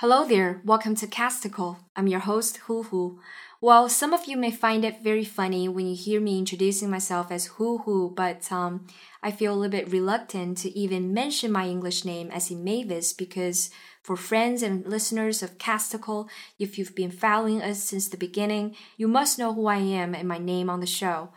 [0.00, 1.78] Hello there, welcome to Casticle.
[1.96, 3.18] I'm your host, Hu Hu.
[3.60, 7.32] Well, some of you may find it very funny when you hear me introducing myself
[7.32, 8.86] as Hu Hu, but um,
[9.24, 13.70] I feel a little bit reluctant to even mention my English name as Mavis because
[14.00, 16.28] for friends and listeners of Casticle,
[16.60, 20.28] if you've been following us since the beginning, you must know who I am and
[20.28, 21.30] my name on the show.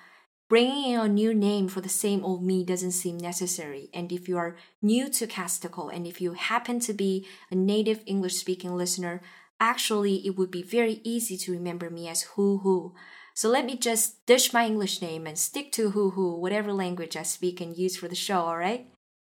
[0.51, 3.89] Bringing in a new name for the same old me doesn't seem necessary.
[3.93, 8.03] And if you are new to Casticle and if you happen to be a native
[8.05, 9.21] English speaking listener,
[9.61, 12.93] actually it would be very easy to remember me as Hu Hu.
[13.33, 17.15] So let me just dish my English name and stick to Hu Hu, whatever language
[17.15, 18.87] I speak and use for the show, alright?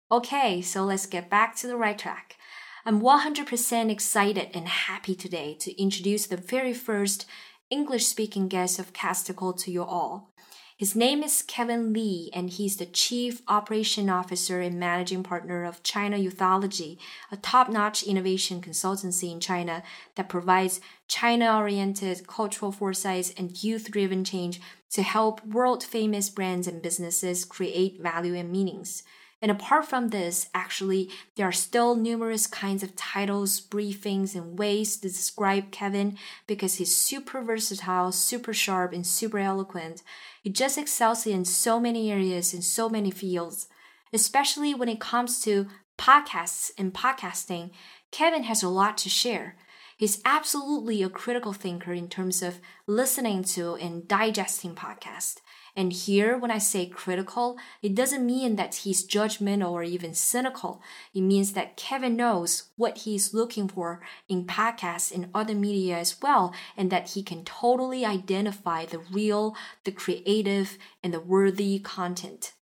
[0.09, 2.37] Okay, so let's get back to the right track.
[2.85, 7.25] I'm 100% excited and happy today to introduce the very first
[7.69, 10.31] English speaking guest of Casticle to you all.
[10.79, 15.83] His name is Kevin Lee, and he's the Chief Operation Officer and Managing Partner of
[15.83, 16.97] China Youthology,
[17.29, 19.83] a top notch innovation consultancy in China
[20.15, 20.79] that provides
[21.09, 27.43] China oriented cultural foresight and youth driven change to help world famous brands and businesses
[27.43, 29.03] create value and meanings.
[29.41, 34.97] And apart from this, actually, there are still numerous kinds of titles, briefings, and ways
[34.97, 40.03] to describe Kevin because he's super versatile, super sharp, and super eloquent.
[40.41, 43.67] He just excels in so many areas in so many fields,
[44.13, 47.71] especially when it comes to podcasts and podcasting.
[48.11, 49.55] Kevin has a lot to share.
[49.97, 55.41] He's absolutely a critical thinker in terms of listening to and digesting podcasts.
[55.75, 60.81] And here, when I say critical, it doesn't mean that he's judgmental or even cynical.
[61.13, 66.21] It means that Kevin knows what he's looking for in podcasts and other media as
[66.21, 72.53] well, and that he can totally identify the real, the creative, and the worthy content.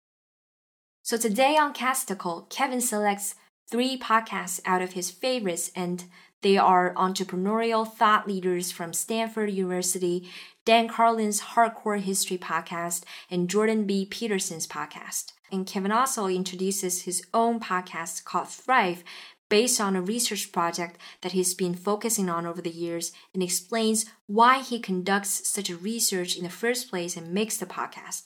[1.02, 3.34] So today on Casticle, Kevin selects
[3.70, 6.04] three podcasts out of his favorites and
[6.42, 10.28] they are entrepreneurial thought leaders from Stanford University,
[10.64, 14.06] Dan Carlin's Hardcore History podcast, and Jordan B.
[14.06, 15.32] Peterson's podcast.
[15.50, 19.02] And Kevin also introduces his own podcast called Thrive,
[19.48, 24.06] based on a research project that he's been focusing on over the years, and explains
[24.26, 28.24] why he conducts such a research in the first place and makes the podcast.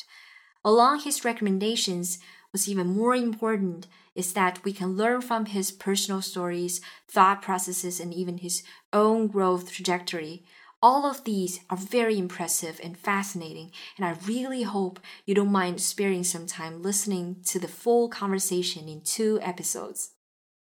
[0.65, 2.19] Along his recommendations,
[2.53, 8.00] was even more important is that we can learn from his personal stories, thought processes,
[8.00, 8.62] and even his
[8.93, 10.45] own growth trajectory.
[10.83, 15.81] All of these are very impressive and fascinating, and I really hope you don't mind
[15.81, 20.11] sparing some time listening to the full conversation in two episodes.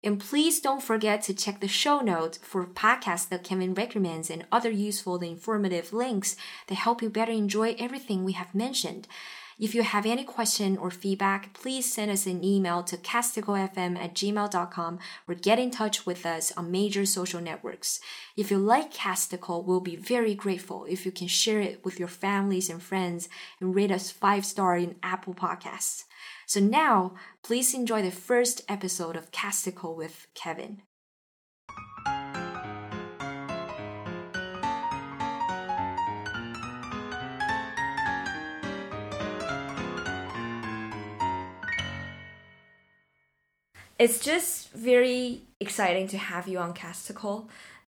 [0.03, 4.47] And please don't forget to check the show notes for podcasts that Kevin recommends and
[4.53, 6.37] other useful and informative links
[6.69, 9.09] that help you better enjoy everything we have mentioned.
[9.59, 14.15] If you have any question or feedback, please send us an email to casticlefm at
[14.15, 17.99] gmail.com or get in touch with us on major social networks.
[18.37, 22.07] If you like Casticle, we'll be very grateful if you can share it with your
[22.07, 23.29] families and friends
[23.61, 26.05] and rate us five star in Apple Podcasts.
[26.47, 30.83] So now, please enjoy the first episode of Casticle with Kevin.
[43.99, 47.49] It's just very exciting to have you on Casticle,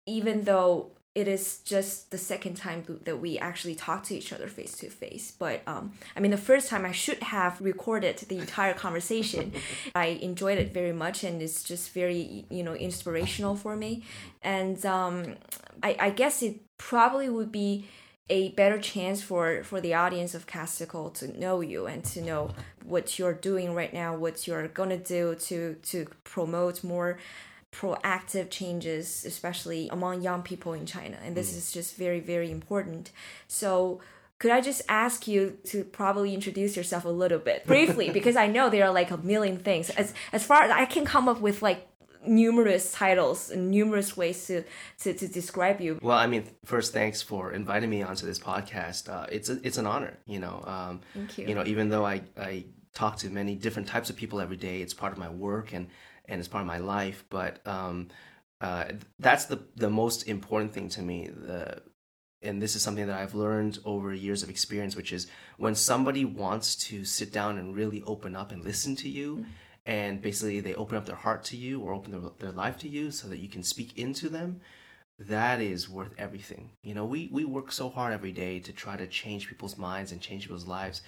[0.07, 4.47] even though it is just the second time that we actually talk to each other
[4.47, 5.33] face to face.
[5.37, 9.53] But um, I mean, the first time I should have recorded the entire conversation.
[9.95, 14.05] I enjoyed it very much, and it's just very you know inspirational for me.
[14.43, 15.35] And um,
[15.83, 17.87] I, I guess it probably would be
[18.31, 22.51] a better chance for for the audience of Casticle to know you and to know
[22.85, 27.19] what you're doing right now, what you're gonna do to to promote more
[27.73, 31.19] proactive changes, especially among young people in China.
[31.23, 31.59] And this mm.
[31.59, 33.11] is just very very important.
[33.49, 34.01] So
[34.39, 38.47] could I just ask you to probably introduce yourself a little bit briefly because I
[38.47, 39.91] know there are like a million things.
[39.91, 41.90] As as far as I can come up with like
[42.27, 44.63] numerous titles and numerous ways to,
[45.01, 45.99] to, to describe you.
[46.03, 49.09] Well, I mean, first, thanks for inviting me onto this podcast.
[49.09, 50.63] Uh, it's a, it's an honor, you know.
[50.67, 51.49] Um, Thank you.
[51.49, 52.65] You know, even though I, I
[52.95, 55.89] talk to many different types of people every day, it's part of my work and,
[56.27, 57.25] and it's part of my life.
[57.31, 58.09] But um,
[58.61, 58.85] uh,
[59.19, 61.29] that's the, the most important thing to me.
[61.29, 61.83] The,
[62.43, 65.27] and this is something that I've learned over years of experience, which is
[65.59, 69.37] when somebody wants to sit down and really open up and listen to you.
[69.37, 69.51] Mm-hmm
[69.91, 72.89] and basically they open up their heart to you or open their, their life to
[72.89, 74.61] you so that you can speak into them
[75.19, 76.71] that is worth everything.
[76.83, 80.13] You know we we work so hard every day to try to change people's minds
[80.13, 81.03] and change people's lives.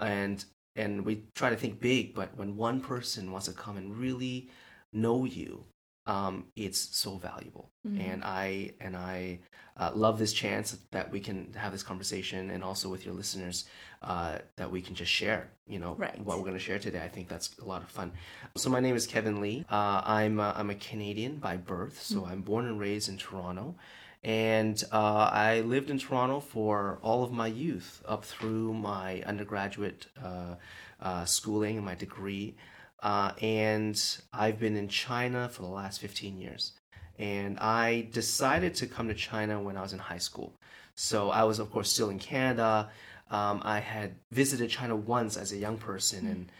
[0.00, 0.44] And
[0.74, 4.48] and we try to think big but when one person wants to come and really
[4.92, 5.64] know you
[6.06, 7.70] um, it's so valuable.
[7.86, 8.00] Mm-hmm.
[8.00, 9.40] And I and I
[9.76, 13.64] uh, love this chance that we can have this conversation, and also with your listeners
[14.02, 15.50] uh, that we can just share.
[15.66, 16.18] You know Right.
[16.24, 17.02] what we're going to share today.
[17.02, 18.12] I think that's a lot of fun.
[18.56, 19.64] So my name is Kevin Lee.
[19.70, 23.76] Uh, I'm uh, I'm a Canadian by birth, so I'm born and raised in Toronto.
[24.24, 30.06] And uh, I lived in Toronto for all of my youth, up through my undergraduate
[30.22, 30.54] uh,
[31.00, 32.54] uh, schooling and my degree.
[33.02, 34.00] Uh, and
[34.32, 36.72] I've been in China for the last 15 years.
[37.18, 40.54] And I decided to come to China when I was in high school.
[40.94, 42.90] So I was, of course, still in Canada.
[43.30, 46.52] Um, I had visited China once as a young person, and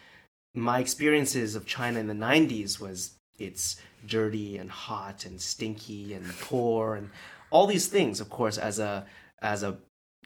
[0.55, 6.27] my experiences of China in the 90s was it's dirty and hot and stinky and
[6.41, 7.11] poor and
[7.51, 9.07] all these things of course as a
[9.41, 9.77] as a,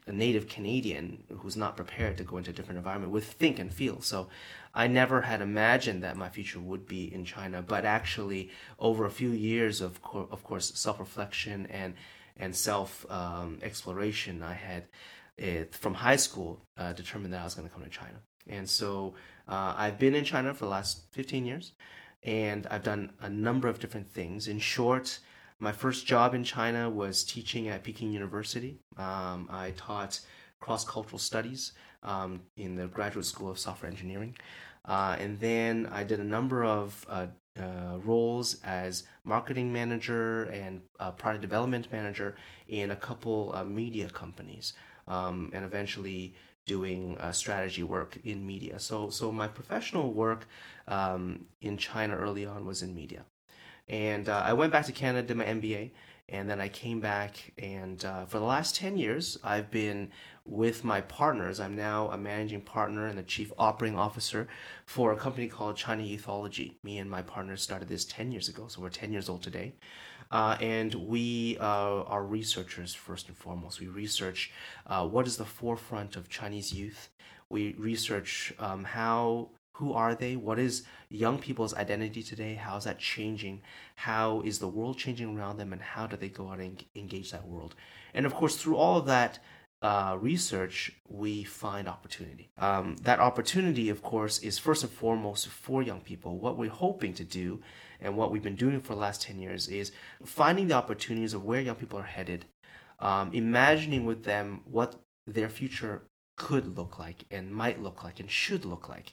[0.07, 3.73] a native Canadian who's not prepared to go into a different environment would think and
[3.73, 4.29] feel so
[4.77, 9.11] I never had imagined that my future would be in China but actually over a
[9.11, 11.95] few years of co- of course self-reflection and
[12.37, 14.85] and self um, exploration I had
[15.73, 19.15] from high school uh, determined that I was going to come to China and so
[19.49, 21.73] uh, I've been in China for the last 15 years,
[22.23, 24.49] and I've done a number of different things.
[24.49, 25.19] In short,
[25.59, 28.79] my first job in China was teaching at Peking University.
[28.97, 30.21] Um, I taught
[30.61, 31.73] cross cultural studies
[32.03, 34.37] um, in the Graduate School of Software Engineering.
[34.87, 37.27] Uh, and then I did a number of uh,
[37.59, 42.37] uh, roles as marketing manager and uh, product development manager
[42.69, 44.75] in a couple media companies,
[45.09, 46.35] um, and eventually
[46.67, 48.79] doing uh, strategy work in media.
[48.79, 50.47] So, so my professional work
[50.89, 53.25] um, in China early on was in media,
[53.89, 55.91] and uh, I went back to Canada, did my MBA,
[56.29, 57.53] and then I came back.
[57.59, 60.11] And uh, for the last ten years, I've been
[60.45, 61.59] with my partners.
[61.59, 64.47] I'm now a managing partner and the chief operating officer
[64.85, 66.75] for a company called China Youthology.
[66.83, 69.75] Me and my partners started this ten years ago, so we're ten years old today.
[70.31, 73.81] Uh, and we uh, are researchers first and foremost.
[73.81, 74.53] We research
[74.87, 77.11] uh, what is the forefront of Chinese youth.
[77.49, 80.37] We research um, how, who are they?
[80.37, 82.55] What is young people's identity today?
[82.55, 83.61] How is that changing?
[83.97, 85.73] How is the world changing around them?
[85.73, 87.75] And how do they go out and engage that world?
[88.15, 89.39] And of course, through all of that,
[89.83, 92.49] uh, research, we find opportunity.
[92.57, 96.39] Um, that opportunity, of course, is first and foremost for young people.
[96.39, 97.61] What we're hoping to do
[98.01, 99.93] and what we've been doing for the last 10 years is
[100.25, 102.47] finding the opportunities of where young people are headed,
[102.99, 104.97] um, imagining with them what
[105.27, 106.03] their future
[106.37, 109.13] could look like and might look like and should look like.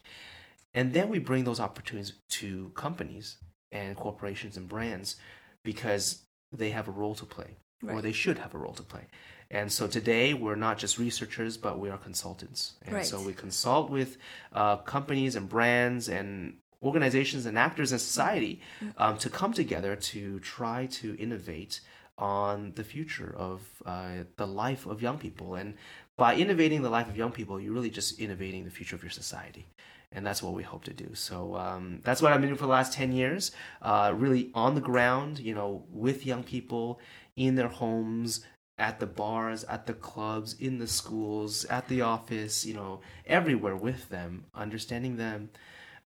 [0.74, 3.38] And then we bring those opportunities to companies
[3.72, 5.18] and corporations and brands
[5.64, 9.08] because they have a role to play or they should have a role to play.
[9.52, 12.74] And so today we're not just researchers, but we are consultants.
[12.84, 13.06] And Right.
[13.06, 14.18] so we consult with
[14.54, 18.62] uh, companies and brands and organizations and actors in society
[18.98, 21.82] um, to come together to try to innovate
[22.18, 25.56] on the future of uh, the life of young people.
[25.56, 25.76] And
[26.18, 29.12] by innovating the life of young people, you're really just innovating the future of your
[29.12, 29.66] society.
[30.16, 31.16] And that's what we hope to do.
[31.16, 33.52] So um, that's what I've been doing for the last 10 years,
[33.82, 37.00] uh, really on the ground, you know, with young people
[37.36, 38.46] in their homes,
[38.78, 43.76] at the bars, at the clubs, in the schools, at the office, you know, everywhere
[43.76, 45.50] with them, understanding them,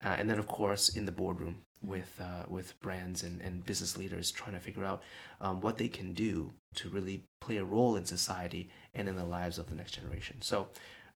[0.05, 3.97] uh, and then of course in the boardroom with uh, with brands and, and business
[3.97, 5.03] leaders trying to figure out
[5.41, 9.25] um, what they can do to really play a role in society and in the
[9.25, 10.37] lives of the next generation.
[10.41, 10.69] So,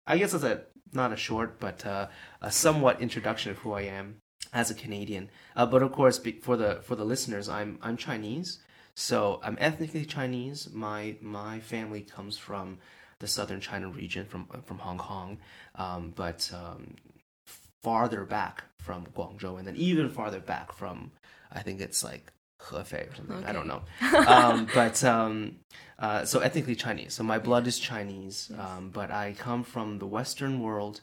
[0.06, 0.62] I guess that's a
[0.92, 2.08] not a short but uh,
[2.40, 4.16] a somewhat introduction of who I am
[4.52, 5.30] as a Canadian.
[5.56, 8.58] Uh, but of course, for the for the listeners, I'm I'm Chinese.
[8.94, 10.68] So I'm ethnically Chinese.
[10.72, 12.78] My my family comes from
[13.20, 15.38] the southern China region, from from Hong Kong,
[15.76, 16.96] um, but um,
[17.82, 21.12] farther back from Guangzhou, and then even farther back from
[21.52, 23.44] I think it's like Hefei or something.
[23.44, 23.82] I don't know.
[24.26, 25.56] um, but um,
[26.00, 27.12] uh, so ethnically Chinese.
[27.14, 31.00] So my blood is Chinese, um, but I come from the Western world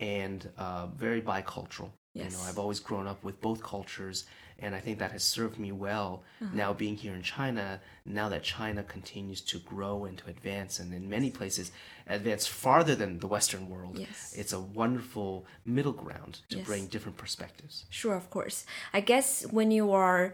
[0.00, 1.90] and uh, very bicultural.
[2.14, 2.32] You Yes.
[2.32, 4.24] know, I've always grown up with both cultures,
[4.60, 6.22] and I think that has served me well.
[6.40, 6.50] Uh-huh.
[6.54, 10.94] Now being here in China, now that China continues to grow and to advance, and
[10.94, 11.72] in many places
[12.06, 14.32] advance farther than the Western world, Yes.
[14.36, 16.66] it's a wonderful middle ground to Yes.
[16.66, 17.84] bring different perspectives.
[17.90, 18.64] Sure, of course.
[18.92, 20.32] I guess when you are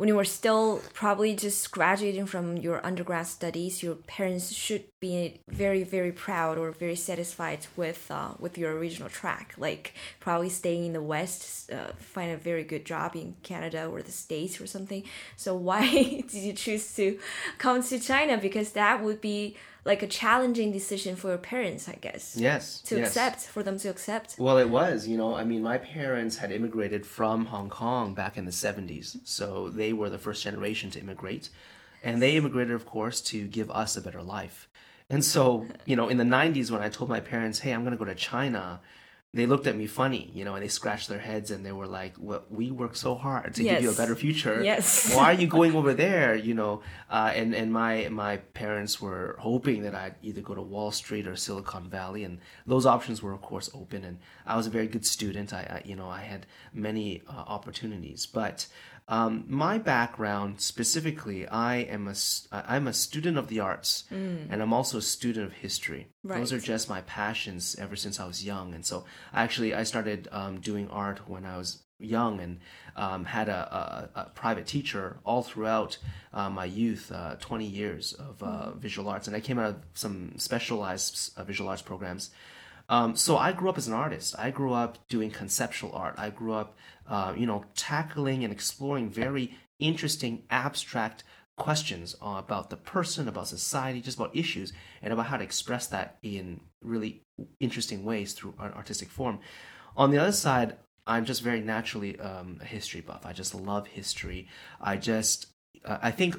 [0.00, 5.42] when you were still probably just graduating from your undergrad studies, your parents should be
[5.46, 9.52] very, very proud or very satisfied with uh, with your original track.
[9.58, 14.00] Like probably staying in the West, uh, find a very good job in Canada or
[14.00, 15.02] the States or something.
[15.36, 15.84] So why
[16.30, 17.18] did you choose to
[17.58, 18.38] come to China?
[18.38, 22.36] Because that would be like a challenging decision for your parents, I guess.
[22.36, 22.80] Yes.
[22.82, 23.08] To yes.
[23.08, 24.36] accept, for them to accept.
[24.38, 25.08] Well, it was.
[25.08, 29.18] You know, I mean, my parents had immigrated from Hong Kong back in the 70s.
[29.24, 31.48] So they were the first generation to immigrate.
[32.02, 34.68] And they immigrated, of course, to give us a better life.
[35.08, 37.92] And so, you know, in the 90s, when I told my parents, hey, I'm going
[37.92, 38.80] to go to China,
[39.32, 41.86] they looked at me funny, you know, and they scratched their heads and they were
[41.86, 43.74] like, "Well, we work so hard to yes.
[43.74, 44.60] give you a better future.
[44.62, 45.14] Yes.
[45.14, 49.36] Why are you going over there?" You know, uh, and and my my parents were
[49.38, 53.32] hoping that I'd either go to Wall Street or Silicon Valley, and those options were
[53.32, 54.04] of course open.
[54.04, 55.52] And I was a very good student.
[55.52, 58.66] I, I you know I had many uh, opportunities, but
[59.10, 62.14] um, my background specifically, I am a
[62.52, 64.46] I'm a student of the arts, mm.
[64.48, 66.06] and I'm also a student of history.
[66.22, 66.38] Right.
[66.38, 70.28] Those are just my passions ever since I was young, and so actually I started
[70.30, 72.60] um, doing art when I was young and
[72.94, 75.98] um, had a, a, a, private teacher all throughout
[76.32, 78.76] uh, my youth, uh, 20 years of uh, mm.
[78.76, 82.30] visual arts, and I came out of some specialized uh, visual arts programs.
[82.90, 84.34] Um, so I grew up as an artist.
[84.36, 86.16] I grew up doing conceptual art.
[86.18, 86.76] I grew up,
[87.08, 91.22] uh, you know, tackling and exploring very interesting, abstract
[91.56, 96.18] questions about the person, about society, just about issues, and about how to express that
[96.22, 97.22] in really
[97.60, 99.38] interesting ways through an artistic form.
[99.96, 103.24] On the other side, I'm just very naturally um, a history buff.
[103.24, 104.48] I just love history.
[104.80, 105.46] I just,
[105.84, 106.36] uh, I think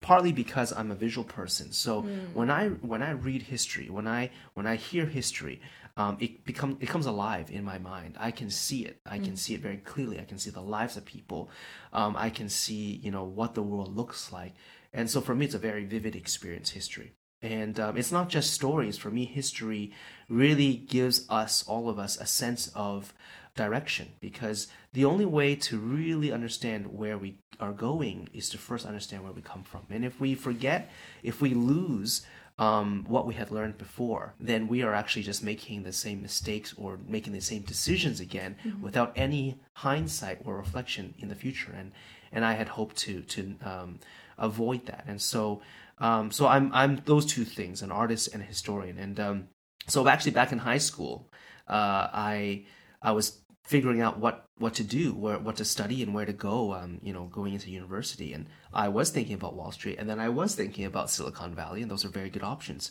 [0.00, 1.72] partly because I'm a visual person.
[1.72, 2.32] So mm.
[2.34, 5.60] when I when I read history, when I when I hear history,
[5.98, 8.16] um, it become it comes alive in my mind.
[8.18, 9.00] I can see it.
[9.04, 9.38] I can mm.
[9.38, 10.20] see it very clearly.
[10.20, 11.50] I can see the lives of people.
[11.92, 14.54] Um, I can see you know what the world looks like.
[14.92, 16.70] And so for me, it's a very vivid experience.
[16.70, 17.12] History.
[17.42, 18.96] And um, it's not just stories.
[18.96, 19.92] For me, history
[20.28, 23.12] really gives us, all of us, a sense of
[23.54, 28.86] direction because the only way to really understand where we are going is to first
[28.86, 29.82] understand where we come from.
[29.90, 30.90] And if we forget,
[31.22, 32.22] if we lose
[32.58, 36.74] um, what we had learned before, then we are actually just making the same mistakes
[36.76, 38.82] or making the same decisions again mm-hmm.
[38.82, 41.72] without any hindsight or reflection in the future.
[41.76, 41.92] And
[42.32, 44.00] and I had hoped to to um,
[44.36, 45.04] avoid that.
[45.06, 45.62] And so
[45.98, 48.98] um, so I'm I'm those two things, an artist and a historian.
[48.98, 49.48] And um,
[49.86, 51.30] so actually back in high school,
[51.68, 52.64] uh, I
[53.00, 56.32] I was figuring out what what to do, where what to study, and where to
[56.32, 56.72] go.
[56.72, 60.18] Um, you know, going into university, and I was thinking about Wall Street, and then
[60.18, 62.90] I was thinking about Silicon Valley, and those are very good options.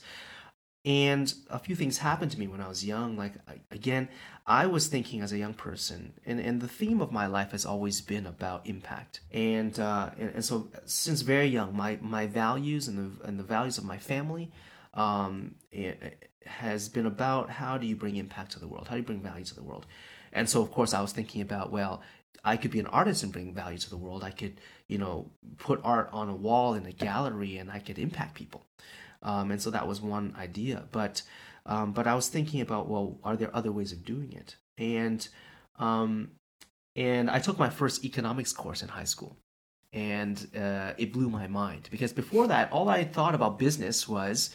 [0.85, 3.17] And a few things happened to me when I was young.
[3.17, 3.33] Like
[3.71, 4.07] again,
[4.45, 7.65] I was thinking as a young person, and, and the theme of my life has
[7.65, 9.21] always been about impact.
[9.31, 13.43] And uh, and, and so since very young, my my values and the and the
[13.43, 14.51] values of my family
[14.93, 18.87] um, it, has been about how do you bring impact to the world?
[18.87, 19.85] How do you bring value to the world?
[20.37, 22.01] And so, of course, I was thinking about, well,
[22.43, 24.23] I could be an artist and bring value to the world.
[24.23, 27.97] I could, you know, put art on a wall in a gallery and I could
[27.97, 28.63] impact people.
[29.23, 30.83] Um, and so that was one idea.
[30.91, 31.23] But,
[31.65, 34.57] um, but I was thinking about, well, are there other ways of doing it?
[34.77, 35.27] And,
[35.79, 36.29] um,
[36.95, 39.37] and I took my first economics course in high school.
[39.91, 44.51] And uh, it blew my mind because before that, all I thought about business was,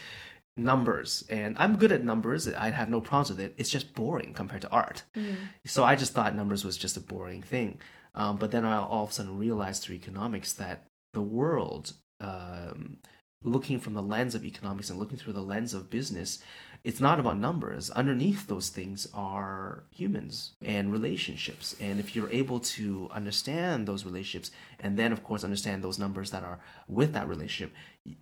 [0.56, 4.34] numbers and i'm good at numbers i have no problems with it it's just boring
[4.34, 5.34] compared to art mm.
[5.64, 7.78] so i just thought numbers was just a boring thing
[8.14, 12.98] um, but then i all of a sudden realized through economics that the world um,
[13.42, 16.42] looking from the lens of economics and looking through the lens of business
[16.84, 17.90] it's not about numbers.
[17.90, 21.76] Underneath those things are humans and relationships.
[21.80, 26.30] And if you're able to understand those relationships and then, of course, understand those numbers
[26.32, 26.58] that are
[26.88, 27.74] with that relationship,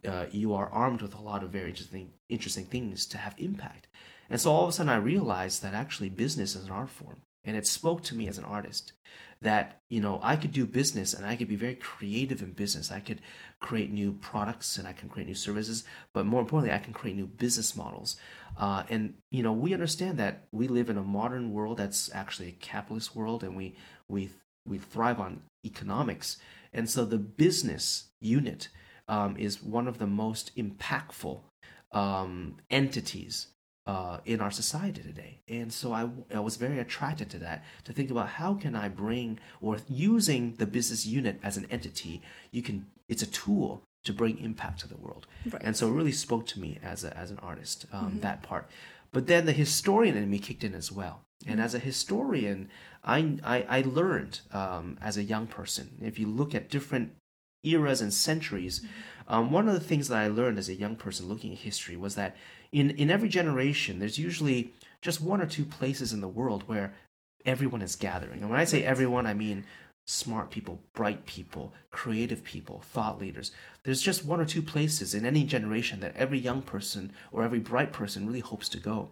[0.07, 3.87] uh, you are armed with a lot of very interesting, interesting things to have impact.
[4.29, 7.23] And so all of a sudden, I realized that actually business is an art form.
[7.45, 8.93] And it spoke to me as an artist
[9.43, 12.91] that you know I could do business and I could be very creative in business.
[12.91, 13.21] I could
[13.61, 17.17] create new products and I can create new services, but more importantly, I can create
[17.17, 18.17] new business models.
[18.57, 22.49] Uh, and you know, we understand that we live in a modern world that's actually
[22.49, 23.75] a capitalist world, and we
[24.09, 24.31] we
[24.67, 26.37] we thrive on economics.
[26.73, 28.69] And so the business unit
[29.09, 31.41] um, is one of the most impactful
[31.93, 33.49] um, entities
[33.91, 35.33] uh, in our society today.
[35.49, 36.03] And so I,
[36.39, 39.29] I was very attracted to that, to think about how can I bring,
[39.61, 42.15] or using the business unit as an entity,
[42.57, 42.77] you can,
[43.09, 45.27] it's a tool to bring impact to the world.
[45.53, 45.63] Right.
[45.65, 48.21] And so it really spoke to me as, a, as an artist, um, mm-hmm.
[48.21, 48.65] that part.
[49.15, 51.17] But then the historian in me kicked in as well.
[51.47, 51.65] And mm-hmm.
[51.65, 52.69] as a historian,
[53.03, 57.09] I, I, I learned um, as a young person, if you look at different
[57.65, 59.35] eras and centuries, mm-hmm.
[59.35, 61.97] um, one of the things that I learned as a young person looking at history
[61.97, 62.37] was that
[62.73, 64.73] in, in every generation, there's usually
[65.03, 66.95] just one or two places in the world where
[67.45, 68.41] everyone is gathering.
[68.41, 69.65] And when I say everyone, I mean
[70.07, 73.53] smart people, bright people, creative people, thought leaders.
[73.85, 77.61] There's just one or two places in any generation that every young person or every
[77.61, 79.11] bright person really hopes to go.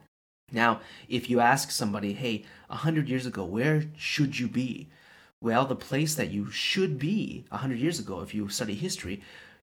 [0.50, 4.88] Now, if you ask somebody, hey, a hundred years ago, where should you be?
[5.41, 9.23] Well, the place that you should be a hundred years ago, if you study history,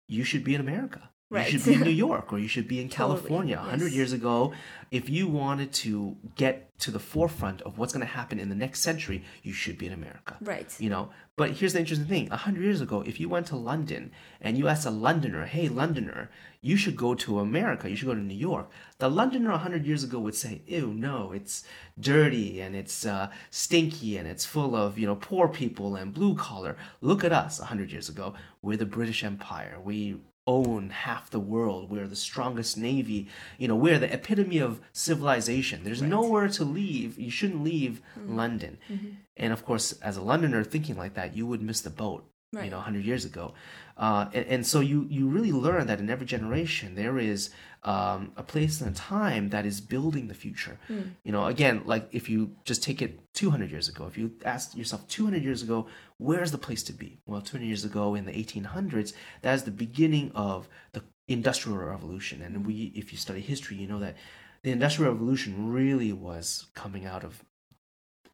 [0.09, 1.09] you should be in America.
[1.33, 1.51] Right.
[1.51, 3.21] You should be in New York or you should be in totally.
[3.21, 3.57] California.
[3.57, 3.95] A hundred yes.
[3.95, 4.53] years ago,
[4.91, 8.55] if you wanted to get to the forefront of what's going to happen in the
[8.55, 10.37] next century, you should be in America.
[10.43, 10.75] Right.
[10.79, 13.57] You know, but here's the interesting thing: a hundred years ago, if you went to
[13.57, 14.13] London
[14.43, 17.89] and you asked a Londoner, "Hey, Londoner, you should go to America.
[17.89, 20.93] You should go to New York," the Londoner a hundred years ago would say, "Ew,
[20.93, 21.65] no, it's
[21.99, 26.35] dirty and it's uh, stinky and it's full of you know poor people and blue
[26.35, 28.35] collar." Look at us a hundred years ago.
[28.61, 29.79] We're the British Empire.
[29.83, 31.91] We own half the world.
[31.91, 33.29] We're the strongest navy.
[33.59, 35.85] You know, we're the epitome of civilization.
[35.85, 36.11] There's right.
[36.11, 37.19] nowhere to leave.
[37.19, 38.37] You shouldn't leave mm-hmm.
[38.37, 38.79] London.
[38.91, 39.09] Mm-hmm.
[39.37, 42.29] And of course, as a Londoner thinking like that, you would miss the boat.
[42.53, 42.67] Right.
[42.67, 43.55] You know, 100 years ago,
[43.97, 47.49] uh, and, and, so you you really learn that in every generation there is
[47.85, 50.79] um, a place and a time that is building the future.
[50.91, 51.13] Mm.
[51.25, 54.77] You know, again, like if you just take it 200 years ago, if you ask
[54.77, 55.87] yourself 200 years ago,
[56.19, 57.21] where's the place to be?
[57.27, 62.43] Well, 200 years ago in the 1800s, that is the beginning of the Industrial Revolution.
[62.43, 64.17] And we, if you study history, you know that
[64.63, 67.43] the Industrial Revolution really was coming out of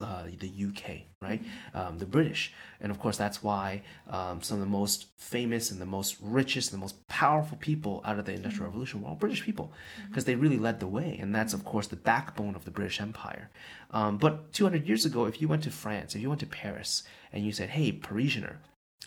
[0.00, 1.42] uh, the UK, right?
[1.74, 2.52] Um, the British.
[2.80, 6.72] And of course, that's why um, some of the most famous and the most richest
[6.72, 8.74] and the most powerful people out of the Industrial mm-hmm.
[8.74, 9.72] Revolution were all British people
[10.08, 10.30] because mm-hmm.
[10.30, 11.18] they really led the way.
[11.20, 13.50] And that's, of course, the backbone of the British Empire.
[13.90, 17.02] Um, but 200 years ago, if you went to France, if you went to Paris,
[17.32, 18.56] and you said, hey, Parisianer,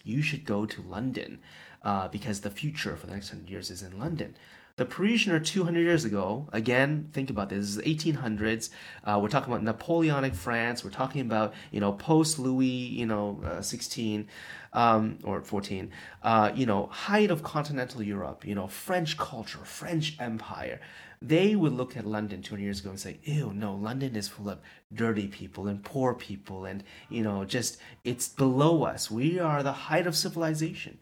[0.03, 1.39] you should go to London
[1.83, 4.35] uh, because the future for the next 100 years is in London.
[4.81, 8.71] The Parisian 200 years ago, again, think about this, this is 1800s.
[9.03, 10.83] Uh, we're talking about Napoleonic France.
[10.83, 14.27] We're talking about, you know, post Louis, you know, uh, 16
[14.73, 15.91] um, or 14,
[16.23, 20.81] uh, you know, height of continental Europe, you know, French culture, French empire.
[21.21, 24.49] They would look at London 200 years ago and say, ew, no, London is full
[24.49, 24.61] of
[24.91, 29.11] dirty people and poor people and, you know, just, it's below us.
[29.11, 30.97] We are the height of civilization.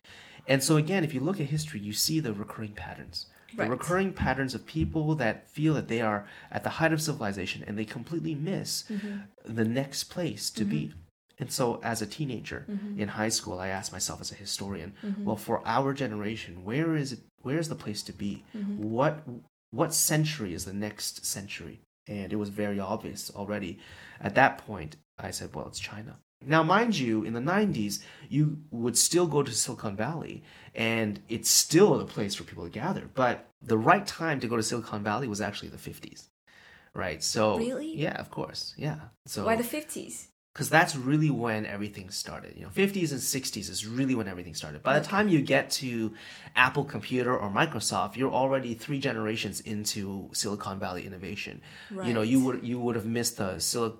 [0.49, 3.65] And so, again, if you look at history, you see the recurring patterns right.
[3.65, 7.63] the recurring patterns of people that feel that they are at the height of civilization
[7.65, 9.19] and they completely miss mm-hmm.
[9.45, 10.71] the next place to mm-hmm.
[10.71, 10.93] be.
[11.39, 12.99] And so, as a teenager mm-hmm.
[12.99, 15.23] in high school, I asked myself as a historian, mm-hmm.
[15.23, 17.19] well, for our generation, where is it?
[17.41, 18.43] Where is the place to be?
[18.55, 18.83] Mm-hmm.
[18.83, 19.23] What
[19.71, 21.79] what century is the next century?
[22.07, 23.79] And it was very obvious already.
[24.19, 26.17] At that point, I said, well, it's China.
[26.45, 27.99] Now, mind you, in the 90s,
[28.29, 32.69] you would still go to Silicon Valley, and it's still a place for people to
[32.69, 33.09] gather.
[33.13, 36.29] But the right time to go to Silicon Valley was actually the 50s,
[36.93, 37.21] right?
[37.21, 37.93] So, really?
[37.97, 38.73] Yeah, of course.
[38.77, 38.99] Yeah.
[39.25, 40.27] So, why the 50s?
[40.53, 42.55] Because that's really when everything started.
[42.57, 44.81] You know, 50s and 60s is really when everything started.
[44.81, 46.13] By the time you get to
[46.55, 51.61] Apple Computer or Microsoft, you're already three generations into Silicon Valley innovation.
[51.91, 52.07] Right.
[52.07, 53.51] You know, you would you would have missed the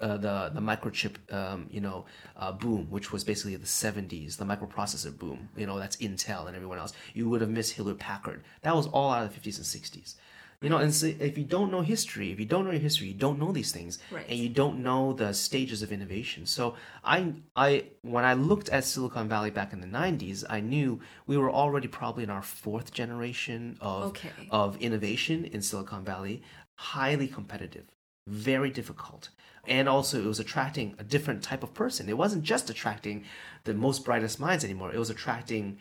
[0.02, 4.46] uh, the the microchip um, you know uh, boom, which was basically the 70s, the
[4.46, 5.50] microprocessor boom.
[5.56, 6.94] You know, that's Intel and everyone else.
[7.14, 8.44] You would have missed Hewlett Packard.
[8.64, 10.16] That was all out of the 50s and 60s.
[10.62, 13.08] You know, and so if you don't know history, if you don't know your history,
[13.08, 14.26] you don't know these things, right.
[14.28, 16.46] and you don't know the stages of innovation.
[16.46, 21.00] So I, I, when I looked at Silicon Valley back in the '90s, I knew
[21.28, 24.32] we were already probably in our fourth generation of okay.
[24.52, 26.44] of innovation in Silicon Valley,
[26.76, 27.86] highly competitive,
[28.28, 29.30] very difficult
[29.68, 32.10] and also it was attracting a different type of person.
[32.10, 33.24] It wasn't just attracting
[33.66, 34.92] the most brightest minds anymore.
[34.94, 35.78] It was attracting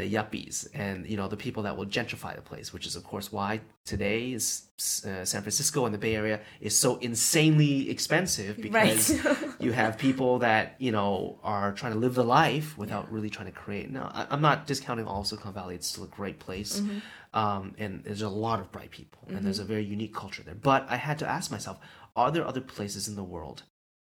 [0.00, 3.04] the yuppies and you know the people that will gentrify the place which is of
[3.04, 4.62] course why today is
[5.06, 9.36] uh, San Francisco and the Bay Area is so insanely expensive because right.
[9.60, 13.14] you have people that you know are trying to live the life without yeah.
[13.14, 16.04] really trying to create now I, am not discounting all of Silicon Valley it's still
[16.04, 17.38] a great place mm-hmm.
[17.38, 19.36] um, and there's a lot of bright people mm-hmm.
[19.36, 19.72] and there's mm-hmm.
[19.72, 21.78] a very unique culture there but I had to ask myself
[22.16, 23.64] are there other places in the world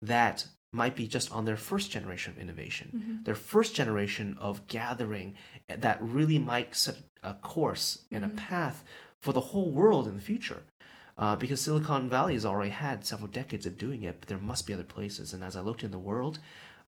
[0.01, 3.23] that might be just on their first generation of innovation, mm-hmm.
[3.23, 5.35] their first generation of gathering
[5.67, 8.37] that really might set a course and mm-hmm.
[8.37, 8.83] a path
[9.19, 10.63] for the whole world in the future.
[11.15, 14.65] Uh, because Silicon Valley has already had several decades of doing it, but there must
[14.65, 15.31] be other places.
[15.31, 16.39] And as I looked in the world,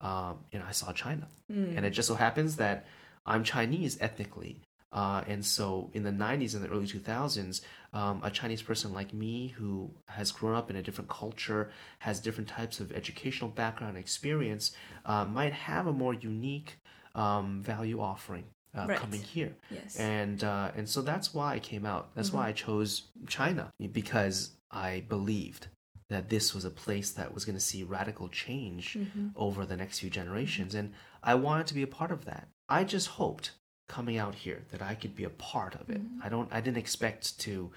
[0.02, 1.78] um, you know, I saw China, mm.
[1.78, 2.88] and it just so happens that
[3.26, 4.62] I'm Chinese ethnically,
[4.96, 7.62] uh, and so in the 90s and the early 2000s,
[7.94, 12.22] um, a Chinese person like me who has grown up in a different culture, has
[12.22, 14.72] different types of educational background and experience,
[15.06, 16.78] uh, might have a more unique
[17.14, 18.46] um, value offering.
[18.78, 18.98] Uh, right.
[18.98, 22.10] coming here, yes, and uh, and so that's why I came out.
[22.14, 22.38] That's mm-hmm.
[22.38, 25.68] why I chose China because I believed
[26.10, 28.98] that this was a place that was going to see radical change
[29.36, 30.76] over the next few generations.
[30.76, 32.48] And I wanted to be a part of that.
[32.70, 33.52] I just hoped
[33.88, 36.02] coming out here that I could be a part of it.
[36.24, 37.72] I don't, I didn't expect to,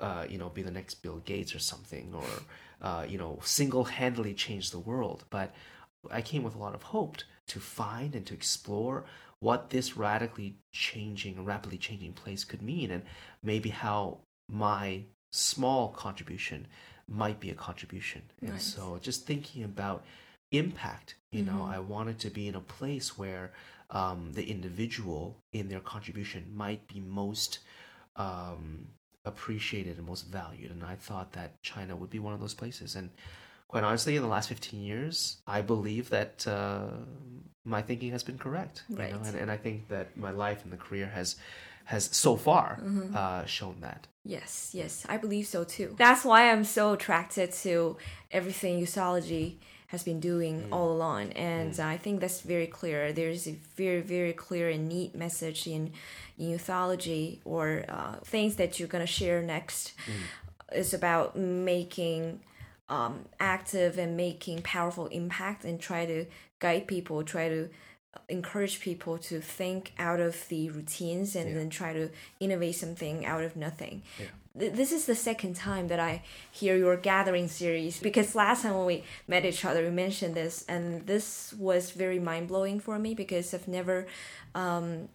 [0.00, 2.24] uh, you know, be the next Bill Gates or something or,
[2.80, 5.24] uh, you know, single handedly change the world.
[5.28, 5.54] But
[6.10, 9.04] I came with a lot of hope to find and to explore
[9.40, 13.02] what this radically changing, rapidly changing place could mean, and
[13.42, 14.18] maybe how
[14.48, 16.66] my small contribution
[17.08, 18.22] might be a contribution.
[18.40, 20.04] And so, just thinking about
[20.50, 21.74] impact, you know, Mhm.
[21.74, 23.52] I wanted to be in a place where
[23.90, 27.60] um, the individual in their contribution might be most
[28.16, 28.88] um,
[29.24, 30.70] appreciated and most valued.
[30.70, 32.96] And I thought that China would be one of those places.
[32.96, 33.10] And
[33.68, 36.88] quite honestly, in the last 15 years, I believe that uh,
[37.64, 38.84] my thinking has been correct.
[38.88, 39.02] You know?
[39.04, 39.12] Right.
[39.14, 41.36] and, and I think that my life and the career has
[41.86, 43.14] has so far Mm-hmm.
[43.16, 44.08] uh, shown that.
[44.24, 45.94] Yes, yes, I believe so too.
[45.96, 47.96] That's why I'm so attracted to
[48.32, 53.12] everything Youthology has been doing all along, and I think that's very clear.
[53.12, 55.92] There's a very, very clear and neat message in,
[56.36, 56.58] in
[57.44, 59.92] or uh, things that you're gonna share next.
[60.72, 62.40] Is about making
[62.88, 66.26] um, active and making powerful impact and try to
[66.60, 67.68] guide people, try to
[68.28, 71.56] encourage people to think out of the routines and Yeah.
[71.56, 72.08] then try to
[72.40, 74.02] innovate something out of nothing.
[74.18, 74.26] Yeah.
[74.54, 78.86] This is the second time that I hear your gathering series because last time when
[78.86, 83.14] we met each other, we mentioned this, and this was very mind blowing for me
[83.14, 84.06] because I've never
[84.54, 85.10] um,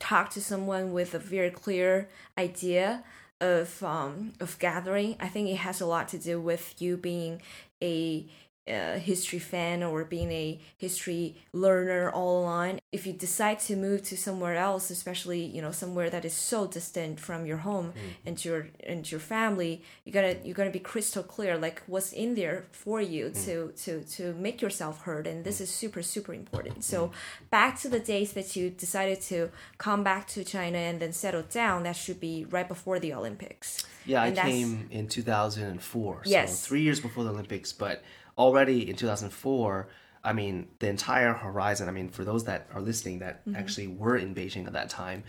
[0.00, 3.04] talked to someone with a very clear idea
[3.40, 5.16] of um, of gathering.
[5.20, 7.40] I think it has a lot to do with you being
[7.82, 8.26] a
[8.70, 12.80] uh, history fan or being a history learner all along.
[12.92, 16.66] If you decide to move to somewhere else, especially you know somewhere that is so
[16.66, 18.28] distant from your home hmm.
[18.28, 22.34] and your and your family, you gotta you gotta be crystal clear like what's in
[22.34, 23.44] there for you hmm.
[23.44, 25.64] to to to make yourself heard, and this hmm.
[25.64, 26.84] is super super important.
[26.84, 27.12] So
[27.50, 31.42] back to the days that you decided to come back to China and then settle
[31.42, 33.84] down, that should be right before the Olympics.
[34.06, 36.22] Yeah, I And that's- came in 2004.
[36.24, 36.58] Yes.
[36.58, 38.02] So three years before the Olympics, but
[38.44, 39.88] already in 2004,
[40.24, 43.56] I mean, the entire horizon, I mean, for those that are listening that Mm-hmm.
[43.60, 45.20] actually were in Beijing at that time,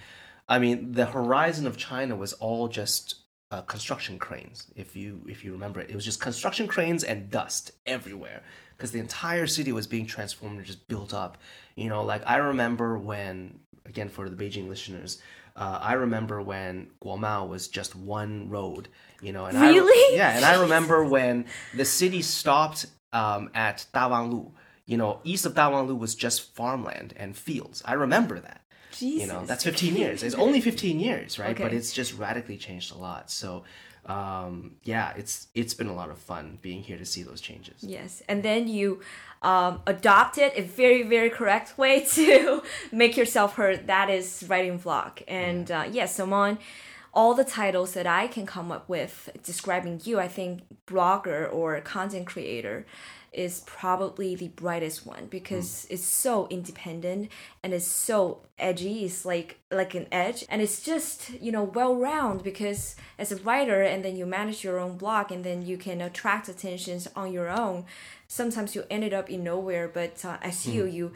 [0.49, 3.15] I mean, the horizon of China was all just
[3.51, 4.57] uh, construction cranes.
[4.75, 8.39] If you if you remember it, it was just construction cranes and dust everywhere
[8.75, 11.37] because the entire city was being transformed and just built up.
[11.75, 15.21] You know, like I remember when, again, for the Beijing listeners,
[15.55, 18.87] uh, I remember when Guomao was just one road.
[19.21, 20.15] You know, and I, Really?
[20.17, 21.45] yeah, and I remember when
[21.75, 24.51] the city stopped um, at Dawanglu.
[24.85, 27.81] You know, east of Dawanglu was just farmland and fields.
[27.85, 28.61] I remember that.
[28.91, 29.21] Jesus.
[29.21, 30.21] You know, that's 15 years.
[30.21, 31.57] It's only 15 years, right?
[31.57, 33.31] But it's just radically changed a lot.
[33.31, 33.63] So,
[34.05, 37.83] um, yeah, it's it's been a lot of fun being here to see those changes.
[37.83, 38.99] Yes, and then you
[39.41, 43.87] um, adopted a very, very correct way to make yourself heard.
[43.87, 45.21] That is writing vlog.
[45.27, 46.57] And uh, yes, among
[47.13, 51.79] all the titles that I can come up with describing you, I think blogger or
[51.81, 52.85] content creator
[53.31, 57.31] is probably the brightest one because it's so independent
[57.63, 59.05] and it's so edgy.
[59.05, 63.37] It's like like an edge and it's just you know well round because as a
[63.37, 67.31] writer and then you manage your own blog and then you can attract attentions on
[67.31, 67.85] your own.
[68.27, 71.13] Sometimes you ended up in nowhere but uh, as you you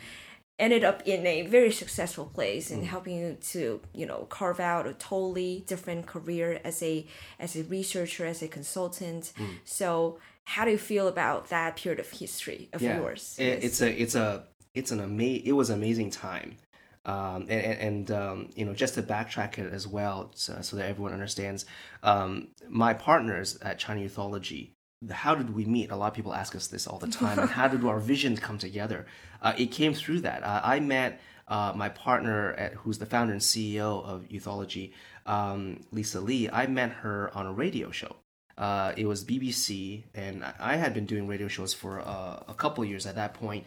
[0.57, 4.87] ended up in a very successful place and helping you to you know carve out
[4.87, 7.05] a totally different career as a
[7.39, 9.33] as a researcher as a consultant.
[9.65, 13.35] So how do you feel about that period of history of yours?
[13.37, 16.57] It, it's a it's a it's an ama- it was an amazing time.
[17.05, 20.77] Um, and and, and um, you know just to backtrack it as well so, so
[20.77, 21.65] that everyone understands
[22.01, 24.69] um, my partners at China Youthology
[25.11, 25.91] how did we meet?
[25.91, 27.39] A lot of people ask us this all the time.
[27.39, 29.05] And how did our visions come together
[29.41, 30.43] uh, it came through that.
[30.43, 34.93] Uh, I met uh, my partner at, who's the founder and CEO of Youthology
[35.25, 36.49] um, Lisa Lee.
[36.49, 38.15] I met her on a radio show.
[38.57, 42.85] Uh, it was BBC, and I- had been doing radio shows for uh, a couple
[42.85, 43.65] years at that point.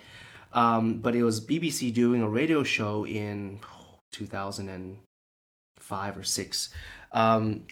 [0.52, 3.61] Um, but it was BBC doing a radio show in
[4.12, 6.70] 2005 or six.
[7.12, 7.64] Um,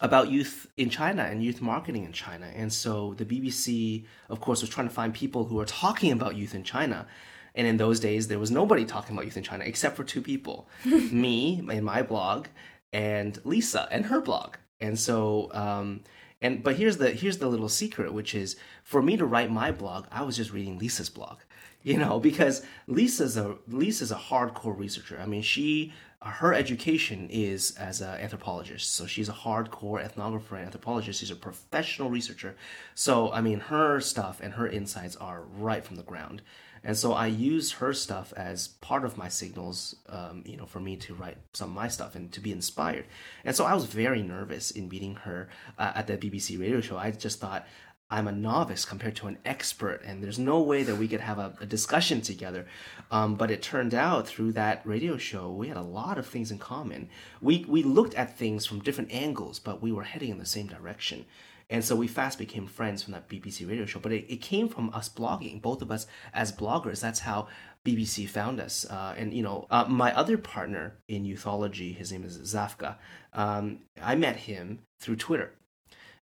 [0.00, 2.46] about youth in China and youth marketing in China.
[2.54, 6.36] And so the BBC, of course, was trying to find people who are talking about
[6.36, 7.06] youth in China.
[7.54, 10.20] And in those days, there was nobody talking about youth in China except for two
[10.20, 12.46] people me in my blog
[12.92, 14.56] and Lisa and her blog.
[14.80, 16.02] And so, um,
[16.42, 19.72] and but here's the here's the little secret, which is for me to write my
[19.72, 21.38] blog, I was just reading Lisa's blog,
[21.82, 25.18] you know, because Lisa's a Lisa's a hardcore researcher.
[25.18, 28.94] I mean, she her education is as an anthropologist.
[28.94, 31.20] So she's a hardcore ethnographer and anthropologist.
[31.20, 32.56] She's a professional researcher.
[32.94, 36.42] So, I mean, her stuff and her insights are right from the ground.
[36.86, 40.78] And so I used her stuff as part of my signals, um, you know, for
[40.78, 43.06] me to write some of my stuff and to be inspired.
[43.44, 45.48] And so I was very nervous in meeting her
[45.78, 46.96] uh, at the BBC radio show.
[46.96, 47.66] I just thought,
[48.08, 51.38] I'm a novice compared to an expert, and there's no way that we could have
[51.38, 52.66] a, a discussion together.
[53.10, 56.52] Um, but it turned out through that radio show, we had a lot of things
[56.52, 57.08] in common.
[57.40, 60.68] We we looked at things from different angles, but we were heading in the same
[60.68, 61.26] direction.
[61.68, 63.98] And so we fast became friends from that BBC radio show.
[63.98, 67.00] But it, it came from us blogging, both of us as bloggers.
[67.00, 67.48] That's how
[67.84, 68.86] BBC found us.
[68.88, 72.96] Uh, and, you know, uh, my other partner in youthology, his name is Zafka,
[73.32, 75.54] um, I met him through Twitter.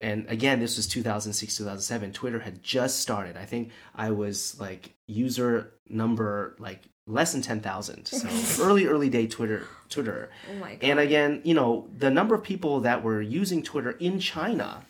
[0.02, 2.12] And again, this was 2006, 2007.
[2.12, 3.38] Twitter had just started.
[3.38, 8.06] I think I was like user number like less than 10,000.
[8.06, 10.30] So early, early day Twitter, Twitter.
[10.52, 10.84] Oh my God.
[10.84, 14.84] And again, you know, the number of people that were using Twitter in China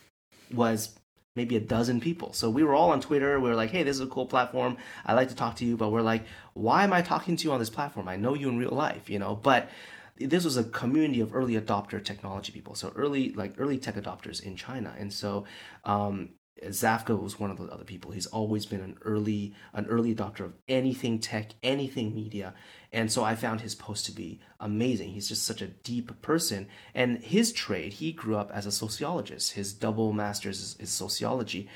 [0.53, 0.97] was
[1.35, 2.31] maybe a dozen people.
[2.33, 3.39] So we were all on Twitter.
[3.39, 4.77] We were like, hey, this is a cool platform.
[5.05, 5.75] I like to talk to you.
[5.75, 8.07] But we're like, why am I talking to you on this platform?
[8.07, 9.35] I know you in real life, you know?
[9.35, 9.69] But
[10.17, 12.75] this was a community of early adopter technology people.
[12.75, 14.93] So early, like early tech adopters in China.
[14.97, 15.45] And so,
[15.83, 16.29] um,
[16.63, 18.11] Zafka was one of the other people.
[18.11, 22.53] He's always been an early an early adopter of anything tech, anything media,
[22.93, 25.11] and so I found his post to be amazing.
[25.11, 27.93] He's just such a deep person, and his trade.
[27.93, 29.51] He grew up as a sociologist.
[29.51, 31.67] His double masters is, is sociology,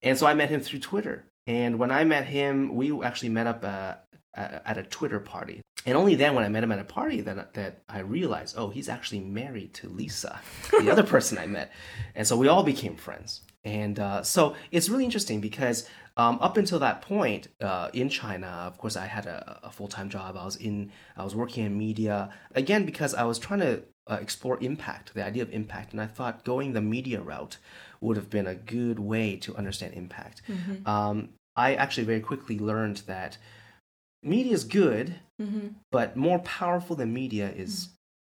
[0.00, 1.24] and so I met him through Twitter.
[1.46, 3.94] And when I met him, we actually met up uh,
[4.34, 5.60] at a Twitter party.
[5.86, 8.68] And only then, when I met him at a party, that that I realized, oh,
[8.68, 10.40] he's actually married to Lisa,
[10.70, 11.72] the other person I met,
[12.14, 13.40] and so we all became friends.
[13.64, 18.46] And uh, so it's really interesting because um, up until that point uh, in China,
[18.46, 20.36] of course, I had a, a full time job.
[20.36, 24.18] I was in, I was working in media again because I was trying to uh,
[24.20, 27.58] explore impact, the idea of impact, and I thought going the media route
[28.00, 30.42] would have been a good way to understand impact.
[30.48, 30.88] Mm-hmm.
[30.88, 33.36] Um, I actually very quickly learned that
[34.22, 35.68] media is good, mm-hmm.
[35.90, 37.88] but more powerful than media is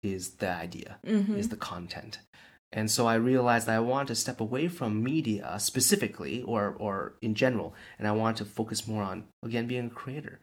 [0.04, 0.14] mm-hmm.
[0.14, 1.36] is the idea, mm-hmm.
[1.36, 2.18] is the content.
[2.72, 7.14] And so I realized that I want to step away from media specifically or, or
[7.22, 10.40] in general, and I want to focus more on, again, being a creator.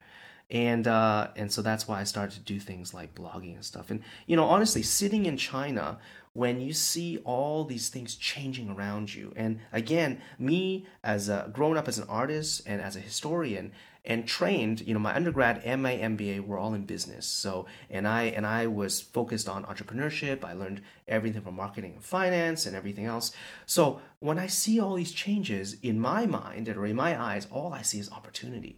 [0.50, 3.92] And, uh, and so that's why I started to do things like blogging and stuff.
[3.92, 6.00] And, you know, honestly, sitting in China,
[6.34, 11.78] when you see all these things changing around you, and again, me as a grown
[11.78, 13.72] up as an artist and as a historian,
[14.06, 17.26] and trained you know my undergrad and my mba were all in business.
[17.26, 20.44] So and i and i was focused on entrepreneurship.
[20.44, 23.32] I learned everything from marketing and finance and everything else.
[23.66, 27.74] So when i see all these changes in my mind or in my eyes all
[27.74, 28.78] i see is opportunity.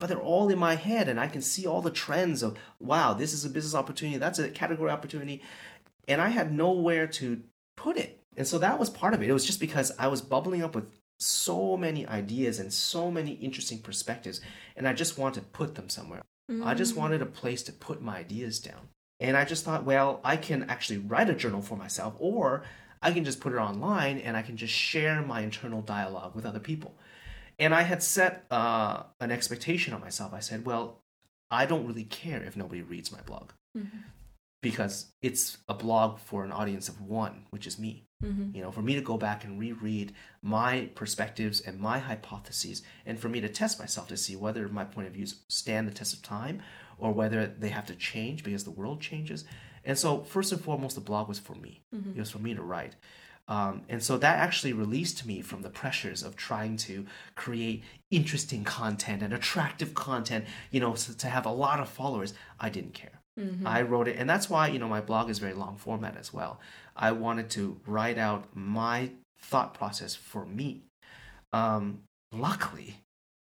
[0.00, 3.14] But they're all in my head and i can see all the trends of wow
[3.14, 4.18] this is a business opportunity.
[4.18, 5.42] That's a category opportunity.
[6.08, 7.42] And i had nowhere to
[7.76, 8.20] put it.
[8.36, 9.28] And so that was part of it.
[9.28, 10.86] It was just because i was bubbling up with
[11.18, 14.40] so many ideas and so many interesting perspectives,
[14.76, 16.22] and I just wanted to put them somewhere.
[16.50, 16.64] Mm.
[16.64, 16.98] I just mm.
[16.98, 18.88] wanted a place to put my ideas down.
[19.20, 22.64] And I just thought, well, I can actually write a journal for myself, or
[23.00, 26.44] I can just put it online and I can just share my internal dialogue with
[26.44, 26.96] other people.
[27.58, 30.34] And I had set uh, an expectation on myself.
[30.34, 31.00] I said, well,
[31.50, 33.50] I don't really care if nobody reads my blog.
[33.76, 33.98] Mm-hmm
[34.64, 38.08] because it's a blog for an audience of one, which is me.
[38.24, 38.56] Mm-hmm.
[38.56, 43.18] You know, for me to go back and reread my perspectives and my hypotheses, and
[43.18, 46.14] for me to test myself to see whether my point of views stand the test
[46.14, 46.62] of time
[46.96, 49.44] or whether they have to change because the world changes.
[49.84, 51.82] And so, first and foremost, the blog was for me.
[51.94, 52.12] Mm-hmm.
[52.12, 52.96] It was for me to write.
[53.46, 58.64] Um, and so that actually released me from the pressures of trying to create interesting
[58.64, 62.32] content and attractive content, you know, so to have a lot of followers.
[62.58, 63.13] I didn't care.
[63.38, 63.66] Mm-hmm.
[63.66, 66.32] I wrote it, and that's why you know my blog is very long format as
[66.32, 66.60] well.
[66.96, 70.84] I wanted to write out my thought process for me.
[71.52, 72.98] Um, luckily,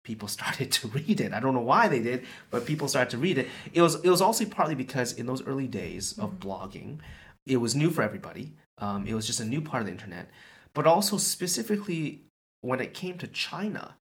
[0.03, 1.33] people started to read it.
[1.33, 3.47] I don't know why they did, but people started to read it.
[3.73, 6.23] It was it was also partly because in those early days mm-hmm.
[6.23, 6.99] of blogging,
[7.45, 8.53] it was new for everybody.
[8.79, 10.29] Um, it was just a new part of the internet,
[10.73, 12.21] but also specifically
[12.61, 13.95] when it came to China,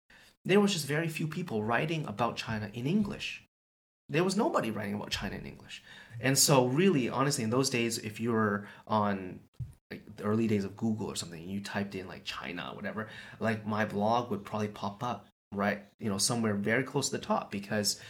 [0.45, 3.46] there was just very few people writing about China in English
[4.09, 5.83] there was nobody writing about China in English.
[6.21, 9.41] And so, really, honestly, in those days, if you were on
[9.91, 13.09] like the early days of Google or something, you typed in like China, or whatever,
[13.39, 15.83] like my blog would probably pop up, right?
[15.99, 18.01] You know, somewhere very close to the top because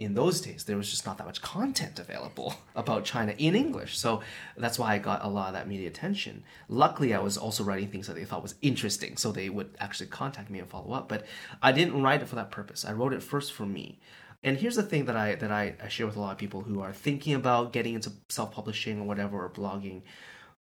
[0.00, 3.98] in those days there was just not that much content available about China in English.
[3.98, 4.22] So
[4.56, 6.44] that's why I got a lot of that media attention.
[6.68, 10.08] Luckily, I was also writing things that they thought was interesting, so they would actually
[10.08, 11.08] contact me and follow up.
[11.08, 11.26] But
[11.62, 12.84] I didn't write it for that purpose.
[12.84, 14.00] I wrote it first for me.
[14.44, 16.62] And here's the thing that I that I, I share with a lot of people
[16.62, 20.02] who are thinking about getting into self-publishing or whatever or blogging.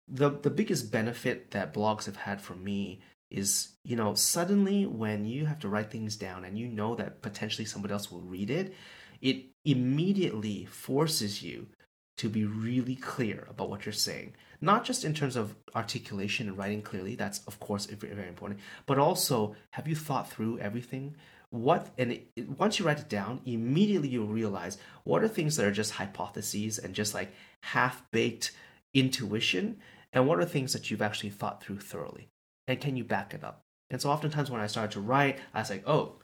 [0.08, 5.26] The the biggest benefit that blogs have had for me is you know suddenly when
[5.26, 8.50] you have to write things down and you know that potentially somebody else will read
[8.50, 8.74] it,
[9.22, 11.68] it immediately forces you
[12.18, 16.58] to be really clear about what you're saying not just in terms of articulation and
[16.58, 21.16] writing clearly that's of course very, very important but also have you thought through everything
[21.54, 25.66] what and it, once you write it down immediately you'll realize what are things that
[25.66, 28.52] are just hypotheses and just like half baked
[28.96, 29.78] intuition
[30.14, 32.28] and what are things that you've actually thought through thoroughly
[32.68, 33.62] and can you back it up?
[33.92, 36.16] And so oftentimes when i started to write i was like oh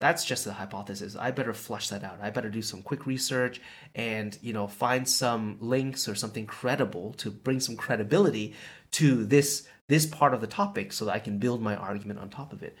[0.00, 1.14] that's just a hypothesis.
[1.14, 2.20] I better flush that out.
[2.22, 3.60] I better do some quick research
[3.94, 8.54] and you know find some links or something credible to bring some credibility
[8.92, 12.28] to this this part of the topic so that i can build my argument on
[12.28, 12.76] top of it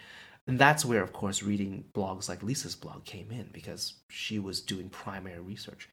[0.50, 4.60] and that's where of course reading blogs like lisa's blog came in because she was
[4.60, 5.88] doing primary research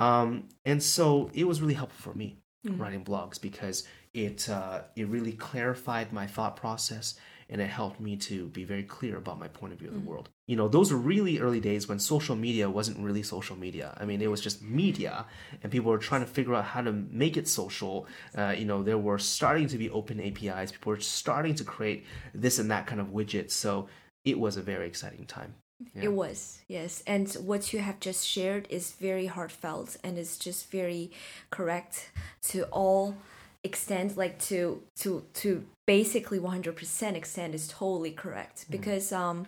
[0.00, 2.80] um, and so it was really helpful for me mm-hmm.
[2.82, 7.14] writing blogs because it uh, it really clarified my thought process
[7.48, 10.00] and it helped me to be very clear about my point of view of the
[10.00, 10.08] mm-hmm.
[10.08, 10.28] world.
[10.46, 13.96] You know, those were really early days when social media wasn't really social media.
[14.00, 15.26] I mean, it was just media,
[15.62, 18.06] and people were trying to figure out how to make it social.
[18.36, 20.72] Uh, you know, there were starting to be open APIs.
[20.72, 22.04] People were starting to create
[22.34, 23.52] this and that kind of widgets.
[23.52, 23.88] So
[24.24, 25.54] it was a very exciting time.
[25.94, 26.04] Yeah.
[26.04, 27.02] It was, yes.
[27.06, 31.10] And what you have just shared is very heartfelt and it's just very
[31.50, 32.10] correct
[32.48, 33.16] to all
[33.64, 38.72] extent like to to to basically 100% extent is totally correct mm-hmm.
[38.72, 39.46] because um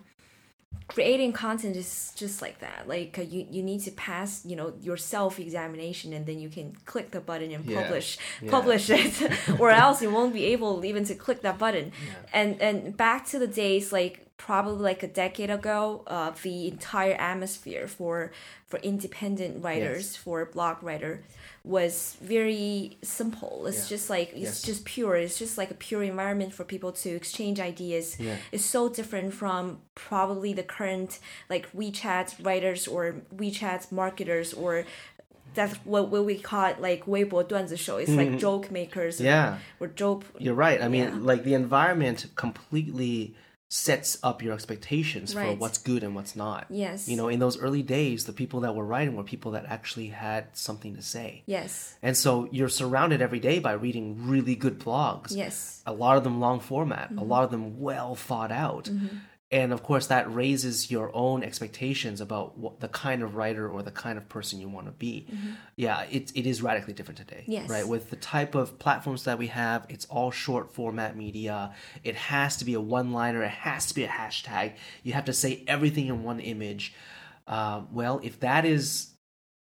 [0.87, 4.73] creating content is just like that like uh, you you need to pass you know
[4.81, 7.81] your self examination and then you can click the button and yeah.
[7.81, 8.51] publish yeah.
[8.51, 12.13] publish it or else you won't be able even to click that button yeah.
[12.33, 17.15] and and back to the days like probably like a decade ago uh, the entire
[17.15, 18.31] atmosphere for
[18.67, 20.15] for independent writers yes.
[20.15, 21.23] for blog writer
[21.63, 23.65] was very simple.
[23.67, 23.97] It's yeah.
[23.97, 24.61] just like it's yes.
[24.61, 25.15] just pure.
[25.15, 28.17] It's just like a pure environment for people to exchange ideas.
[28.19, 28.37] Yeah.
[28.51, 31.19] It's so different from probably the current
[31.49, 34.85] like WeChat writers or WeChat marketers or
[35.53, 37.97] that's what, what we call it, like Weibo 段子 show.
[37.97, 38.37] It's like mm-hmm.
[38.37, 39.19] joke makers.
[39.19, 39.57] Yeah.
[39.79, 40.23] Or, or joke.
[40.37, 40.81] You're right.
[40.81, 41.19] I mean, yeah.
[41.19, 43.35] like the environment completely
[43.69, 45.49] sets up your expectations right.
[45.49, 46.65] for what's good and what's not.
[46.69, 47.09] Yes.
[47.09, 50.07] You know, in those early days, the people that were writing were people that actually
[50.07, 51.43] had something to say.
[51.45, 51.95] Yes.
[52.01, 55.35] And so you're surrounded every day by reading really good blogs.
[55.35, 55.81] Yes.
[55.85, 57.19] A lot of them long format, mm-hmm.
[57.19, 58.85] a lot of them well thought out.
[58.85, 59.17] Mm-hmm
[59.49, 63.81] and of course that raises your own expectations about what the kind of writer or
[63.81, 65.27] the kind of person you want to be.
[65.31, 65.51] Mm-hmm.
[65.75, 67.69] yeah it, it is radically different today yes.
[67.69, 67.87] right?
[67.87, 71.73] With the type of platforms that we have it's all short format media.
[72.03, 74.73] It has to be a one liner it has to be a hashtag.
[75.03, 76.93] You have to say everything in one image.
[77.47, 79.13] Uh, well if that is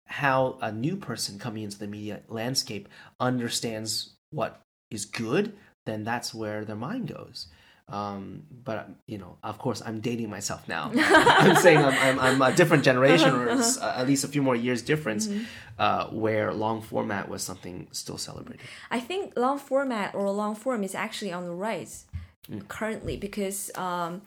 [0.07, 2.89] how a new person coming into the media landscape
[3.21, 5.53] understands what is good
[5.85, 7.49] then that's where their mind goes
[7.89, 10.91] um, but you know, of course, I'm dating myself now.
[10.97, 14.57] I'm saying I'm, I'm, I'm, a different generation, or uh, at least a few more
[14.57, 15.45] years difference, mm-hmm.
[15.79, 18.67] uh, where long format was something still celebrated.
[18.91, 22.07] I think long format or long form is actually on the rise
[22.51, 22.67] mm.
[22.67, 24.23] currently because um,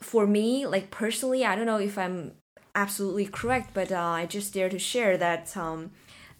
[0.00, 2.32] for me, like personally, I don't know if I'm
[2.74, 5.54] absolutely correct, but uh, I just dare to share that.
[5.54, 5.90] Um,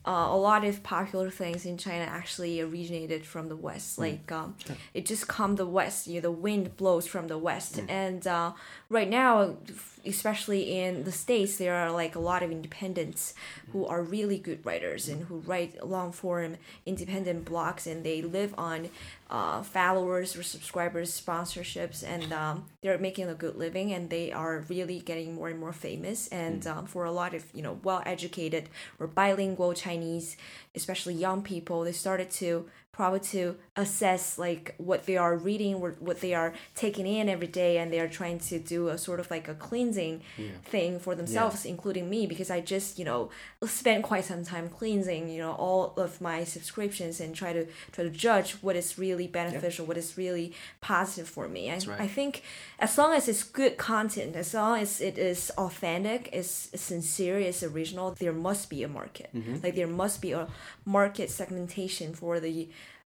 [0.06, 3.96] uh, a lot of popular things in China actually originated from the west.
[3.96, 4.02] Mm.
[4.02, 4.54] Like um,
[4.92, 6.06] it just come the west.
[6.06, 7.90] You know, the wind blows from the west, mm.
[7.90, 8.52] and uh,
[8.90, 9.56] right now,
[10.04, 13.34] especially in the states, there are like a lot of independents
[13.72, 18.54] who are really good writers and who write long form independent blogs, and they live
[18.58, 18.90] on
[19.34, 24.64] uh, followers or subscribers, sponsorships, and um, they're making a good living, and they are
[24.68, 26.28] really getting more and more famous.
[26.28, 26.76] And mm.
[26.76, 28.68] um, for a lot of you know well educated
[29.00, 30.36] or bilingual Chinese,
[30.76, 36.20] especially young people, they started to probably to assess like what they are reading what
[36.20, 39.28] they are taking in every day and they are trying to do a sort of
[39.32, 40.46] like a cleansing yeah.
[40.64, 41.72] thing for themselves yeah.
[41.72, 43.28] including me because i just you know
[43.66, 48.04] spent quite some time cleansing you know all of my subscriptions and try to try
[48.04, 49.88] to judge what is really beneficial yeah.
[49.88, 52.00] what is really positive for me I, right.
[52.02, 52.44] I think
[52.78, 57.64] as long as it's good content as long as it is authentic is sincere is
[57.64, 59.56] original there must be a market mm-hmm.
[59.64, 60.46] like there must be a
[60.84, 62.68] market segmentation for the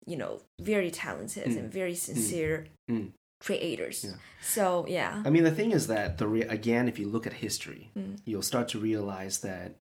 [0.06, 1.58] you know very talented mm.
[1.58, 1.96] and very mm.
[1.96, 3.10] sincere mm.
[3.40, 4.14] creators yeah.
[4.42, 7.34] so yeah i mean the thing is that the re- again if you look at
[7.34, 8.18] history mm.
[8.24, 9.76] you'll start to realize that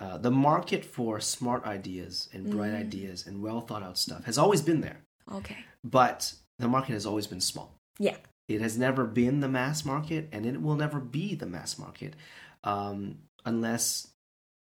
[0.00, 2.80] uh, the market for smart ideas and bright mm.
[2.80, 4.98] ideas and well thought out stuff has always been there
[5.32, 8.16] okay but the market has always been small yeah
[8.48, 12.14] it has never been the mass market and it will never be the mass market
[12.62, 14.08] um, unless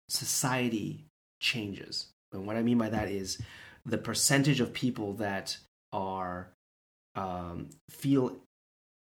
[0.08, 1.06] society
[1.40, 2.08] changes.
[2.32, 3.38] And what I mean by that is
[3.86, 5.56] the percentage of people that
[5.92, 6.48] are
[7.14, 8.36] um, feel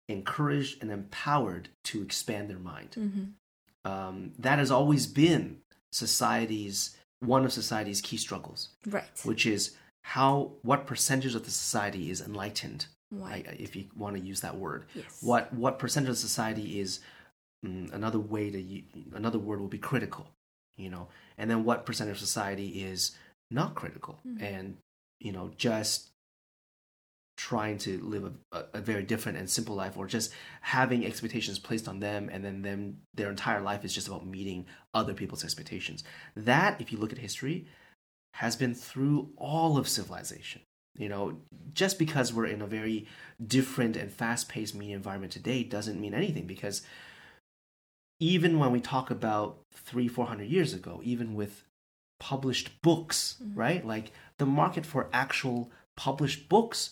[0.09, 2.91] encouraged and empowered to expand their mind.
[2.99, 3.91] Mm-hmm.
[3.91, 5.59] Um, that has always been
[5.93, 9.05] society's one of society's key struggles, Right.
[9.25, 13.47] which is how what percentage of the society is enlightened, Right.
[13.49, 14.85] I, if you want to use that word.
[14.95, 15.23] yes.
[15.23, 17.01] What what percentage of society is
[17.65, 18.83] mm, another way to
[19.17, 20.27] another word will be critical,
[20.77, 21.09] you know,
[21.39, 23.13] and then what percentage of society is
[23.51, 24.19] not critical.
[24.27, 24.43] Mhm.
[24.43, 24.77] and
[25.21, 26.11] you know just
[27.37, 30.33] trying to live a, a, a very different and simple life or just
[30.63, 34.65] having expectations placed on them and then them their entire life is just about meeting
[34.95, 36.03] other people's expectations.
[36.35, 37.67] That if you look at history
[38.35, 40.63] has been through all of civilization.
[40.97, 41.37] You know
[41.75, 43.07] just because we're in a very
[43.47, 46.81] different and fast-paced media environment today doesn't mean anything because
[48.19, 51.65] even when we talk about three four hundred years ago even with
[52.19, 53.53] published books Mhm.
[53.57, 53.87] right?
[53.87, 56.91] Like the market for actual published books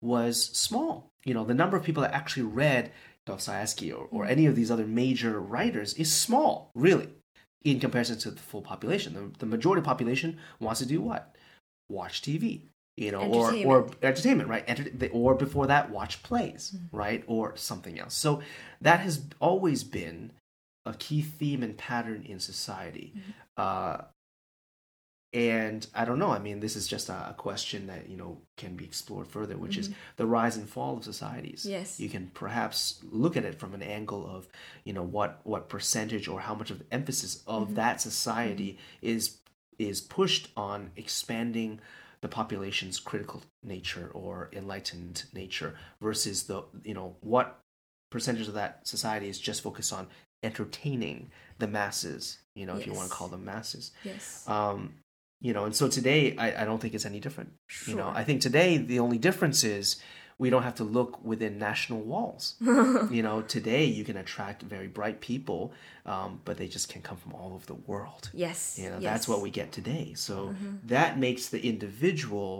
[0.00, 1.10] was small.
[1.24, 2.92] You know the number of people that actually read
[3.26, 7.08] dostoevsky or, or any of these other major writers is small really
[7.64, 9.14] in comparison to the full population.
[9.14, 11.34] The, the majority of population wants to do what?
[11.90, 12.62] Watch tv
[12.96, 14.64] you know or or entertainment right?
[14.66, 17.24] Enter- or before that watch plays right?
[17.26, 18.14] Or something else.
[18.14, 18.42] So
[18.80, 20.32] that has always been
[20.86, 23.12] a key theme and pattern in society.
[23.56, 24.02] Uh,
[25.32, 28.76] and i don't know i mean this is just a, question that you know can
[28.76, 29.98] be explored further which is mm-hmm.
[30.16, 31.66] the rise and fall of societies.
[31.68, 32.00] Yes.
[32.00, 34.48] you can perhaps look at it from an angle of
[34.84, 37.74] you know what what percentage or how much of the emphasis of mm-hmm.
[37.74, 39.14] that society mm-hmm.
[39.14, 39.38] is
[39.78, 41.80] is pushed on expanding
[42.20, 47.60] the population's critical nature or enlightened nature versus the you know what
[48.10, 50.06] percentage of that society is just focused on
[50.42, 53.92] entertaining the masses you know if you want to call them masses.
[54.04, 54.44] Yes.
[54.48, 54.94] um
[55.46, 57.90] you know and so today I, I don't think it's any different sure.
[57.90, 59.86] you know i think today the only difference is
[60.38, 62.42] we don't have to look within national walls
[63.16, 65.60] you know today you can attract very bright people
[66.12, 68.58] um, but they just can come from all over the world yes.
[68.82, 69.10] you know yes.
[69.10, 70.78] that's what we get today so Mhm.
[70.94, 72.52] that makes the individual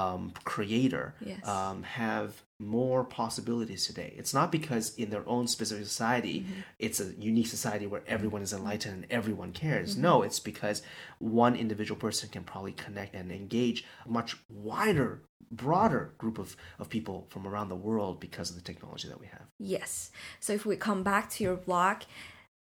[0.00, 1.46] um, creator Yes.
[1.56, 2.28] um, have
[2.60, 6.60] more possibilities today it's not because in their own specific society Mm-hmm.
[6.78, 10.02] it's a unique society where everyone is enlightened and everyone cares Mm-hmm.
[10.02, 10.82] no it's because
[11.18, 16.88] one individual person can probably connect and engage a much wider broader group of, of
[16.90, 20.10] people from around the world because of the technology that we have Yes.
[20.40, 22.02] So if we come back to your blog,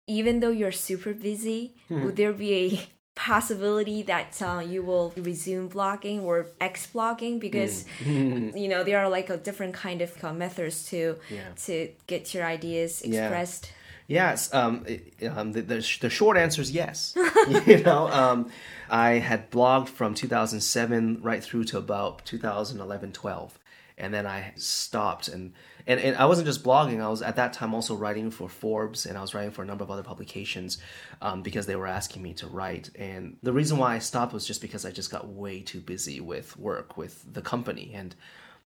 [0.07, 2.05] even though you're super busy, Hmm.
[2.05, 2.87] would there be a
[3.17, 9.09] possibility that uh, you will resume blogging or X blogging because you know there are
[9.09, 11.49] like a different kind of uh, methods to Yeah.
[11.67, 13.25] to get your ideas Yeah.
[13.25, 13.73] expressed.
[14.09, 17.17] Yes, um, it- um, the, the, sh- the short answer is yes.
[17.67, 18.51] you know, um,
[18.89, 23.59] I had blogged from 2007 right through to about 2011, 12.
[23.99, 25.55] And then I stopped, and,
[25.87, 27.01] and, and I wasn't just blogging.
[27.01, 29.67] I was at that time also writing for Forbes, and I was writing for a
[29.67, 30.79] number of other publications
[31.23, 32.91] um, because they were asking me to write.
[32.97, 36.21] And the reason why I stopped was just because I just got way too busy
[36.21, 38.15] with work with the company, and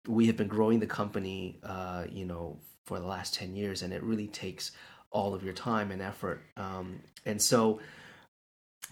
[0.06, 3.92] we have been growing the company, uh, you know, for the last 10 years, and
[3.92, 4.72] it really takes
[5.10, 6.42] all of your time and effort.
[6.56, 7.80] Um, and so,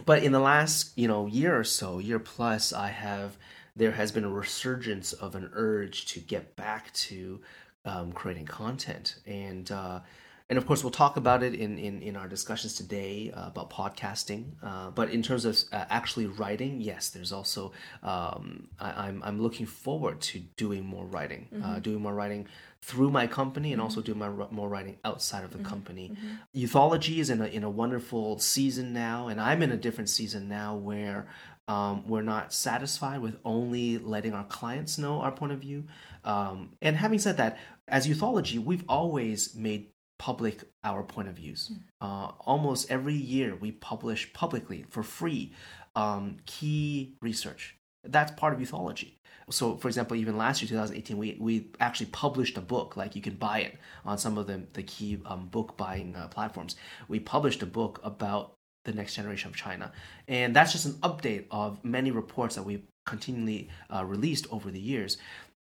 [0.04, 3.36] but in the last, you know, year or so, year plus, I have,
[3.74, 7.40] there has been a resurgence of an urge to get back to
[7.84, 9.16] um, creating content.
[9.26, 10.00] And, uh,
[10.48, 13.70] and of course, we'll talk about it in, in, in our discussions today uh, about
[13.70, 14.46] podcasting.
[14.60, 17.70] Uh, but in terms of uh, actually writing, yes, there's also
[18.02, 22.48] um, I, I'm I'm looking forward to doing more writing, uh, doing more writing
[22.82, 26.16] through my company, and also doing my more writing outside of the company.
[26.52, 30.48] Youthology is in a in a wonderful season now, and I'm in a different season
[30.48, 31.28] now where.
[31.68, 35.84] Um, we're not satisfied with only letting our clients know our point of view.
[36.24, 37.58] Um, and having said that,
[37.88, 41.72] as Youthology, we've always made public our point of views.
[42.00, 45.52] Uh, almost every year, we publish publicly for free
[45.96, 47.76] um, key research.
[48.04, 49.14] That's part of Youthology.
[49.50, 52.96] So, for example, even last year, 2018, we, we actually published a book.
[52.96, 56.28] Like you can buy it on some of the, the key um, book buying uh,
[56.28, 56.76] platforms.
[57.08, 58.52] We published a book about
[58.84, 59.92] the next generation of China.
[60.28, 64.80] And that's just an update of many reports that we've continually uh, released over the
[64.80, 65.16] years.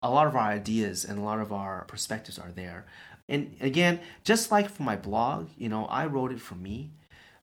[0.02, 2.86] A lot of our ideas and a lot of our perspectives are there.
[3.28, 6.90] And again, just like for my blog, you know, I wrote it for me.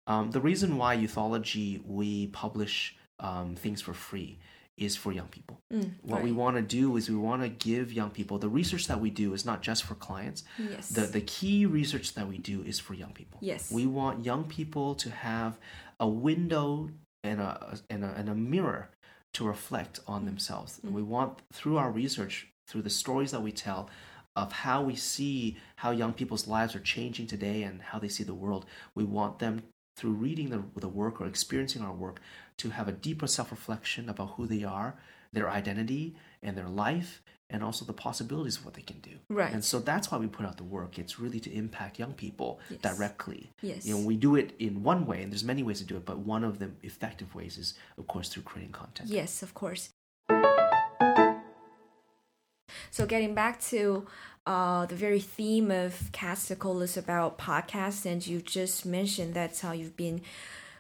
[0.08, 4.40] Um, the reason why Youthology we publish um, things for free
[4.78, 5.62] is for young people.
[5.72, 6.24] Mm, what right.
[6.24, 9.10] we want to do is we want to give young people the research that we
[9.10, 10.44] do is not just for clients.
[10.58, 10.90] Yes.
[10.90, 13.40] The the key research that we do is for young people.
[13.42, 13.72] Yes.
[13.72, 15.58] We want young people to have
[16.00, 16.90] a window
[17.24, 18.90] and a and a, and a mirror
[19.34, 20.28] to reflect on mm-hmm.
[20.28, 20.80] themselves.
[20.80, 20.98] And mm-hmm.
[20.98, 23.90] we want through our research, through the stories that we tell
[24.36, 28.24] of how we see how young people's lives are changing today and how they see
[28.24, 28.66] the world.
[28.96, 29.64] We want them
[29.96, 32.20] through reading the, the work or experiencing our work
[32.58, 34.96] to have a deeper self-reflection about who they are,
[35.32, 39.12] their identity and their life and also the possibilities of what they can do.
[39.30, 39.54] Right.
[39.54, 40.98] And so that's why we put out the work.
[40.98, 42.80] It's really to impact young people Yes.
[42.82, 43.52] directly.
[43.62, 43.86] Yes.
[43.86, 46.06] You know, we do it in one way, and there's many ways to do it,
[46.06, 49.10] but one of the effective ways is, of course, through creating content.
[49.10, 49.90] Yes, of course.
[52.92, 54.06] So getting back to
[54.46, 59.72] uh, the very theme of Casticle is about podcasts, and you just mentioned that's how
[59.72, 60.22] you've been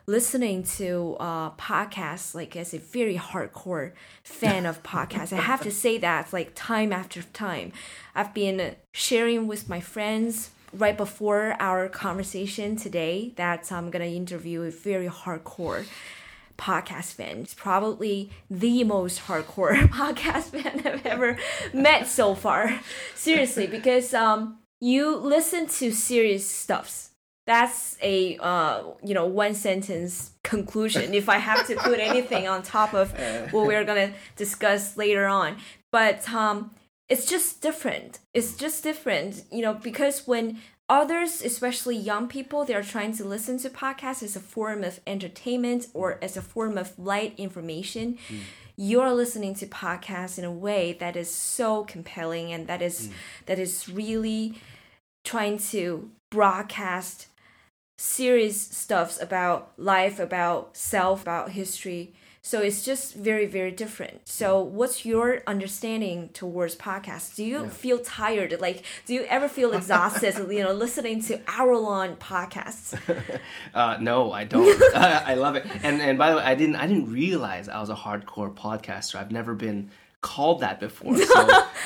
[0.06, 3.94] listening to uh, podcasts like as a very hardcore
[4.24, 5.34] fan of podcasts.
[5.34, 7.72] I have to say that like time after time.
[8.16, 14.64] I've been sharing with my friends right before our conversation today that I'm gonna interview
[14.64, 15.86] a very hardcore
[16.58, 17.40] podcast fan.
[17.40, 21.38] It's probably the most hardcore podcast fan I've ever
[21.74, 22.80] met so far.
[23.16, 27.12] Seriously, because um you listen to serious stuffs.
[27.46, 32.64] That's a uh you know one sentence conclusion if I have to put anything on
[32.64, 33.12] top of
[33.52, 35.58] what we're gonna discuss later on.
[35.92, 36.72] But um
[37.10, 38.20] it's just different.
[38.34, 43.58] It's just different, you know, because when others, especially young people, they're trying to listen
[43.60, 48.18] to podcasts as a form of entertainment or as a form of light information.
[48.76, 53.10] You're listening to podcasts in a way that is so compelling and that is
[53.46, 54.56] that is really
[55.24, 57.28] trying to broadcast
[58.04, 62.14] serious stuffs about life, about self, about history.
[62.42, 64.28] So it's just very, very different.
[64.28, 67.34] So what's your understanding towards podcasts?
[67.34, 68.60] Do you feel tired?
[68.60, 73.00] Like, do you ever feel exhausted, you know, listening to hour-long podcasts?
[73.74, 74.82] Uh, no, I don't.
[74.96, 75.66] I love it.
[75.82, 79.16] And and by the way, I didn't I didn't realize I was a hardcore podcaster.
[79.16, 79.90] I've never been
[80.32, 81.16] called that before.
[81.34, 81.42] So,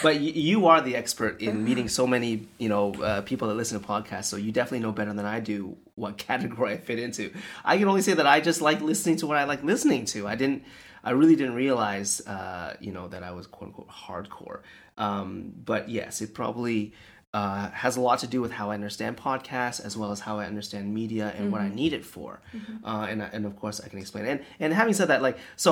[0.05, 2.31] but y- you are the expert in meeting so many
[2.63, 4.25] you know uh, people that listen to podcasts.
[4.31, 7.23] So you definitely know better than I do what category I fit into.
[7.65, 10.27] I can only say that I just like listening to what I like listening to.
[10.27, 10.63] I didn't.
[11.03, 14.59] I really didn't realize, uh, you know, that I was quote unquote hardcore.
[14.97, 16.93] Um, but yes, it probably
[17.33, 20.39] uh, has a lot to do with how I understand podcasts as well as how
[20.39, 22.41] I understand media and what I need it for.
[22.83, 24.25] Uh, and and of course I can explain.
[24.25, 25.71] And and having said that, like so,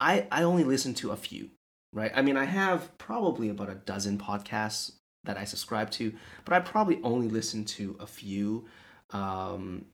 [0.00, 1.50] I I only listen to a few,
[1.94, 2.12] right?
[2.14, 4.92] I mean, I have probably about a dozen podcasts
[5.24, 6.12] that I subscribe to,
[6.44, 8.66] but I probably only listen to a few,
[9.10, 9.86] um,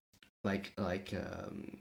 [0.42, 1.78] like like um,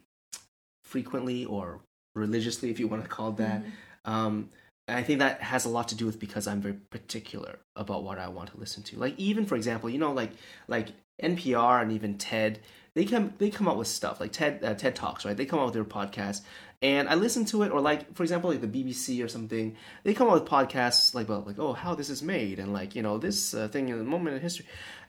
[0.84, 1.80] frequently or
[2.16, 3.64] religiously, if you want to call that.
[4.06, 4.50] Um,
[4.88, 8.04] and I think that has a lot to do with because I'm very particular about
[8.04, 9.00] what I want to listen to.
[9.00, 10.32] Like even for example, you know, like
[10.68, 10.90] like
[11.22, 12.60] NPR and even TED,
[12.96, 15.38] they come they come out with stuff like TED uh, TED Talks, right?
[15.38, 16.42] They come out with their podcast,
[16.82, 17.72] and I listen to it.
[17.72, 21.28] Or like for example, like the BBC or something, they come out with podcasts like
[21.28, 23.98] about like oh how this is made and like you know this uh, thing in
[23.98, 24.66] the moment in history,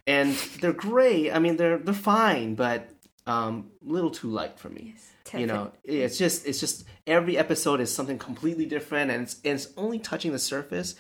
[0.06, 1.32] and they're great.
[1.32, 2.90] I mean they're they're fine, but
[3.26, 4.94] um, a little too light for me.
[5.32, 9.54] You know it's just it's just every episode is something completely different and it's, and
[9.54, 10.96] it's only touching the surface.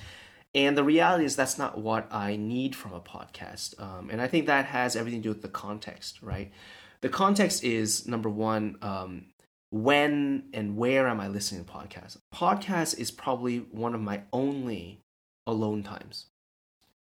[0.52, 3.80] And the reality is that's not what i need from a podcast.
[3.80, 6.52] Um, and i think that has everything to do with the context right?
[7.00, 9.24] The context is number one um,
[9.70, 15.00] when and where am i listening to podcasts podcast is probably one of my only
[15.46, 16.26] alone times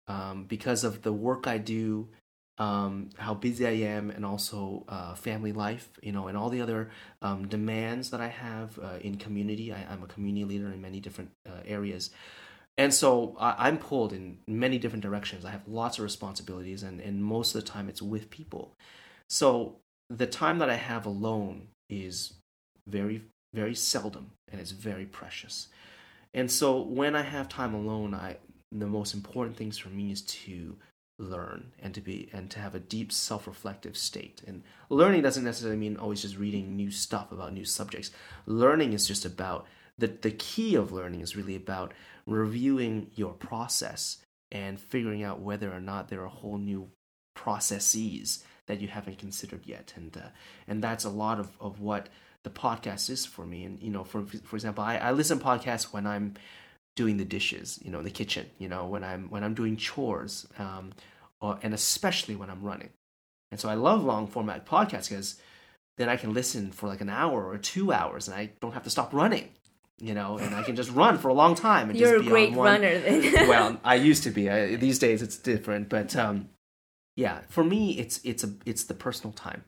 [0.07, 2.07] um, because of the work i do
[2.57, 6.61] um, how busy I am, and also uh, family life, you know, and all the
[6.61, 6.91] other
[7.21, 9.73] um, demands that I have uh, in community.
[9.73, 12.11] I, I'm a community leader in many different uh, areas,
[12.77, 15.45] and so I, I'm pulled in many different directions.
[15.45, 18.75] I have lots of responsibilities, and, and most of the time it's with people.
[19.29, 19.77] So
[20.09, 22.33] the time that I have alone is
[22.87, 23.23] very,
[23.53, 25.67] very seldom, and it's very precious.
[26.33, 28.37] And so when I have time alone, I
[28.71, 30.75] the most important things for me is to
[31.19, 34.41] learn and to be and to have a deep self-reflective state.
[34.47, 38.11] And learning doesn't necessarily mean always just reading new stuff about new subjects.
[38.47, 39.67] Learning is just about
[39.97, 41.93] the the key of learning is really about
[42.25, 44.17] reviewing your process
[44.51, 46.89] and figuring out whether or not there are whole new
[47.35, 49.93] processes that you haven't considered yet.
[49.95, 50.29] And uh,
[50.67, 52.09] and that's a lot of, of what
[52.43, 55.45] the podcast is for me and you know for for example I, I listen to
[55.45, 56.35] podcasts when I'm
[56.95, 59.77] doing the dishes, you know, in the kitchen, you know, when I'm when I'm doing
[59.77, 60.91] chores, um,
[61.41, 62.91] or, and especially when I'm running.
[63.51, 65.41] And so I love long format podcasts because
[65.97, 68.83] then I can listen for like an hour or two hours, and I don't have
[68.83, 69.49] to stop running.
[69.99, 71.89] you know, and I can just run for a long time.
[71.89, 72.65] And You're just a be great on one.
[72.73, 73.47] runner then.
[73.47, 74.49] well, I used to be.
[74.49, 75.89] I, these days, it's different.
[75.89, 76.49] But um,
[77.15, 79.63] yeah, for me, it's it's a it's the personal time,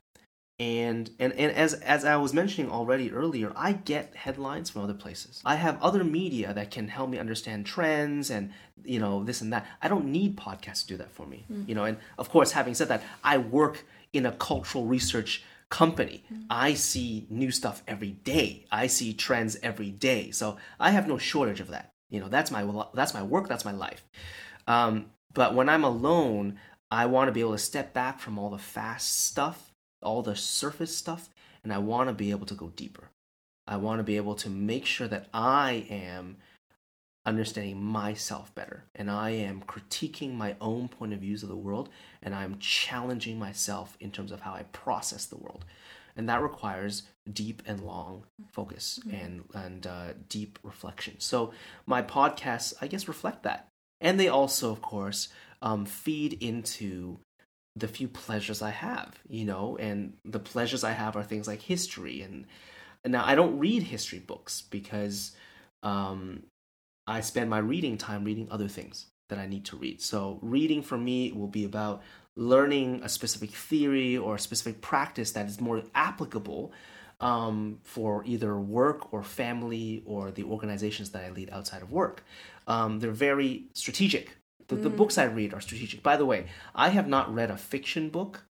[0.60, 4.94] and and and as as I was mentioning already earlier, I get headlines from other
[4.94, 5.42] places.
[5.46, 8.52] I have other media that can help me understand trends and
[8.84, 9.66] you know this and that.
[9.82, 11.46] I don't need podcasts to do that for me.
[11.68, 16.24] You know, and of course, having said that, I work in a cultural research company.
[16.50, 18.66] I see new stuff every day.
[18.72, 20.32] I see trends every day.
[20.32, 21.92] So I have no shortage of that.
[22.10, 23.50] You know, that's my that's my work.
[23.50, 24.06] That's my life.
[24.68, 28.50] Um, but when I'm alone, I want to be able to step back from all
[28.50, 29.74] the fast stuff,
[30.06, 31.30] all the surface stuff,
[31.64, 33.10] and I want to be able to go deeper.
[33.68, 36.38] I want to be able to make sure that I am
[37.26, 41.90] understanding myself better and I am critiquing my own point of views of the world
[42.22, 45.66] and I'm challenging myself in terms of how I process the world.
[46.16, 51.16] And that requires deep and long focus and and uh, deep reflection.
[51.20, 51.52] So
[51.86, 53.68] my podcasts, I guess, reflect that,
[54.00, 55.28] and they also, of course,
[55.62, 57.20] um, feed into
[57.76, 59.20] the few pleasures I have.
[59.28, 62.46] You know, and the pleasures I have are things like history and.
[63.08, 65.34] Now I don't read history books because
[65.84, 66.42] um,
[67.06, 70.02] I spend my reading time reading other things that I need to read.
[70.02, 72.02] So reading for me will be about
[72.36, 76.74] learning a specific theory or a specific practice that is more applicable
[77.22, 82.24] um, for either work or family or the organizations that I lead outside of work.
[82.68, 84.36] Um, they're very strategic.
[84.68, 86.02] The, the books I read are strategic.
[86.02, 88.46] By the way, I have not read a fiction book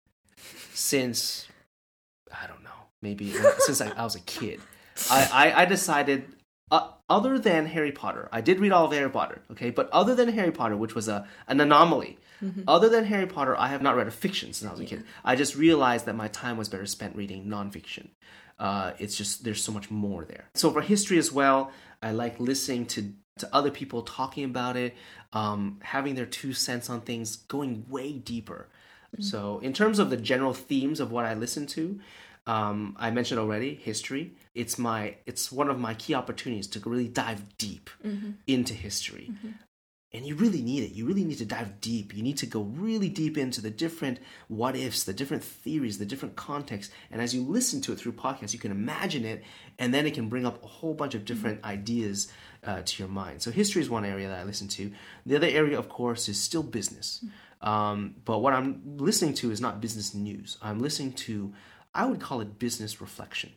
[0.72, 1.48] since
[2.32, 4.60] I don't know, maybe since I, I was a kid.
[5.10, 6.24] I, I, I decided
[6.70, 10.14] uh, other than Harry Potter, I did read all of Harry Potter, okay, but other
[10.14, 12.18] than Harry Potter, which was a an anomaly,
[12.66, 15.04] other than Harry Potter, I have not read a fiction since I was a kid.
[15.24, 18.08] I just realized that my time was better spent reading nonfiction.
[18.58, 20.48] Uh, it's just there's so much more there.
[20.54, 21.70] So for history as well,
[22.02, 24.94] I like listening to to other people talking about it,
[25.32, 28.68] um, having their two cents on things, going way deeper.
[29.22, 32.00] So in terms of the general themes of what I listen to,
[32.46, 34.32] um, I mentioned already history.
[34.54, 37.90] It's my it's one of my key opportunities to really dive deep
[38.46, 39.30] into history.
[40.14, 40.92] And you really need it.
[40.92, 42.14] You really need to dive deep.
[42.14, 46.04] You need to go really deep into the different what ifs, the different theories, the
[46.04, 46.92] different contexts.
[47.10, 49.42] And as you listen to it through podcasts, you can imagine it,
[49.78, 52.30] and then it can bring up a whole bunch of different ideas
[52.62, 53.40] uh, to your mind.
[53.40, 54.92] So history is one area that I listen to.
[55.24, 57.24] The other area, of course, is still business.
[57.62, 60.58] Um, but what I'm listening to is not business news.
[60.60, 61.54] I'm listening to,
[61.94, 63.52] I would call it business reflection.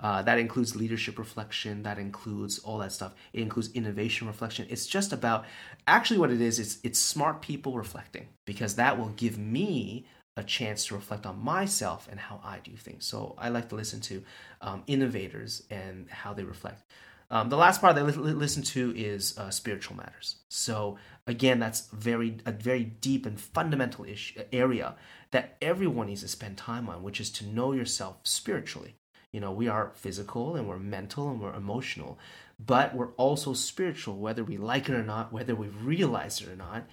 [0.00, 1.82] Uh, that includes leadership reflection.
[1.82, 3.14] That includes all that stuff.
[3.32, 4.66] It includes innovation reflection.
[4.68, 5.44] It's just about
[5.86, 6.58] actually what it is.
[6.58, 11.38] It's it's smart people reflecting because that will give me a chance to reflect on
[11.42, 13.04] myself and how I do things.
[13.04, 14.22] So I like to listen to
[14.62, 16.82] um, innovators and how they reflect.
[17.30, 20.36] Um, the last part that I li- listen to is uh, spiritual matters.
[20.48, 24.96] So again, that's very a very deep and fundamental issue, area
[25.30, 28.96] that everyone needs to spend time on, which is to know yourself spiritually.
[29.32, 32.18] You know, we are physical and we're mental and we're emotional,
[32.64, 36.56] but we're also spiritual, whether we like it or not, whether we realize it or
[36.56, 36.84] not.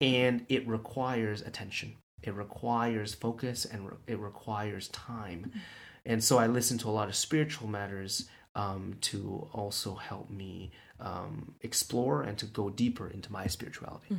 [0.00, 5.50] And it requires attention, it requires focus, and re- it requires time.
[6.04, 10.70] And so I listen to a lot of spiritual matters um, to also help me
[11.00, 14.16] um, explore and to go deeper into my spirituality.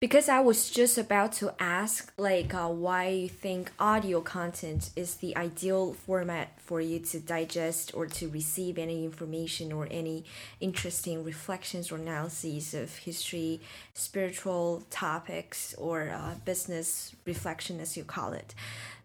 [0.00, 5.16] Because I was just about to ask, like, uh, why you think audio content is
[5.16, 10.24] the ideal format for you to digest or to receive any information or any
[10.60, 13.60] interesting reflections or analyses of history,
[13.94, 18.54] spiritual topics, or uh, business reflection, as you call it.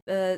[0.07, 0.37] Uh,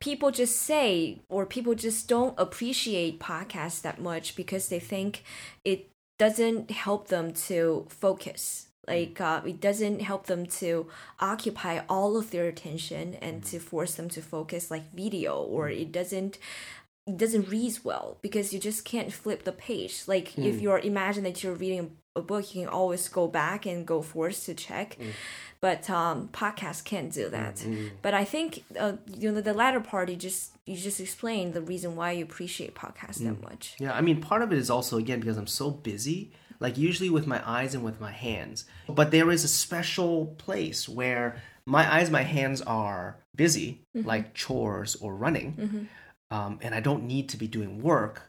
[0.00, 5.24] people just say or people just don't appreciate podcasts that much because they think
[5.64, 8.68] it doesn't help them to focus.
[8.86, 10.86] Like uh, it doesn't help them to
[11.18, 15.90] occupy all of their attention and to force them to focus like video or it
[15.90, 16.38] doesn't
[17.06, 20.02] it doesn't read well because you just can't flip the page.
[20.06, 23.86] Like if you're imagine that you're reading a book you can always go back and
[23.86, 24.98] go force to check.
[25.60, 27.64] But um podcasts can't do that.
[28.02, 31.62] But i think uh, you know the latter part you just you just explained the
[31.62, 33.76] reason why you appreciate podcasts that much.
[33.78, 37.08] Yeah, I mean, part of it is also, again, because I'm so busy, like usually
[37.08, 38.64] with my eyes and with my hands.
[38.88, 44.96] But there is a special place where my eyes, my hands are busy, like chores
[44.96, 45.88] or running,
[46.30, 48.22] um, and I don't need to be doing work,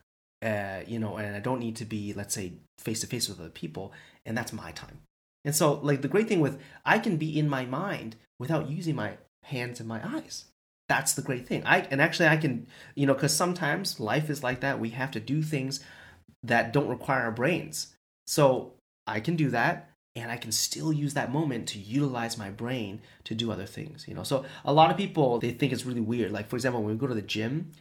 [0.44, 3.40] uh, you know, and I don't need to be, let's say, face to face with
[3.40, 3.94] other people,
[4.26, 5.02] and that's my time.
[5.46, 8.96] And so, like, the great thing with I can be in my mind without using
[8.96, 10.46] my hands and my eyes
[10.90, 14.44] that's the great thing i and actually i can you know because sometimes life is
[14.44, 15.82] like that we have to do things
[16.44, 17.94] that don't require our brains.
[18.26, 18.74] So
[19.06, 23.02] I can do that and I can still use that moment to utilize my brain
[23.26, 24.24] to do other things, you know.
[24.24, 26.32] So a lot of people they think it's really weird.
[26.32, 27.72] Like for example, when we go to the gym,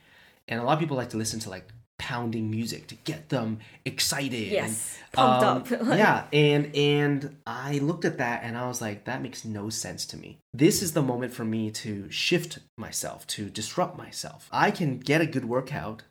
[0.48, 1.68] and a lot of people like to listen to like
[1.98, 4.48] pounding music to get them excited.
[4.48, 5.98] Yes, and, pumped um, up.
[5.98, 10.06] yeah, and and I looked at that and I was like, that makes no sense
[10.06, 10.38] to me.
[10.52, 14.48] This is the moment for me to shift myself, to disrupt myself.
[14.52, 16.02] I can get a good workout,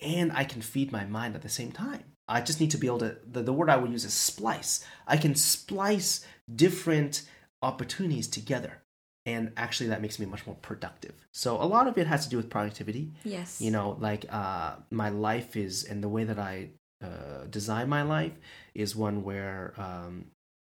[0.00, 2.04] and I can feed my mind at the same time.
[2.28, 4.84] I just need to be able to, the, the word I would use is splice.
[5.06, 7.22] I can splice different
[7.62, 8.81] opportunities together.
[9.24, 11.14] And actually, that makes me much more productive.
[11.30, 13.12] So, a lot of it has to do with productivity.
[13.24, 13.60] Yes.
[13.60, 16.70] You know, like uh, my life is, and the way that I
[17.02, 18.32] uh, design my life
[18.74, 20.26] is one where um,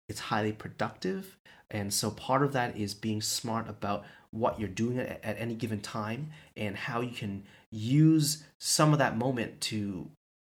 [0.10, 1.38] it's highly productive.
[1.70, 5.54] And so, part of that is being smart about what you're doing at, at any
[5.54, 10.10] given time and how you can use some of that moment to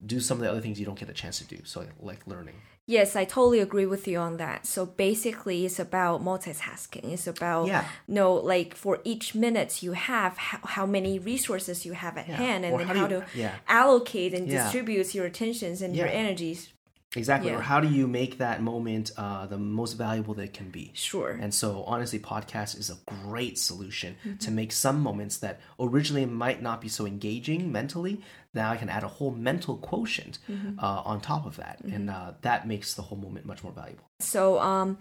[0.04, 1.58] do some of the other things you don't get a chance to do.
[1.64, 2.56] So like, like learning.
[2.88, 4.64] Yes, I totally agree with you on that.
[4.64, 7.12] So basically, it's about multitasking.
[7.12, 7.84] It's about yeah.
[8.06, 12.28] you know, like for each minute you have, how, how many resources you have at
[12.28, 12.36] yeah.
[12.36, 13.54] hand, and or then how, how you, to yeah.
[13.66, 16.72] allocate and distribute your attentions and your energies
[17.16, 17.50] Exactly.
[17.50, 17.58] Yeah.
[17.58, 20.90] Or how do you make that moment uh, the most valuable that it can be?
[20.94, 21.30] Sure.
[21.30, 24.36] And so, honestly, podcast is a great solution mm-hmm.
[24.38, 28.20] to make some moments that originally might not be so engaging mentally.
[28.56, 30.78] Now I can add a whole mental quotient mm-hmm.
[30.78, 31.94] uh, on top of that, mm-hmm.
[31.94, 34.04] and uh, that makes the whole moment much more valuable.
[34.18, 34.98] So, um,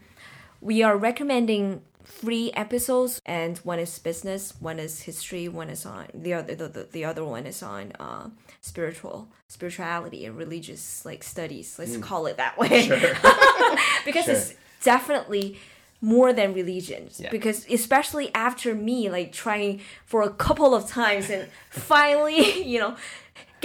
[0.62, 6.08] we are recommending three episodes, and one is business, one is history, one is on
[6.14, 8.30] the other the, the, the other one is on uh,
[8.62, 11.80] spiritual spirituality and religious like studies.
[11.80, 12.02] Let's mm.
[12.02, 12.98] call it that way, sure.
[14.06, 14.34] because sure.
[14.36, 14.54] it's
[14.84, 15.58] definitely
[16.02, 17.32] more than religions yeah.
[17.32, 22.96] because especially after me like trying for a couple of times and finally you know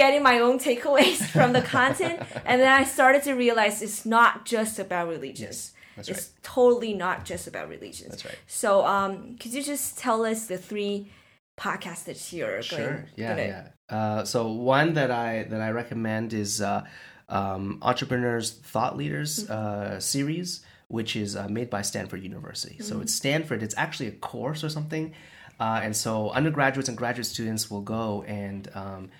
[0.02, 2.16] getting my own takeaways from the content
[2.48, 5.80] and then i started to realize it's not just about religions yes.
[5.96, 6.42] That's it's right.
[6.42, 8.10] totally not just about religions.
[8.10, 8.38] That's right.
[8.46, 11.10] So, um, could you just tell us the three
[11.58, 12.78] podcasts that you're sure.
[12.78, 13.04] going?
[13.16, 13.42] Yeah, gonna...
[13.42, 13.96] yeah.
[13.96, 16.84] Uh, so one that I that I recommend is uh,
[17.28, 19.52] um, Entrepreneurs Thought Leaders mm-hmm.
[19.96, 22.74] uh, series, which is uh, made by Stanford University.
[22.74, 22.84] Mm-hmm.
[22.84, 23.62] So it's Stanford.
[23.62, 25.12] It's actually a course or something,
[25.58, 28.70] uh, and so undergraduates and graduate students will go and.
[28.74, 29.10] Um,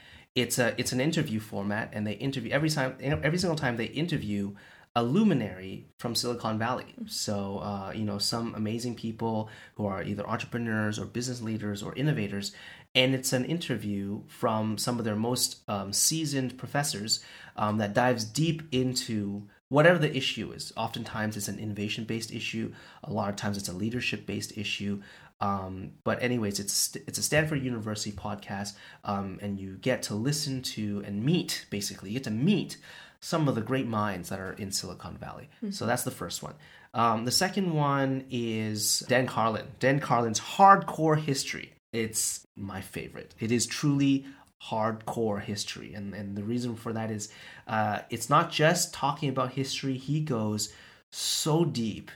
[0.40, 3.86] it's a it's an interview format, and they interview every time every single time they
[3.86, 4.54] interview
[4.96, 6.94] a luminary from Silicon Valley.
[7.06, 11.94] So, uh, you know, some amazing people who are either entrepreneurs or business leaders or
[11.94, 12.52] innovators.
[12.92, 17.22] And it's an interview from some of their most um, seasoned professors
[17.56, 20.72] um, that dives deep into whatever the issue is.
[20.76, 22.74] Oftentimes it's an innovation based issue,
[23.04, 25.00] a lot of times it's a leadership based issue.
[25.40, 28.74] Um, but anyways, it's it's a Stanford University podcast,
[29.04, 31.66] um, and you get to listen to and meet.
[31.70, 32.76] Basically, you get to meet
[33.20, 35.48] some of the great minds that are in Silicon Valley.
[35.56, 35.70] Mm-hmm.
[35.70, 36.54] So that's the first one.
[36.92, 39.66] Um, the second one is Dan Carlin.
[39.78, 41.72] Dan Carlin's Hardcore History.
[41.92, 43.34] It's my favorite.
[43.38, 44.26] It is truly
[44.62, 45.94] hardcore history.
[45.94, 47.30] And, and the reason for that is
[47.66, 50.72] uh, it's not just talking about history, he goes
[51.10, 52.10] so deep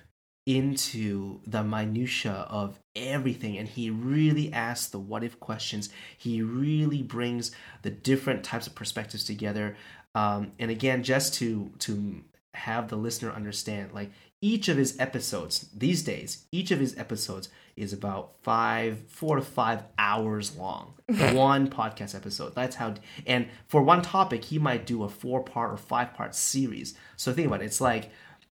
[0.47, 7.03] into the minutia of everything and he really asks the what if questions he really
[7.03, 7.51] brings
[7.83, 9.75] the different types of perspectives together
[10.15, 12.23] um, and again, just to to
[12.55, 17.49] have the listener understand, like each of his episodes these days, each of his episodes
[17.77, 20.95] is about five, four to five hours long.
[21.33, 22.55] one podcast episode.
[22.55, 22.95] That's how.
[23.27, 26.95] And for one topic, he might do a four part or five part series.
[27.17, 27.67] So think about it.
[27.67, 28.11] It's like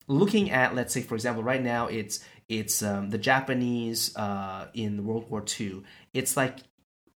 [0.09, 5.05] looking at, let's say, for example, right now it's it's um, the Japanese uh, in
[5.05, 5.83] World War II.
[6.15, 6.59] It's like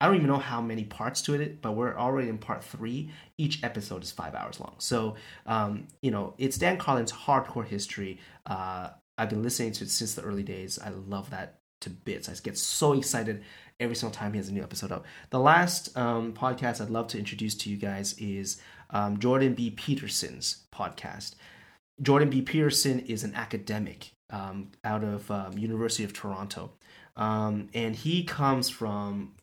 [0.00, 3.10] I don't even know how many parts to it, but we're already in part three.
[3.36, 4.74] Each episode is five hours long.
[4.78, 8.18] So, um, you know, it's Dan Carlin's hardcore history.
[8.46, 10.78] Uh, I've been listening to it since the early days.
[10.82, 12.30] I love that to bits.
[12.30, 13.42] I get so excited
[13.78, 15.04] every single time he has a new episode up.
[15.28, 18.60] The last um, podcast I'd love to introduce to you guys is
[18.90, 19.70] um, Jordan B.
[19.70, 21.34] Peterson's podcast.
[22.00, 22.40] Jordan B.
[22.40, 26.72] Peterson is an academic um, out of um, University of Toronto,
[27.16, 29.34] um, and he comes from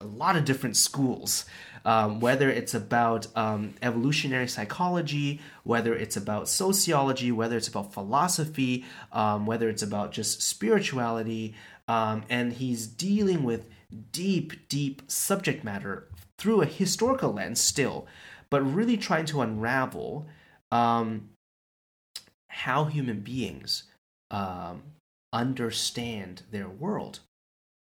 [0.00, 1.44] a lot of different schools,
[1.84, 8.84] um, whether it's about um, evolutionary psychology, whether it's about sociology, whether it's about philosophy,
[9.12, 11.54] whether it's about just spirituality.
[11.86, 13.68] And he's dealing with
[14.12, 16.08] deep, deep subject matter
[16.38, 18.06] through a historical lens still,
[18.48, 20.26] but really trying to unravel
[20.72, 21.28] um,
[22.48, 23.84] how human beings
[24.30, 24.82] um,
[25.32, 27.20] understand their world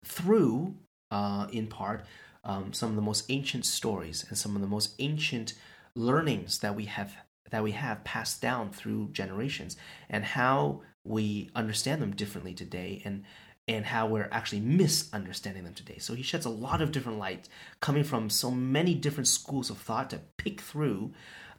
[0.05, 0.75] through
[1.11, 2.05] uh, in part
[2.43, 5.53] um, some of the most ancient stories and some of the most ancient
[5.95, 7.15] learnings that we have
[7.49, 9.77] that we have passed down through generations
[10.09, 13.23] and how we understand them differently today and
[13.69, 15.97] and how we're actually misunderstanding them today.
[15.97, 17.49] So he sheds a lot of different light
[17.81, 21.11] coming from so many different schools of thought to pick through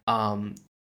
[0.07, 0.55] um,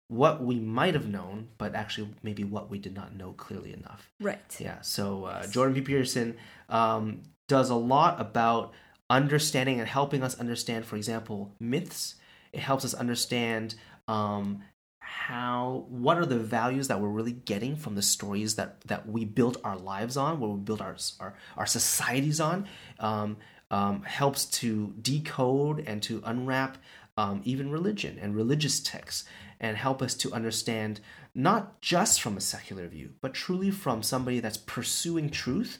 [0.09, 4.11] what we might have known, but actually maybe what we did not know clearly enough.
[4.21, 4.57] Right.
[4.59, 4.81] Yeah.
[4.83, 5.81] So uh, Jordan B.
[5.81, 6.37] Peterson
[6.69, 8.73] um, does a lot about
[9.09, 12.17] understanding and helping us understand, for example, myths.
[12.53, 13.75] It helps us understand
[14.09, 14.63] um,
[15.01, 19.25] how what are the values that we're really getting from the stories that that we
[19.25, 22.67] built our lives on, where we built our our, our societies on.
[22.99, 23.37] Um,
[23.71, 26.77] um, helps to decode and to unwrap
[27.17, 29.25] um, even religion and religious texts
[29.63, 31.01] and help us to understand
[31.35, 35.79] not just from a secular view, but truly from somebody that's pursuing truth,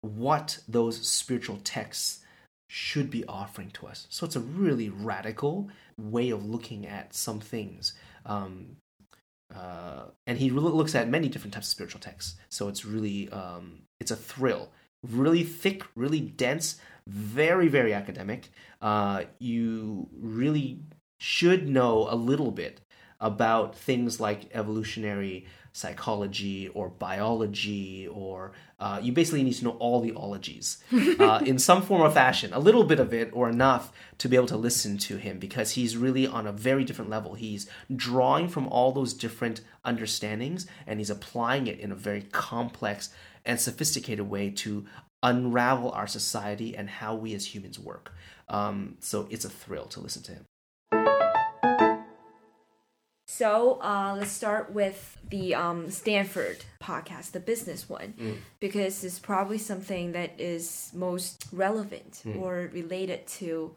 [0.00, 2.18] what those spiritual texts
[2.68, 4.06] should be offering to us.
[4.10, 7.94] So it's a really radical way of looking at some things.
[8.26, 8.76] Um,
[9.54, 12.36] uh, and he looks at many different types of spiritual texts.
[12.48, 14.70] So it's really um, it's a thrill,
[15.06, 18.50] really thick, really dense, very very academic.
[18.80, 20.80] Uh, you really
[21.20, 22.80] should know a little bit
[23.22, 30.00] about things like evolutionary psychology or biology, or uh, you basically need to know all
[30.00, 30.82] the ologies
[31.18, 34.36] uh, in some form or fashion, a little bit of it or enough to be
[34.36, 37.34] able to listen to him because he's really on a very different level.
[37.34, 43.08] He's drawing from all those different understandings and he's applying it in a very complex
[43.46, 44.84] and sophisticated way to
[45.22, 48.12] unravel our society and how we as humans work.
[48.48, 50.44] Um, so it's a thrill to listen to him.
[53.34, 58.36] So uh, let's start with the um, Stanford podcast, the business one, mm.
[58.60, 62.38] because it's probably something that is most relevant mm.
[62.38, 63.74] or related to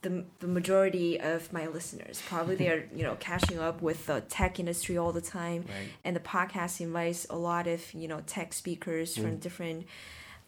[0.00, 2.22] the, the majority of my listeners.
[2.26, 5.90] Probably they're you know catching up with the tech industry all the time, right.
[6.02, 9.20] and the podcast invites a lot of you know tech speakers mm.
[9.20, 9.84] from different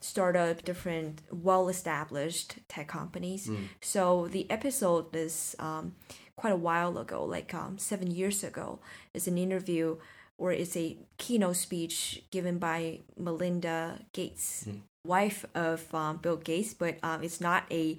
[0.00, 3.48] startup, different well established tech companies.
[3.48, 3.68] Mm.
[3.82, 5.54] So the episode is.
[5.58, 5.92] Um,
[6.36, 8.78] quite a while ago, like um, seven years ago.
[9.14, 9.96] is an interview
[10.38, 14.80] or it's a keynote speech given by Melinda Gates, mm.
[15.04, 17.98] wife of um, Bill Gates, but um, it's not a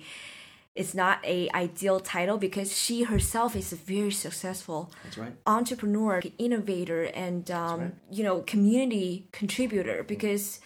[0.75, 5.33] it's not a ideal title because she herself is a very successful right.
[5.47, 7.91] entrepreneur, innovator, and um, right.
[8.11, 10.03] you know community contributor.
[10.03, 10.07] Mm.
[10.07, 10.59] Because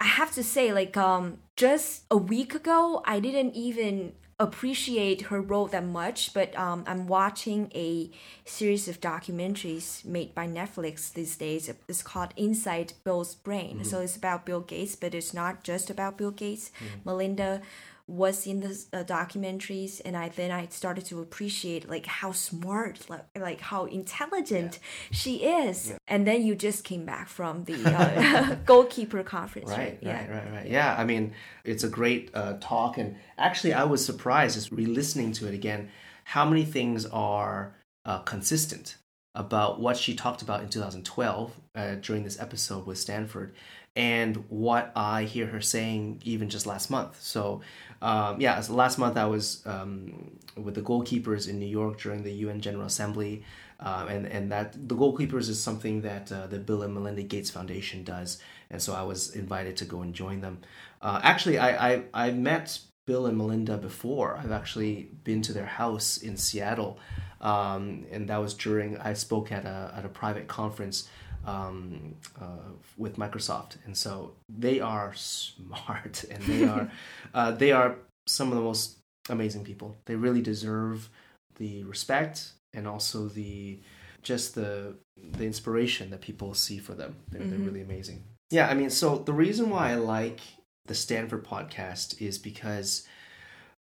[0.00, 5.40] I have to say, like um, just a week ago, I didn't even appreciate her
[5.40, 8.10] role that much, but um, I'm watching a
[8.44, 11.72] series of documentaries made by Netflix these days.
[11.88, 13.76] It's called Inside Bill's Brain.
[13.76, 13.84] Mm-hmm.
[13.84, 16.70] So it's about Bill Gates, but it's not just about Bill Gates.
[16.78, 17.00] Mm-hmm.
[17.04, 17.62] Melinda
[18.08, 23.08] was in the uh, documentaries and i then i started to appreciate like how smart
[23.10, 25.16] like, like how intelligent yeah.
[25.16, 25.96] she is yeah.
[26.06, 30.20] and then you just came back from the uh, goalkeeper conference right right yeah.
[30.20, 31.32] right right right yeah i mean
[31.64, 35.88] it's a great uh, talk and actually i was surprised just re-listening to it again
[36.24, 38.98] how many things are uh, consistent
[39.34, 43.52] about what she talked about in 2012 uh, during this episode with stanford
[43.96, 47.20] and what I hear her saying even just last month.
[47.20, 47.62] So,
[48.02, 52.22] um, yeah, so last month I was um, with the goalkeepers in New York during
[52.22, 53.44] the UN General Assembly,
[53.80, 57.50] uh, and and that the goalkeepers is something that uh, the Bill and Melinda Gates
[57.50, 58.38] Foundation does,
[58.70, 60.58] and so I was invited to go and join them.
[61.00, 64.36] Uh, actually, I, I I met Bill and Melinda before.
[64.36, 66.98] I've actually been to their house in Seattle,
[67.40, 71.08] um, and that was during I spoke at a at a private conference
[71.46, 76.90] um, uh, with Microsoft, and so they are smart and they are
[77.34, 78.98] uh, they are some of the most
[79.30, 79.96] amazing people.
[80.06, 81.08] They really deserve
[81.56, 83.78] the respect and also the
[84.22, 87.16] just the the inspiration that people see for them.
[87.30, 87.50] They're, mm-hmm.
[87.50, 88.24] they're really amazing.
[88.50, 90.40] Yeah, I mean, so the reason why I like
[90.86, 93.06] the Stanford podcast is because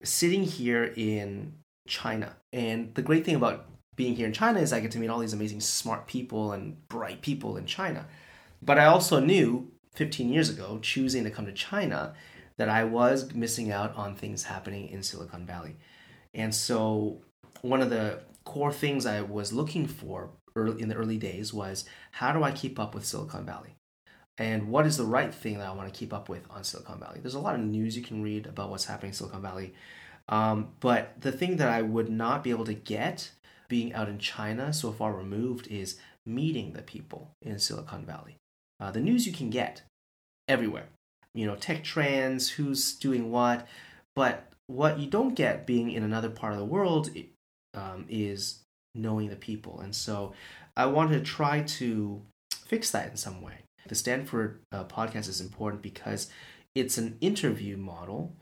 [0.04, 1.54] sitting here in
[1.88, 3.66] China, and the great thing about
[3.98, 6.88] being here in China is I get to meet all these amazing smart people and
[6.88, 8.06] bright people in China.
[8.62, 12.14] But I also knew 15 years ago, choosing to come to China,
[12.58, 15.78] that I was missing out on things happening in Silicon Valley.
[16.34, 17.22] And so
[17.62, 21.86] one of the core things I was looking for early, in the early days was
[22.12, 23.76] how do I keep up with Silicon Valley?
[24.38, 27.00] And what is the right thing that I want to keep up with on Silicon
[27.00, 27.20] Valley?
[27.20, 29.74] There's a lot of news you can read about what's happening in Silicon Valley.
[30.30, 33.32] Um, but the thing that I would not be able to get
[33.70, 38.38] being out in China so far removed is meeting the people in Silicon Valley.
[38.80, 39.82] Uh, the news you can get
[40.48, 40.88] everywhere,
[41.34, 43.68] you know, tech trends, who's doing what,
[44.16, 47.10] but what you don't get being in another part of the world
[47.74, 48.60] um, is
[48.94, 49.80] knowing the people.
[49.80, 50.34] And so
[50.76, 52.22] I wanted to try to
[52.66, 53.60] fix that in some way.
[53.88, 56.30] The Stanford uh, podcast is important because
[56.76, 58.34] it's an interview model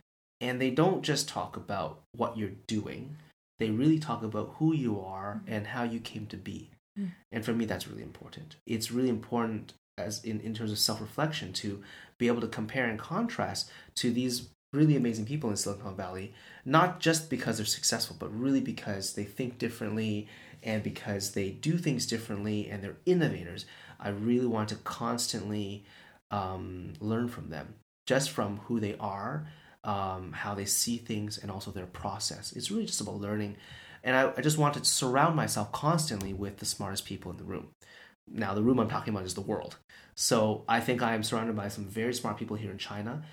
[0.41, 3.17] and they don't just talk about what you're doing,
[3.59, 6.71] they really talk about who you are and how you came to be.
[6.99, 7.11] Mm.
[7.31, 8.57] And for me, that's really important.
[8.65, 11.81] It's really important as in, in terms of self-reflection to
[12.17, 16.33] be able to compare and contrast to these really amazing people in Silicon Valley,
[16.65, 20.27] not just because they're successful, but really because they think differently
[20.63, 23.65] and because they do things differently and they're innovators.
[23.99, 25.85] I really want to constantly
[26.31, 27.75] um, learn from them,
[28.05, 29.47] just from who they are,
[29.85, 32.51] um, how they see things, and also their process.
[32.53, 33.55] It's really just about learning.
[34.03, 37.43] And I, I just want to surround myself constantly with the smartest people in the
[37.43, 37.69] room.
[38.27, 39.77] Now, the room I'm talking about is the world.
[40.15, 43.23] So I think I am surrounded by some very smart people here in China,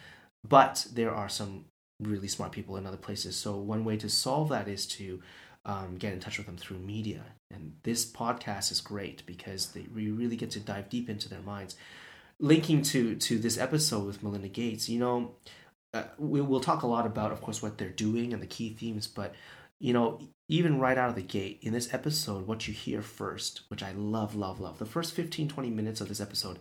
[0.46, 1.66] but there are some
[2.00, 3.36] really smart people in other places.
[3.36, 5.22] So one way to solve that is to
[5.64, 7.22] um, get in touch with them through media.
[7.50, 11.42] And this podcast is great because they, we really get to dive deep into their
[11.42, 11.76] minds.
[12.40, 15.36] Linking to to this episode with Melinda Gates, you know,
[15.94, 18.70] uh, we, will talk a lot about, of course, what they're doing and the key
[18.70, 19.06] themes.
[19.06, 19.34] But
[19.78, 23.62] you know, even right out of the gate in this episode, what you hear first,
[23.68, 26.58] which I love, love, love, the first 15, 20 minutes of this episode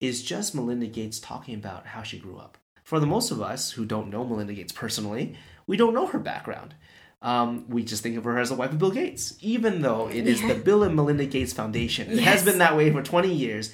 [0.00, 2.56] is just Melinda Gates talking about how she grew up.
[2.82, 6.18] For the most of us who don't know Melinda Gates personally, we don't know her
[6.18, 6.74] background
[7.22, 10.26] um, we just think of her as the wife of Bill Gates, even though it
[10.26, 12.10] is the Bill and Melinda Gates Foundation.
[12.10, 12.24] It yes.
[12.24, 13.72] has been that way for 20 years,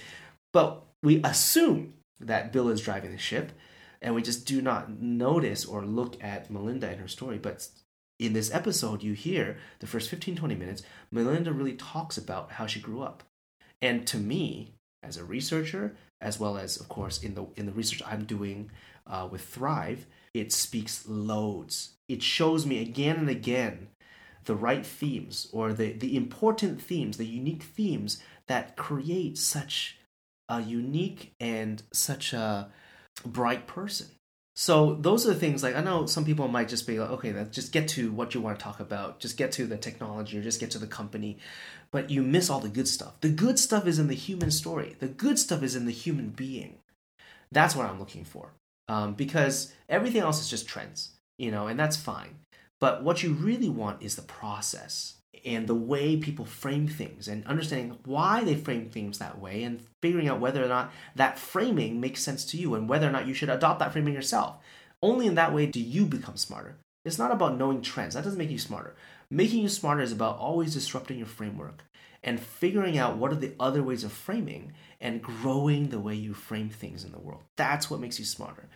[0.52, 3.52] but we assume that Bill is driving the ship,
[4.03, 7.38] and we just do not notice or look at Melinda and her story.
[7.38, 7.68] But
[8.18, 12.66] in this episode, you hear the first 15, 20 minutes, Melinda really talks about how
[12.66, 13.22] she grew up.
[13.80, 14.72] And to me,
[15.03, 18.70] as a researcher, as well as, of course, in the in the research I'm doing
[19.07, 21.94] uh, with Thrive, it speaks loads.
[22.09, 23.88] It shows me again and again
[24.44, 29.99] the right themes or the, the important themes, the unique themes that create such
[30.49, 32.70] a unique and such a
[33.25, 34.09] bright person.
[34.57, 37.33] So those are the things like I know some people might just be like, okay,
[37.33, 40.37] let's just get to what you want to talk about, just get to the technology
[40.37, 41.39] or just get to the company,
[41.93, 43.21] but you miss all the good stuff.
[43.21, 44.97] The good stuff is in the human story.
[44.99, 46.79] The good stuff is in the human being.
[47.53, 48.51] That's what I'm looking for
[48.89, 52.41] um, because everything else is just trends, you know, and that's fine.
[52.81, 57.47] But what you really want is the process and the way people frame things and
[57.47, 62.01] understanding why they frame things that way and figuring out whether or not that framing
[62.01, 64.57] makes sense to you and whether or not you should adopt that framing yourself.
[65.03, 66.79] Only in that way do you become smarter.
[67.05, 68.95] It's not about knowing trends, that doesn't make you smarter.
[69.31, 71.85] Making you smarter is about always disrupting your framework
[72.22, 76.35] and figuring out what are the other ways of framing and growing the way you
[76.35, 77.43] frame things in the world.
[77.57, 78.68] That's what makes you smarter.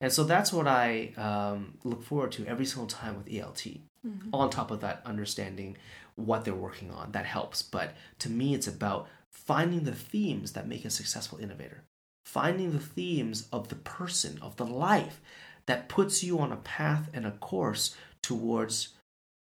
[0.00, 3.80] And so that's what I um, look forward to every single time with ELT.
[4.06, 4.34] Mm-hmm.
[4.34, 5.76] On top of that, understanding
[6.16, 7.62] what they're working on, that helps.
[7.62, 11.82] But to me, it's about finding the themes that make a successful innovator,
[12.24, 15.20] finding the themes of the person, of the life
[15.66, 18.90] that puts you on a path and a course towards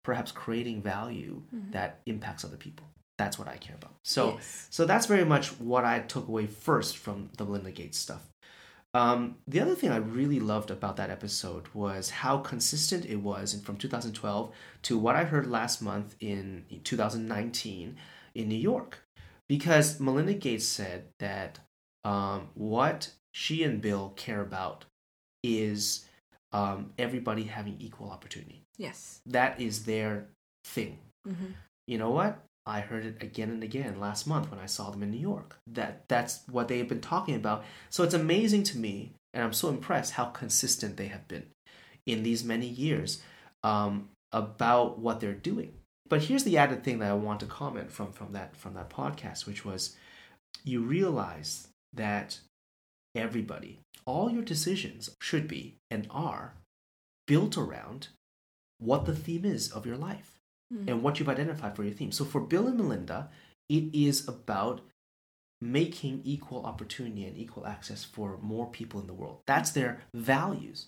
[0.04, 1.72] perhaps creating value mm-hmm.
[1.72, 2.86] that impacts other people
[3.18, 3.94] that's what I care about.
[4.02, 4.66] So yes.
[4.70, 8.22] so that's very much what I took away first from the Melinda Gates stuff.
[8.96, 13.60] Um, the other thing I really loved about that episode was how consistent it was
[13.62, 17.96] from 2012 to what I heard last month in 2019
[18.34, 19.00] in New York.
[19.50, 21.58] Because Melinda Gates said that
[22.04, 24.86] um, what she and Bill care about
[25.44, 26.06] is
[26.52, 28.62] um, everybody having equal opportunity.
[28.78, 29.20] Yes.
[29.26, 30.28] That is their
[30.64, 31.00] thing.
[31.28, 31.48] Mm-hmm.
[31.86, 32.42] You know what?
[32.66, 35.56] I heard it again and again last month when I saw them in New York.
[35.68, 37.64] That that's what they have been talking about.
[37.90, 41.46] So it's amazing to me, and I'm so impressed how consistent they have been
[42.06, 43.22] in these many years
[43.62, 45.74] um, about what they're doing.
[46.08, 48.90] But here's the added thing that I want to comment from from that from that
[48.90, 49.96] podcast, which was
[50.64, 52.40] you realize that
[53.14, 56.54] everybody, all your decisions should be and are
[57.26, 58.08] built around
[58.78, 60.35] what the theme is of your life
[60.72, 60.88] mm-hmm.
[60.88, 62.12] and what you've identified for your theme.
[62.12, 63.28] So for Bill and Melinda,
[63.68, 64.80] it is about
[65.60, 69.40] making equal opportunity and equal access for more people in the world.
[69.46, 70.86] That's their values.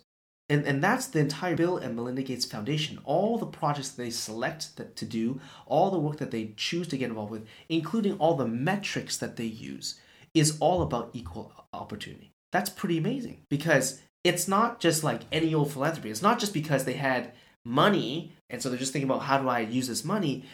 [0.51, 2.99] And, and that's the entire Bill and Melinda Gates Foundation.
[3.05, 6.97] All the projects they select that, to do, all the work that they choose to
[6.97, 10.01] get involved with, including all the metrics that they use,
[10.35, 12.33] is all about equal opportunity.
[12.53, 16.11] That's pretty amazing because it's not just like any old philanthropy.
[16.11, 17.33] It's not just because they had
[17.69, 20.45] money and so they're just thinking about how do I use this money.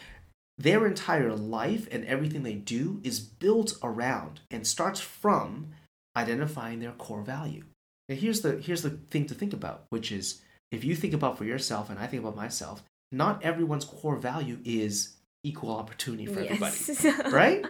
[0.57, 5.67] Their entire life and everything they do is built around and starts from
[6.15, 7.63] identifying their core value.
[8.09, 10.41] And here's the here's the thing to think about, which is
[10.71, 14.59] if you think about for yourself and I think about myself, not everyone's core value
[14.63, 16.89] is equal opportunity for Yes.
[17.05, 17.65] everybody, right?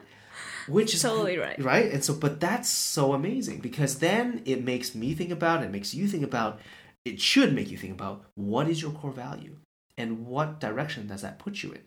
[0.68, 1.62] Which is Totally right.
[1.64, 1.92] right?
[1.92, 5.94] And so, but that's so amazing because then it makes me think about it makes
[5.94, 6.60] you think about.
[7.06, 9.58] It should make you think about what is your core value
[9.98, 11.82] and what direction does that put you in.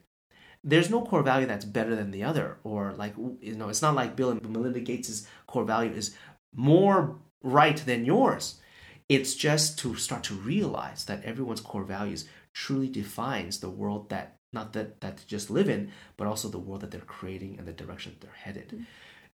[0.64, 3.94] There's no core value that's better than the other, or like you know, it's not
[3.94, 6.14] like Bill and Melinda Gates's core value is
[6.54, 8.60] more right than yours.
[9.08, 14.36] It's just to start to realize that everyone's core values truly defines the world that
[14.52, 17.66] not that that they just live in, but also the world that they're creating and
[17.66, 18.68] the direction they're headed.
[18.68, 18.82] Mm-hmm.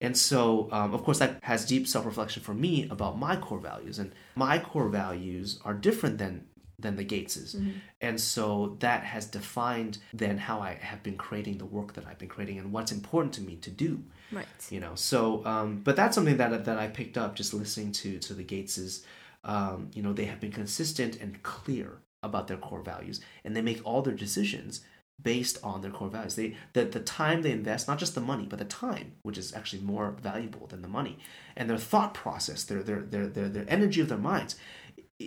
[0.04, 3.58] And so, um, of course, that has deep self reflection for me about my core
[3.58, 6.45] values, and my core values are different than
[6.78, 7.56] than the Gateses,
[8.01, 12.20] and so that has defined then how I have been creating the work that I've
[12.20, 14.04] been creating and what's important to me to do.
[14.32, 14.47] Right.
[14.72, 18.20] you know so um, but that's something that that i picked up just listening to
[18.20, 19.04] to the gateses.
[19.45, 23.62] Um, you know they have been consistent and clear about their core values and they
[23.62, 24.82] make all their decisions
[25.22, 26.36] based on their core values.
[26.36, 29.53] They the, the time they invest not just the money but the time which is
[29.53, 31.18] actually more valuable than the money.
[31.55, 34.55] And their thought process their their their their, their energy of their minds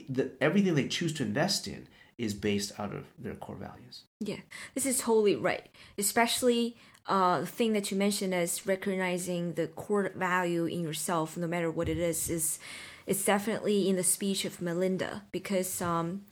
[0.08, 4.02] the, everything they choose to invest in is based out of their core values.
[4.20, 4.40] Yeah,
[4.74, 5.68] this is totally right.
[5.98, 6.76] Especially
[7.06, 11.70] uh, the thing that you mentioned as recognizing the core value in yourself, no matter
[11.70, 12.58] what it is, is
[13.06, 16.22] it's definitely in the speech of Melinda because um,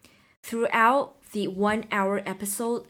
[0.43, 2.87] throughout the one-hour episode,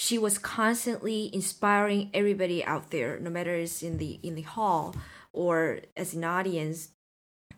[0.00, 4.94] she was constantly inspiring everybody out there, no matter it's in the in the hall
[5.32, 6.90] or as an audience,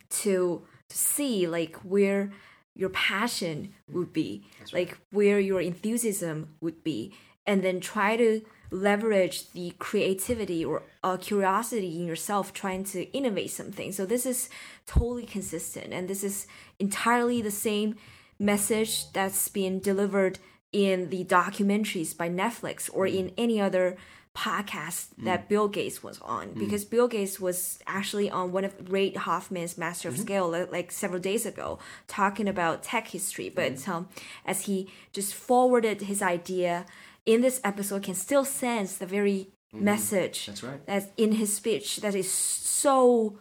[0.08, 2.32] to to see like where
[2.74, 7.12] your passion would be like where your enthusiasm would be
[7.46, 13.50] and then try to leverage the creativity or uh, curiosity in yourself trying to innovate
[13.50, 13.92] something.
[13.92, 14.48] So this is
[14.86, 16.46] totally consistent and this is
[16.78, 17.96] entirely the same
[18.38, 20.38] message that's being delivered
[20.72, 23.16] in the documentaries by netflix or mm.
[23.16, 23.96] in any other
[24.36, 25.24] podcast mm.
[25.24, 26.50] that Bill Gates was on.
[26.50, 26.58] Mm.
[26.58, 30.22] Because Bill Gates was actually on one of Reid Hoffman's Master of mm-hmm.
[30.22, 33.48] Scale like, several days ago talking about tech history.
[33.48, 34.08] But um,
[34.46, 36.86] as he just forwarded his idea
[37.26, 39.84] in this episode can still sense the very mm-hmm.
[39.84, 40.86] message that's right.
[40.86, 43.38] that's in his speech that is so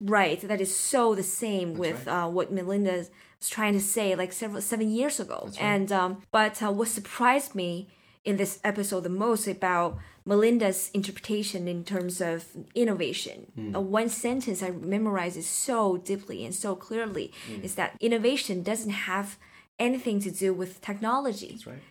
[0.00, 3.06] right that is so the same with uh, what Melinda
[3.48, 5.50] trying to say like several seven years ago.
[5.60, 7.88] And um, but uh, what surprised me
[8.24, 12.44] in this episode the most about Melinda's interpretation in terms of
[12.74, 13.46] innovation.
[13.74, 17.32] Uh, one sentence I memorized is so deeply and so clearly
[17.62, 19.38] is that innovation doesn't have
[19.78, 21.50] anything to do with technology.
[21.52, 21.82] that's right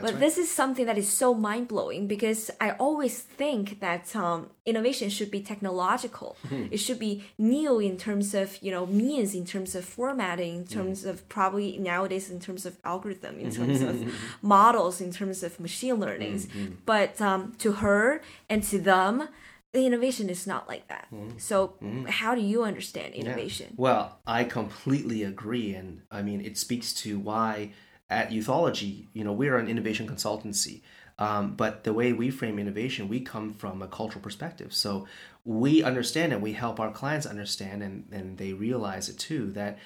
[0.00, 3.80] that's But right this is something that is so mind blowing because I always think
[3.80, 6.36] that um, innovation should be technological.
[6.50, 6.66] Hmm.
[6.70, 10.64] it should be new in terms of you know means, in terms of formatting, in
[10.64, 10.74] hmm.
[10.76, 13.94] terms of probably nowadays in terms of algorithm, in terms of
[14.42, 16.46] models, in terms of machine learnings.
[16.46, 19.28] Hmm, but um, to her and to them,
[19.72, 21.06] the innovation is not like that.
[21.38, 21.74] So
[22.08, 23.20] how do you understand Yeah.
[23.22, 23.74] innovation?
[23.76, 27.72] Well, I completely agree, and I mean it speaks to why
[28.10, 30.82] at Youthology, you know, we're an innovation consultancy.
[31.18, 34.72] Um, but the way we frame innovation, we come from a cultural perspective.
[34.72, 35.06] So
[35.44, 39.78] we understand and we help our clients understand, and, and they realize it too, that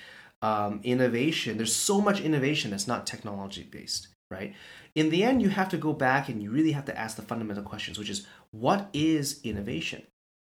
[0.43, 4.55] um, innovation, there's so much innovation that's not technology based, right?
[4.95, 7.22] In the end, you have to go back and you really have to ask the
[7.22, 10.03] fundamental questions, which is what is innovation?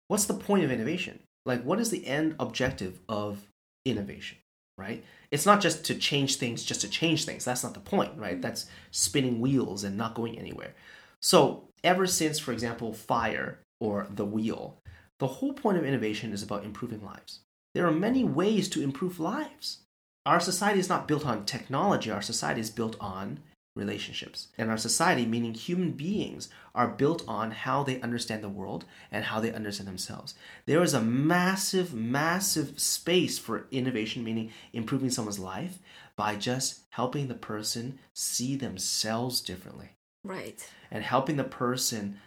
[0.08, 1.20] What's the point of innovation?
[1.46, 3.48] Like, what is the end objective of
[3.86, 4.40] innovation,
[4.76, 5.04] right?
[5.32, 7.46] It's not just to change things just to change things.
[7.46, 8.34] That's not the point, right?
[8.34, 8.42] Mm-hmm.
[8.42, 10.74] That's spinning wheels and not going anywhere.
[11.22, 14.80] So, ever since, for example, fire or the wheel,
[15.20, 17.42] the whole point of innovation is about improving lives.
[17.76, 19.80] There are many ways to improve lives.
[20.26, 23.40] Our society is not built on technology, our society is built on
[23.76, 24.48] relationships.
[24.58, 29.26] And our society, meaning human beings, are built on how they understand the world and
[29.26, 30.34] how they understand themselves.
[30.66, 35.80] There is a massive, massive space for innovation, meaning improving someone's life
[36.16, 39.90] by just helping the person see themselves differently
[40.24, 40.68] Right.
[40.92, 42.20] and helping the person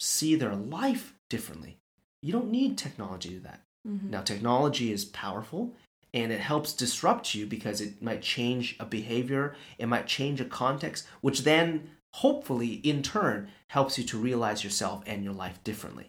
[0.00, 1.78] see their life differently.
[2.22, 3.60] You don't need technology to do that.
[3.86, 4.10] Mm-hmm.
[4.10, 5.74] Now, technology is powerful
[6.16, 10.46] and it helps disrupt you because it might change a behavior, it might change a
[10.46, 16.08] context, which then hopefully in turn helps you to realize yourself and your life differently.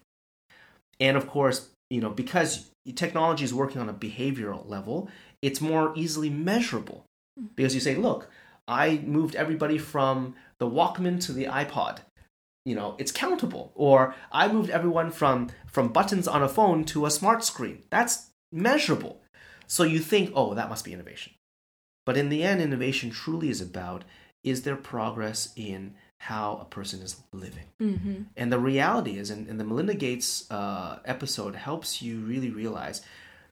[1.02, 5.10] And of course, you know, because technology is working on a behavioral level,
[5.42, 7.04] it's more easily measurable.
[7.38, 7.50] Mm-hmm.
[7.58, 8.30] Because you say, look,
[8.66, 12.00] I moved everybody from the Walkman to the iPod.
[12.64, 13.74] You know, it's countable.
[13.76, 17.84] Or I moved everyone from from buttons on a phone to a smart screen.
[17.90, 19.22] That's measurable.
[19.68, 21.34] So you think, oh, that must be innovation.
[22.06, 24.03] But in the end, innovation truly is about
[24.44, 27.65] is there progress in how a person is living.
[27.81, 28.22] Mm-hmm.
[28.35, 33.02] And the reality is, and, and the Melinda Gates uh, episode helps you really realize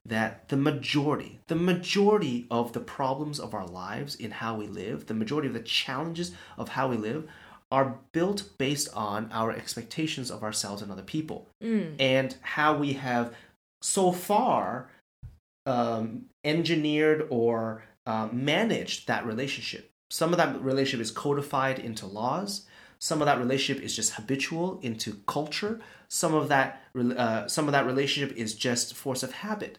[0.04, 5.06] that the majority, the majority of the problems of our lives in how we live,
[5.06, 7.28] the majority of the challenges of how we live
[7.70, 11.48] are built based on our expectations of ourselves and other people
[11.98, 13.34] and how we have
[13.82, 14.88] so far
[15.66, 19.90] um, engineered or uh, managed that relationship.
[20.10, 22.66] Some of that relationship is codified into laws.
[22.98, 25.80] Some of that relationship is just habitual into culture.
[26.08, 29.78] Some of that, uh, some of that relationship is just force of habit.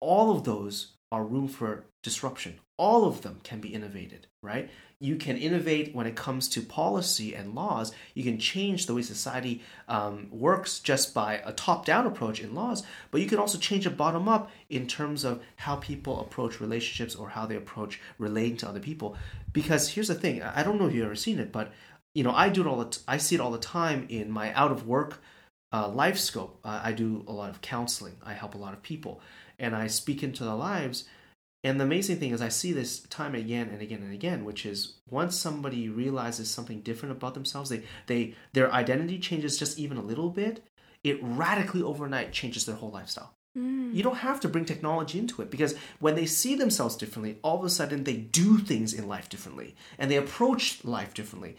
[0.00, 2.60] All of those are room for disruption.
[2.78, 4.70] All of them can be innovated, right?
[5.00, 7.92] You can innovate when it comes to policy and laws.
[8.14, 12.54] You can change the way society um, works just by a top down approach in
[12.54, 16.60] laws, but you can also change it bottom up in terms of how people approach
[16.60, 19.16] relationships or how they approach relating to other people.
[19.52, 21.72] Because here's the thing I don't know if you've ever seen it, but
[22.14, 24.30] you know, I do it all the t- I see it all the time in
[24.30, 25.20] my out of work
[25.72, 26.60] uh, life scope.
[26.64, 28.14] Uh, I do a lot of counseling.
[28.24, 29.20] I help a lot of people,
[29.58, 31.04] and I speak into their lives.
[31.64, 34.66] And the amazing thing is, I see this time again and again and again, which
[34.66, 39.96] is once somebody realizes something different about themselves, they they their identity changes just even
[39.96, 40.62] a little bit.
[41.02, 43.34] It radically overnight changes their whole lifestyle.
[43.56, 43.94] Mm.
[43.94, 47.58] You don't have to bring technology into it because when they see themselves differently, all
[47.58, 51.56] of a sudden they do things in life differently and they approach life differently.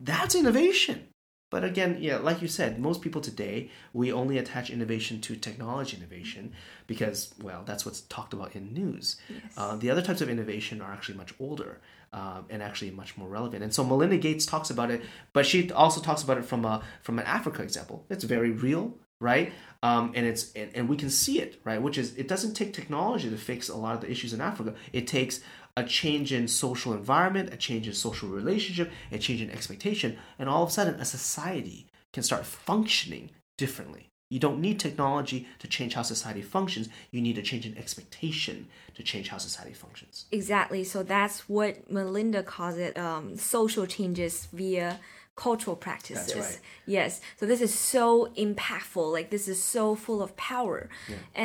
[0.00, 1.08] That's innovation.
[1.50, 5.96] But again, yeah, like you said, most people today, we only attach innovation to technology
[5.96, 6.52] innovation
[6.86, 9.16] because, well, that's what's talked about in news.
[9.56, 11.80] Uh, the other types of innovation are actually much older
[12.12, 13.62] um, and actually much more relevant.
[13.62, 15.02] And so Melinda Gates talks about it,
[15.32, 18.04] but she also talks about it from a from an Africa example.
[18.10, 19.52] It's very real, right?
[19.82, 21.80] Um, and it's and, and we can see it, right?
[21.80, 24.74] Which is it doesn't take technology to fix a lot of the issues in Africa.
[24.92, 25.40] It takes
[25.78, 30.48] a change in social environment, a change in social relationship, a change in expectation, and
[30.48, 34.10] all of a sudden a society can start functioning differently.
[34.30, 36.88] You don't need technology to change how society functions.
[37.10, 40.26] You need a change in expectation to change how society functions.
[40.32, 40.84] Exactly.
[40.84, 45.00] So that's what Melinda calls it um, social changes via
[45.46, 46.34] cultural practices.
[46.34, 46.58] right.
[46.98, 47.20] Yes.
[47.38, 48.04] So this is so
[48.46, 49.06] impactful.
[49.18, 50.88] Like this is so full of power.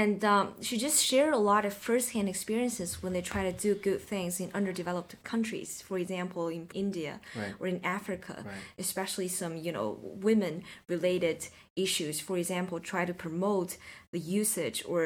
[0.01, 3.75] And um, she just shared a lot of firsthand experiences when they try to do
[3.75, 5.69] good things in underdeveloped countries.
[5.87, 7.53] For example, in India Right.
[7.59, 8.55] or in Africa, Right.
[8.85, 9.87] especially some you know
[10.27, 10.53] women
[10.95, 11.39] related
[11.85, 12.15] issues.
[12.27, 13.71] For example, try to promote
[14.15, 15.01] the usage or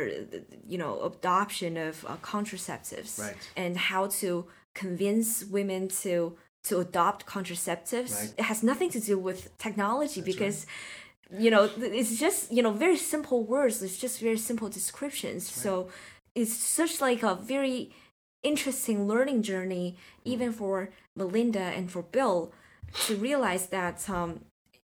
[0.73, 3.35] you know adoption of uh, contraceptives Right.
[3.63, 4.29] and how to
[4.73, 6.37] convince women to
[6.69, 8.13] to adopt contraceptives.
[8.15, 8.33] Right.
[8.37, 10.65] It has nothing to do with technology because
[11.43, 13.81] you know it's just you know very simple words.
[13.81, 15.41] It's just very simple descriptions.
[15.63, 15.89] So
[16.35, 17.91] it's such like a very
[18.43, 20.31] interesting learning journey, Mm.
[20.33, 22.51] even for Melinda and for Bill,
[23.07, 24.29] to realize that um,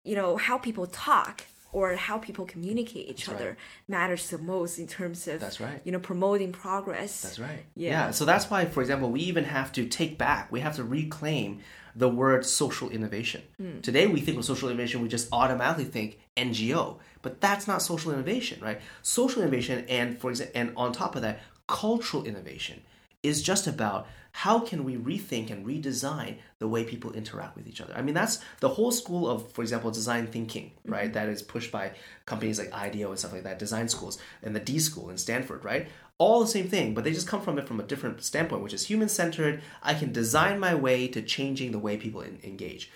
[0.05, 1.35] you know how people talk
[1.73, 3.35] or how people communicate each right.
[3.35, 3.57] other
[3.89, 5.81] matters the most in terms of That's right.
[5.85, 7.23] you know promoting progress.
[7.23, 7.65] That's right.
[7.75, 8.11] Yeah.
[8.11, 11.61] So that's why, for example, we even have to take back, we have to reclaim
[11.97, 13.43] the word social innovation.
[13.59, 13.81] Hmm.
[13.81, 18.13] Today, we think of social innovation, we just automatically think NGO, but that's not social
[18.13, 18.81] innovation, right?
[19.03, 22.83] Social innovation, and for example, and on top of that, cultural innovation
[23.23, 27.81] is just about how can we rethink and redesign the way people interact with each
[27.81, 27.93] other.
[27.95, 31.05] I mean, that's the whole school of, for example, design thinking, right?
[31.05, 31.13] Mm-hmm.
[31.13, 31.93] That is pushed by
[32.25, 35.65] companies like IDEO and stuff like that, design schools, and the D school in Stanford,
[35.65, 35.89] right?
[36.19, 38.73] All the same thing, but they just come from it from a different standpoint, which
[38.73, 39.61] is human centered.
[39.83, 42.91] I can design my way to changing the way people en- engage,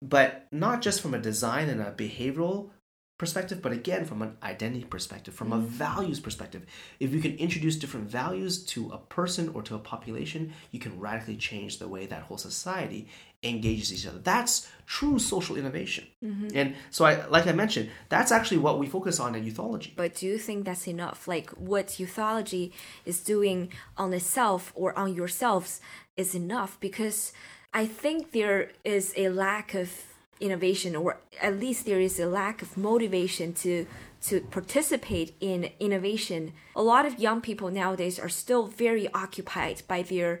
[0.00, 2.70] but not just from a design and a behavioral
[3.18, 5.66] perspective, but again from an identity perspective, from a mm-hmm.
[5.66, 6.64] values perspective.
[7.00, 10.98] If you can introduce different values to a person or to a population, you can
[10.98, 13.08] radically change the way that whole society
[13.42, 14.18] engages each other.
[14.18, 16.06] That's true social innovation.
[16.24, 16.48] Mm-hmm.
[16.54, 19.94] And so I like I mentioned, that's actually what we focus on in youthology.
[19.96, 21.28] But do you think that's enough?
[21.28, 22.72] Like what Youthology
[23.04, 25.80] is doing on itself or on yourselves
[26.16, 26.78] is enough?
[26.80, 27.32] Because
[27.72, 29.90] I think there is a lack of
[30.40, 33.86] innovation, or at least there is a lack of motivation to
[34.20, 36.52] to participate in innovation.
[36.74, 40.40] A lot of young people nowadays are still very occupied by their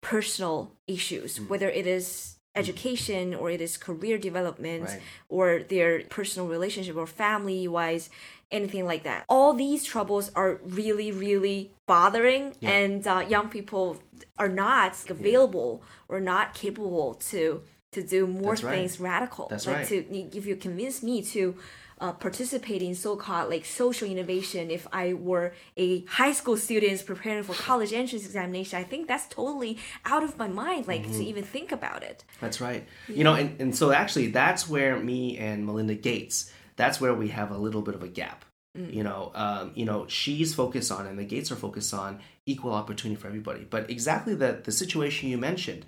[0.00, 5.00] personal issues, whether it is education or it is career development Right.
[5.28, 8.10] or their personal relationship or family wise
[8.50, 9.24] anything like that.
[9.28, 14.02] All these troubles are really really bothering and uh, young people
[14.38, 17.62] are not available or not capable to
[17.92, 18.78] to do more That's right.
[18.78, 19.86] things radical That's like right.
[19.88, 21.56] to if you convince me to
[22.02, 27.44] uh, participate in so-called like social innovation if I were a high school student preparing
[27.44, 28.78] for college entrance examination.
[28.78, 31.12] I think that's totally out of my mind, like mm-hmm.
[31.12, 32.24] to even think about it.
[32.40, 32.84] That's right.
[33.06, 33.16] Yeah.
[33.16, 37.28] You know, and, and so actually that's where me and Melinda Gates, that's where we
[37.28, 38.44] have a little bit of a gap.
[38.76, 38.92] Mm.
[38.92, 42.72] You know, um, you know, she's focused on, and the Gates are focused on equal
[42.72, 43.64] opportunity for everybody.
[43.68, 45.84] But exactly the the situation you mentioned,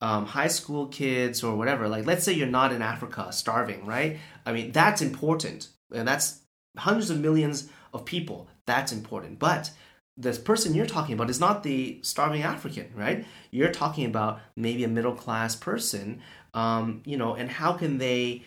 [0.00, 1.88] um, high school kids or whatever.
[1.88, 4.18] Like, let's say you're not in Africa starving, right?
[4.44, 6.40] I mean, that's important, and that's
[6.76, 8.48] hundreds of millions of people.
[8.66, 9.70] That's important, but
[10.16, 13.24] this person you're talking about is not the starving African, right?
[13.50, 16.22] You're talking about maybe a middle class person,
[16.54, 18.44] um, you know, and how can they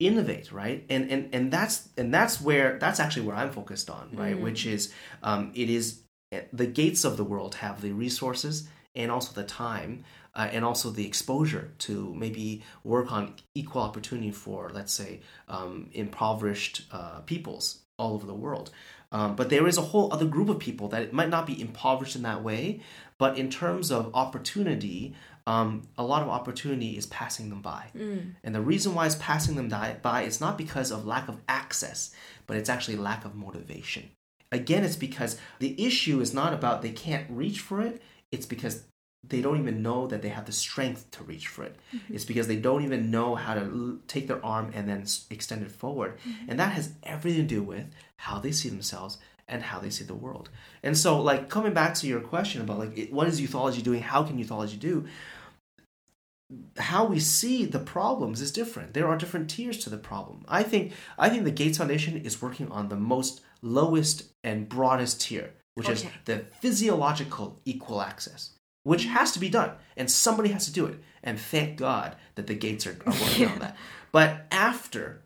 [0.00, 4.10] innovate right and and and that's and that's where that's actually where i'm focused on
[4.14, 4.40] right mm.
[4.40, 4.92] which is
[5.22, 6.00] um, it is
[6.32, 10.04] eh, the gates of the world have the resources and also the time
[10.34, 15.88] uh, and also the exposure to maybe work on equal opportunity for let's say um,
[15.92, 18.70] impoverished uh, peoples all over the world
[19.12, 21.60] um, but there is a whole other group of people that it might not be
[21.60, 22.80] impoverished in that way
[23.18, 25.14] but in terms of opportunity
[25.46, 27.90] um, a lot of opportunity is passing them by.
[27.94, 28.34] Mm.
[28.42, 32.14] And the reason why it's passing them by is not because of lack of access,
[32.46, 34.10] but it's actually lack of motivation.
[34.50, 38.00] Again, it's because the issue is not about they can't reach for it,
[38.32, 38.84] it's because
[39.28, 41.76] they don't even know that they have the strength to reach for it.
[41.94, 42.14] Mm-hmm.
[42.14, 45.26] It's because they don't even know how to l- take their arm and then s-
[45.30, 46.18] extend it forward.
[46.18, 46.50] Mm-hmm.
[46.50, 47.86] And that has everything to do with
[48.16, 49.18] how they see themselves
[49.48, 50.48] and how they see the world.
[50.82, 54.02] And so, like, coming back to your question about, like, it, what is youthology doing?
[54.02, 55.06] How can youthology do?
[56.78, 58.94] how we see the problems is different.
[58.94, 60.44] There are different tiers to the problem.
[60.48, 65.20] I think I think the Gates Foundation is working on the most lowest and broadest
[65.22, 65.94] tier, which okay.
[65.94, 68.50] is the physiological equal access,
[68.84, 71.00] which has to be done, and somebody has to do it.
[71.22, 73.76] And thank God that the Gates are, are working on that.
[74.12, 75.22] But after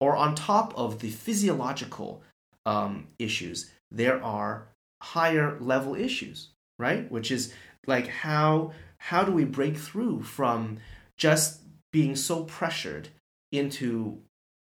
[0.00, 2.22] or on top of the physiological
[2.66, 4.66] um, issues, there are
[5.00, 6.48] higher level issues,
[6.78, 7.10] right?
[7.10, 7.54] Which is
[7.86, 10.78] like how how do we break through from
[11.16, 11.60] just
[11.92, 13.08] being so pressured
[13.50, 14.18] into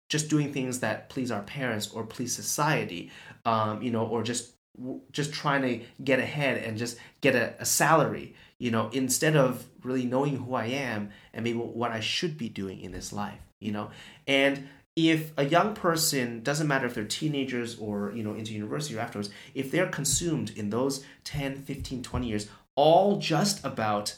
[0.09, 3.11] just doing things that please our parents or please society
[3.45, 4.53] um, you know or just
[5.11, 9.65] just trying to get ahead and just get a, a, salary you know instead of
[9.83, 13.39] really knowing who i am and maybe what i should be doing in this life
[13.59, 13.89] you know
[14.27, 18.95] and if a young person doesn't matter if they're teenagers or you know into university
[18.95, 24.15] or afterwards if they're consumed in those 10 15 20 years all just about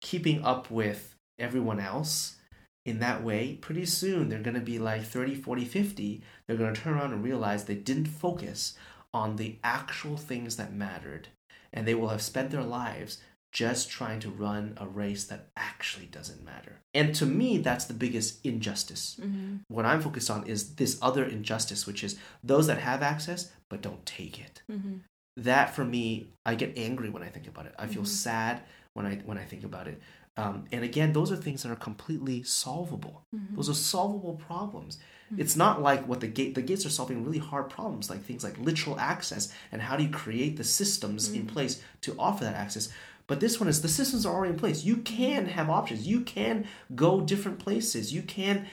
[0.00, 2.36] keeping up with everyone else
[2.84, 6.22] in that way, pretty soon they're going to be like 30, 40, 50.
[6.46, 8.74] They're going to turn around and realize they didn't focus
[9.14, 11.28] on the actual things that mattered.
[11.72, 13.18] And they will have spent their lives
[13.50, 16.80] just trying to run a race that actually doesn't matter.
[16.94, 19.18] And to me, that's the biggest injustice.
[19.20, 19.56] Mm-hmm.
[19.68, 23.82] What I'm focused on is this other injustice, which is those that have access but
[23.82, 24.62] don't take it.
[24.70, 24.98] Mm-hmm
[25.36, 27.74] that for me, I get angry when I think about it.
[27.78, 28.06] I feel mm-hmm.
[28.06, 28.62] sad
[28.94, 30.00] when I when I think about it.
[30.36, 33.24] Um, and again, those are things that are completely solvable.
[33.34, 33.56] Mm-hmm.
[33.56, 34.98] Those are solvable problems.
[35.32, 35.40] Mm-hmm.
[35.40, 38.44] It's not like what the gate the gates are solving really hard problems, like things
[38.44, 41.48] like literal access and how do you create the systems in mm-hmm.
[41.48, 42.88] place to offer that access.
[43.26, 44.84] But this one is the systems are already in place.
[44.84, 46.06] You can have options.
[46.06, 48.12] You can go different places.
[48.12, 48.66] You can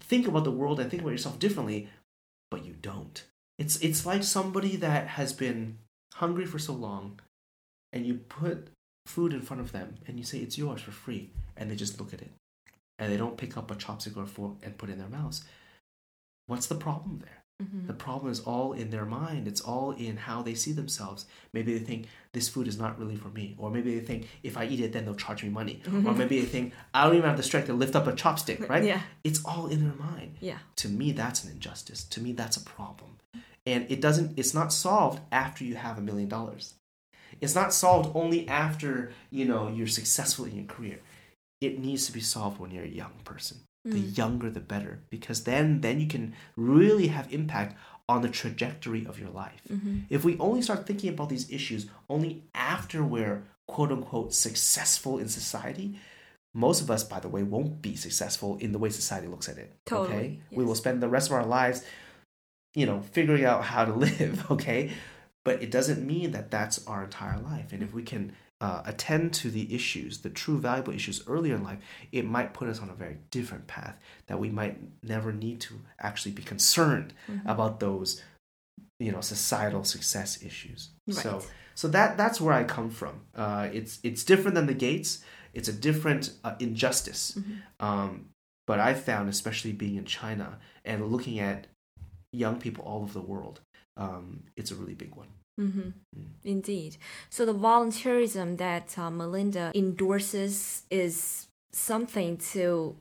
[0.00, 1.88] think about the world and think about yourself differently,
[2.50, 3.24] but you don't.
[3.58, 5.78] It's it's like somebody that has been
[6.14, 7.20] hungry for so long
[7.92, 8.68] and you put
[9.06, 12.00] food in front of them and you say it's yours for free and they just
[12.00, 12.30] look at it
[12.98, 15.08] and they don't pick up a chopstick or a fork and put it in their
[15.08, 15.44] mouths
[16.46, 17.36] what's the problem there?
[17.62, 17.86] Mm-hmm.
[17.86, 19.48] the problem is all in their mind.
[19.48, 21.24] It's all in how they see themselves.
[21.54, 23.54] Maybe they think this food is not really for me.
[23.56, 25.80] Or maybe they think if i eat it then they'll charge me money.
[25.84, 26.06] Mm-hmm.
[26.06, 28.68] or maybe they think i don't even have the strength to lift up a chopstick
[28.68, 28.84] right?
[28.84, 29.00] Yeah.
[29.24, 30.36] It's all in their mind.
[30.40, 30.58] Yeah.
[30.76, 32.04] To me that's an injustice.
[32.04, 33.12] To me that's a problem.
[33.64, 36.74] And it doesn't it's not solved after you have a million dollars.
[37.40, 40.98] It's not solved only after you know you're successful in your career.
[41.62, 43.92] It needs to be solved when you're a young person mm.
[43.92, 47.76] the younger the better because then then you can really have impact
[48.08, 50.00] on the trajectory of your life mm-hmm.
[50.10, 55.28] if we only start thinking about these issues only after we're quote unquote successful in
[55.28, 55.98] society
[56.54, 59.58] most of us by the way won't be successful in the way society looks at
[59.58, 60.58] it totally, okay yes.
[60.58, 61.82] we will spend the rest of our lives
[62.76, 64.92] you know, figuring out how to live, okay?
[65.44, 67.72] But it doesn't mean that that's our entire life.
[67.72, 71.62] And if we can uh, attend to the issues, the true valuable issues earlier in
[71.62, 71.78] life,
[72.10, 73.96] it might put us on a very different path
[74.28, 77.46] that we might never need to actually be concerned mm-hmm.
[77.46, 78.22] about those,
[78.98, 80.90] you know, societal success issues.
[81.06, 81.16] Right.
[81.16, 81.42] So,
[81.74, 83.20] so that that's where I come from.
[83.34, 85.22] Uh, it's it's different than the Gates.
[85.52, 87.38] It's a different uh, injustice.
[87.38, 87.86] Mm-hmm.
[87.86, 88.28] Um,
[88.66, 91.66] but I found, especially being in China and looking at
[92.32, 93.60] young people all over the world,
[93.96, 95.28] um, it's a really big one.
[95.58, 95.80] Mm-hmm.
[95.80, 96.26] Mm.
[96.44, 96.96] Indeed.
[97.30, 102.96] So the volunteerism that uh, Melinda endorses is something to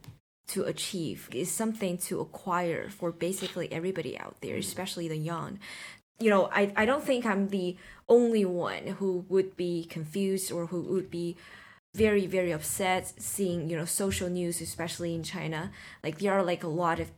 [0.48, 5.60] to achieve is something to acquire for basically everybody out there, especially the young.
[6.20, 7.76] You know, I, I don't think I'm the
[8.08, 11.36] only one who would be confused or who would be
[11.96, 15.72] very, very upset seeing, you know, social news, especially in China.
[16.04, 17.12] Like there are like a lot of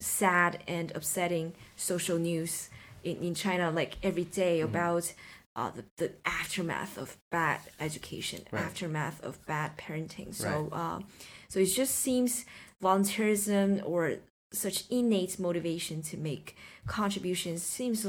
[0.00, 2.70] sad and upsetting social news
[3.04, 4.70] in, in China like every day mm-hmm.
[4.70, 5.12] about
[5.56, 8.62] uh, the, the aftermath of bad education, right.
[8.62, 10.34] aftermath of bad parenting.
[10.34, 10.96] So, right.
[10.96, 11.00] uh,
[11.48, 12.44] so it just seems
[12.82, 14.14] volunteerism or
[14.52, 16.56] such innate motivation to make
[16.86, 18.06] contributions seems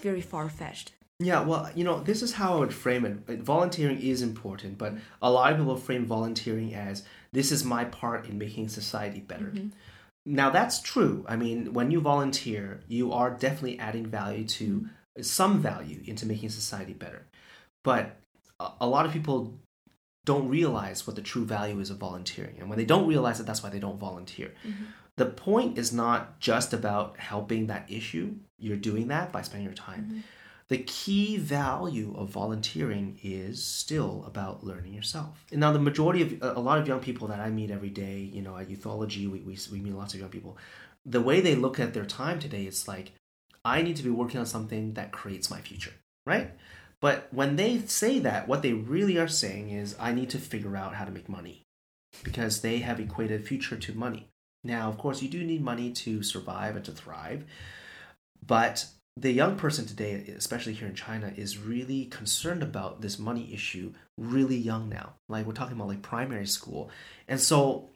[0.00, 0.92] very far fetched.
[1.20, 3.38] Yeah, well, you know, this is how I would frame it.
[3.40, 8.28] Volunteering is important, but a lot of people frame volunteering as this is my part
[8.28, 9.46] in making society better.
[9.46, 9.68] Mm-hmm.
[10.26, 11.24] Now, that's true.
[11.28, 14.88] I mean, when you volunteer, you are definitely adding value to
[15.20, 17.26] some value into making society better.
[17.82, 18.16] But
[18.80, 19.58] a lot of people
[20.24, 22.56] don't realize what the true value is of volunteering.
[22.58, 24.54] And when they don't realize it, that's why they don't volunteer.
[24.66, 24.84] Mm-hmm.
[25.16, 29.74] The point is not just about helping that issue, you're doing that by spending your
[29.74, 30.04] time.
[30.04, 30.20] Mm-hmm.
[30.68, 35.44] The key value of volunteering is still about learning yourself.
[35.50, 38.18] And now, the majority of a lot of young people that I meet every day,
[38.20, 40.56] you know, at Youthology, we, we, we meet lots of young people.
[41.04, 43.12] The way they look at their time today, it's like,
[43.62, 45.92] I need to be working on something that creates my future,
[46.26, 46.52] right?
[47.00, 50.76] But when they say that, what they really are saying is, I need to figure
[50.76, 51.62] out how to make money
[52.22, 54.28] because they have equated future to money.
[54.62, 57.44] Now, of course, you do need money to survive and to thrive,
[58.46, 58.86] but
[59.16, 63.92] the young person today, especially here in China, is really concerned about this money issue
[64.18, 65.14] really young now.
[65.28, 66.90] Like we're talking about like primary school.
[67.28, 67.88] And so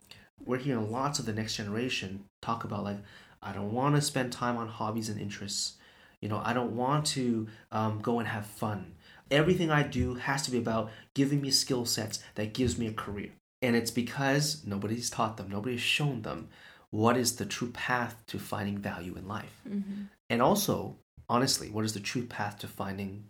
[0.45, 2.99] we're hearing lots of the next generation talk about like,
[3.43, 5.77] I don't want to spend time on hobbies and interests.
[6.21, 8.95] You know, I don't want to um, go and have fun
[9.31, 12.93] everything I do has to be about giving me skill sets that gives me a
[12.93, 13.31] career.
[13.61, 16.49] And it's because nobody's taught them, nobody's shown them
[16.91, 19.61] what is the true path to finding value in life.
[19.69, 20.05] Mm-hmm.
[20.31, 20.97] And also,
[21.29, 23.25] honestly, what is the true path to finding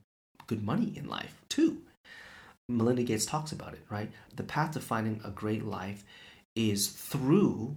[0.46, 1.78] good money in life, too?
[2.68, 4.10] Melinda Gates talks about it, right?
[4.36, 6.04] The path to finding a great life
[6.54, 7.76] is through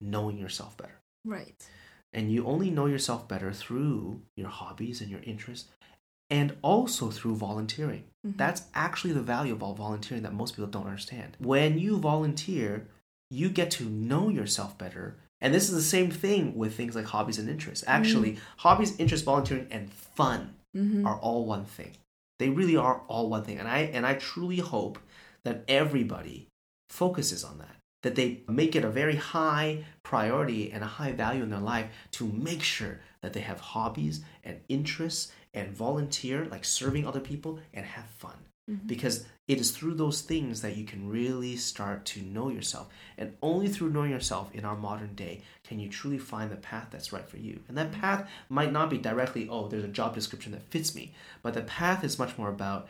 [0.00, 1.00] knowing yourself better.
[1.24, 1.66] Right.
[2.12, 5.68] And you only know yourself better through your hobbies and your interests
[6.30, 8.04] and also through volunteering.
[8.26, 8.36] Mm-hmm.
[8.36, 11.36] That's actually the value of all volunteering that most people don't understand.
[11.38, 12.86] When you volunteer,
[13.30, 15.16] you get to know yourself better.
[15.40, 17.84] And this is the same thing with things like hobbies and interests.
[17.86, 18.44] Actually, mm-hmm.
[18.58, 21.06] hobbies, interests, volunteering, and fun mm-hmm.
[21.06, 21.92] are all one thing.
[22.38, 23.58] They really are all one thing.
[23.58, 24.98] And I and I truly hope
[25.44, 26.48] that everybody
[26.90, 27.76] focuses on that.
[28.02, 31.86] That they make it a very high priority and a high value in their life
[32.12, 37.60] to make sure that they have hobbies and interests and volunteer, like serving other people,
[37.74, 38.38] and have fun.
[38.70, 38.86] Mm-hmm.
[38.86, 42.88] Because it is through those things that you can really start to know yourself.
[43.18, 46.88] And only through knowing yourself in our modern day can you truly find the path
[46.90, 47.60] that's right for you.
[47.68, 48.00] And that mm-hmm.
[48.00, 51.62] path might not be directly, oh, there's a job description that fits me, but the
[51.62, 52.88] path is much more about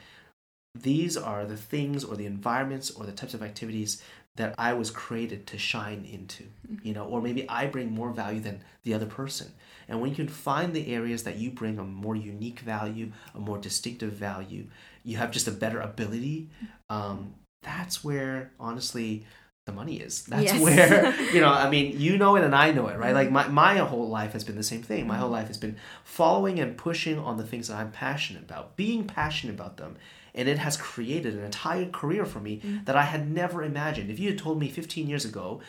[0.75, 4.03] these are the things or the environments or the types of activities
[4.37, 6.87] that I was created to shine into, mm-hmm.
[6.87, 9.53] you know, or maybe I bring more value than the other person.
[9.89, 13.41] And when you can find the areas that you bring a more unique value, a
[13.41, 14.67] more distinctive value,
[15.05, 16.49] you have just a better ability.
[16.89, 19.27] Um, that's where, honestly,
[19.67, 20.25] the money is.
[20.25, 20.61] That's yes.
[20.61, 23.15] where, you know, I mean, you know it and I know it, right?
[23.15, 25.07] Like my, my whole life has been the same thing.
[25.07, 25.35] My whole mm-hmm.
[25.35, 29.55] life has been following and pushing on the things that I'm passionate about, being passionate
[29.55, 29.97] about them
[30.35, 32.85] and it has created an entire career for me mm.
[32.85, 34.11] that I had never imagined.
[34.11, 35.61] If you had told me 15 years ago,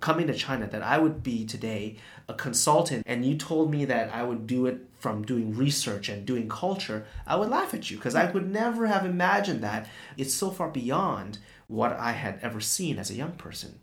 [0.00, 1.96] coming to China, that I would be today
[2.28, 6.26] a consultant, and you told me that I would do it from doing research and
[6.26, 9.88] doing culture, I would laugh at you because I would never have imagined that.
[10.16, 11.38] It's so far beyond
[11.68, 13.80] what I had ever seen as a young person.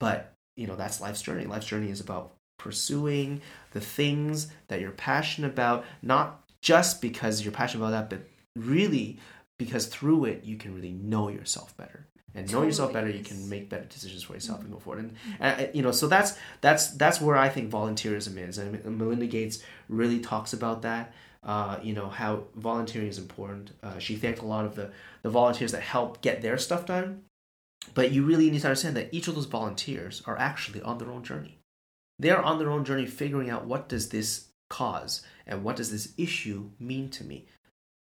[0.00, 1.44] But, you know, that's life's journey.
[1.44, 3.40] Life's journey is about pursuing
[3.72, 8.28] the things that you're passionate about, not just because you're passionate about that, but
[8.60, 9.18] really
[9.58, 12.06] because through it you can really know yourself better.
[12.34, 14.66] And know yourself better you can make better decisions for yourself mm-hmm.
[14.66, 15.10] and go forward.
[15.40, 18.58] And, and, you know so that's that's that's where i think volunteerism is.
[18.58, 21.14] And melinda gates really talks about that
[21.46, 23.70] uh, you know how volunteering is important.
[23.82, 24.90] Uh, she thanked a lot of the
[25.22, 27.22] the volunteers that help get their stuff done.
[27.94, 31.10] But you really need to understand that each of those volunteers are actually on their
[31.10, 31.60] own journey.
[32.18, 36.12] They're on their own journey figuring out what does this cause and what does this
[36.18, 37.46] issue mean to me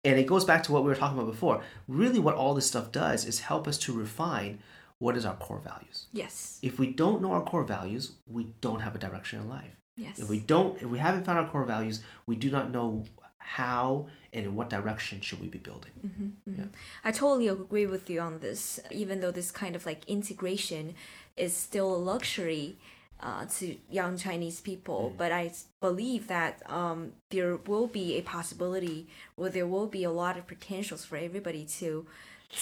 [0.03, 1.61] and it goes back to what we were talking about before.
[1.87, 4.59] Really, what all this stuff does is help us to refine
[4.99, 6.07] what is our core values.
[6.13, 6.59] Yes.
[6.61, 9.75] If we don't know our core values, we don't have a direction in life.
[9.97, 10.19] Yes.
[10.19, 13.03] If we don't, if we haven't found our core values, we do not know
[13.37, 15.91] how and in what direction should we be building.
[16.05, 16.63] Mm-hmm,
[17.03, 18.79] I totally agree with you on this.
[18.91, 20.95] Even though this kind of like integration
[21.35, 22.77] is still a luxury
[23.21, 29.07] uh, to young Chinese people, but I believe that um, there will be a possibility,
[29.37, 32.05] or there will be a lot of potentials for everybody to.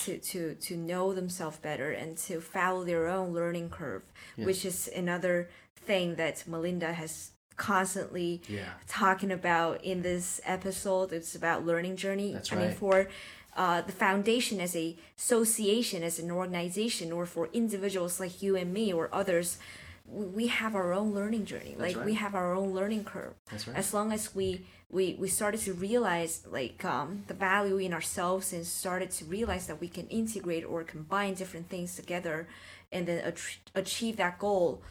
[0.05, 4.03] To, to, to know themselves better and to follow their own learning curve,
[4.37, 8.73] which is another thing that Melinda has constantly Yeah.
[8.87, 11.11] talking about in this episode.
[11.11, 12.33] It's about learning journey.
[12.33, 13.07] That's I mean, for
[13.57, 18.71] uh, the foundation as a association, as an organization, or for individuals like you and
[18.71, 19.57] me or others,
[20.11, 21.75] we have our own learning journey.
[21.77, 23.33] like we have our own learning curve.
[23.51, 23.77] That's right.
[23.77, 28.53] As long as we we we started to realize like um, the value in ourselves
[28.53, 32.47] and started to realize that we can integrate or combine different things together,
[32.91, 34.81] and then ach- achieve that goal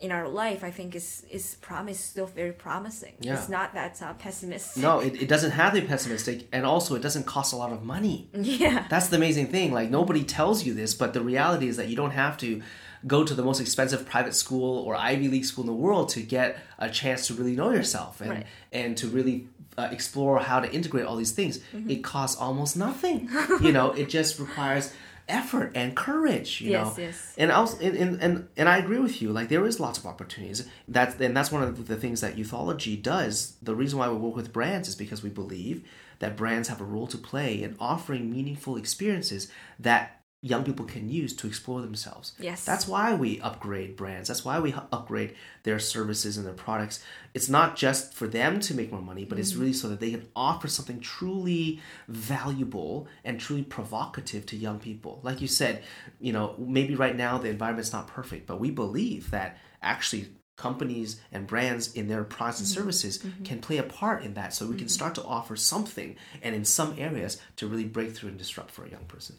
[0.00, 3.14] in our life, I think is is promise still very promising.
[3.20, 3.34] Yeah.
[3.34, 4.82] It's not that uh, pessimistic.
[4.82, 7.72] No, it, it doesn't have to be pessimistic, and also it doesn't cost a lot
[7.72, 8.28] of money.
[8.34, 8.86] Yeah.
[8.90, 9.72] That's the amazing thing.
[9.72, 12.60] Like nobody tells you this, but the reality is that you don't have to
[13.06, 16.20] go to the most expensive private school or Ivy League school in the world to
[16.22, 18.46] get a chance to really know yourself and Right.
[18.72, 21.58] and to really uh, explore how to integrate all these things.
[21.58, 21.90] Mm-hmm.
[21.90, 23.28] It costs almost nothing.
[23.60, 24.92] you know, it just requires
[25.28, 26.60] effort and courage.
[26.60, 27.34] You Yes, know, yes.
[27.38, 29.32] and also and, and and and I agree with you.
[29.32, 30.66] Like there is lots of opportunities.
[30.88, 33.56] That's and that's one of the things that youthology does.
[33.62, 35.82] The reason why we work with brands is because we believe
[36.20, 39.50] that brands have a role to play in offering meaningful experiences
[39.80, 42.32] that young people can use to explore themselves.
[42.38, 42.66] Yes.
[42.66, 44.28] That's why we upgrade brands.
[44.28, 47.02] That's why we upgrade their services and their products.
[47.32, 49.60] It's not just for them to make more money, but it's mm-hmm.
[49.60, 55.18] really so that they can offer something truly valuable and truly provocative to young people.
[55.22, 55.82] Like you said,
[56.20, 61.22] you know, maybe right now the environment's not perfect, but we believe that actually companies
[61.32, 62.80] and brands in their products and mm-hmm.
[62.80, 63.44] services mm-hmm.
[63.44, 66.66] can play a part in that so we can start to offer something and in
[66.66, 69.36] some areas to really break through and disrupt for a young person.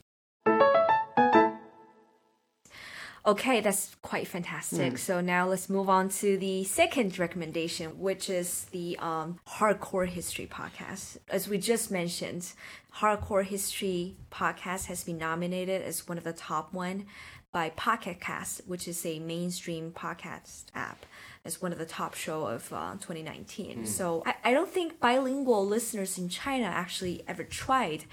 [3.28, 5.00] Okay, that's quite fantastic.
[5.00, 10.46] So now let's move on to the second recommendation, which is the um, Hardcore History
[10.46, 11.18] podcast.
[11.30, 12.54] As we just mentioned,
[12.98, 17.08] Hardcore History podcast has been nominated as one of the top one
[17.52, 21.06] by Pocket Cast, which is a mainstream podcast app,
[21.46, 23.86] as one of the top show of uh, 2019.
[23.86, 28.04] So I, I don't think bilingual listeners in China actually ever tried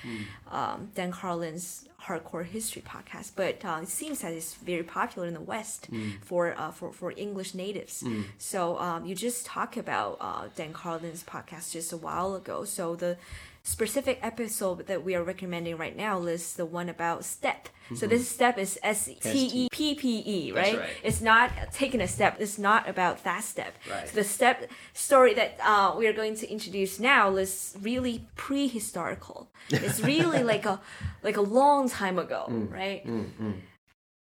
[0.51, 5.35] um, Dan Carlin's hardcore history podcast, but uh, it seems that it's very popular in
[5.35, 5.89] the West
[6.23, 8.05] for uh, for for English natives.
[8.39, 12.65] So um, you just talked about uh, Dan Carlin's podcast just a while ago.
[12.65, 13.17] So the
[13.65, 17.69] specific episode that we are recommending right now is the one about steppe.
[17.91, 18.09] So mm-hmm.
[18.09, 20.79] this steppe is S T E P P E, right?
[20.79, 20.91] right.
[21.03, 22.37] It's not taking a step.
[22.41, 23.75] It's not about that step.
[23.89, 24.09] Right.
[24.09, 29.49] So the steppe story that uh, we are going to introduce now is really prehistorical.
[29.71, 30.81] It's really like a
[31.23, 32.73] like a long time ago, mm.
[32.73, 33.07] right?
[33.07, 33.55] Mm, mm.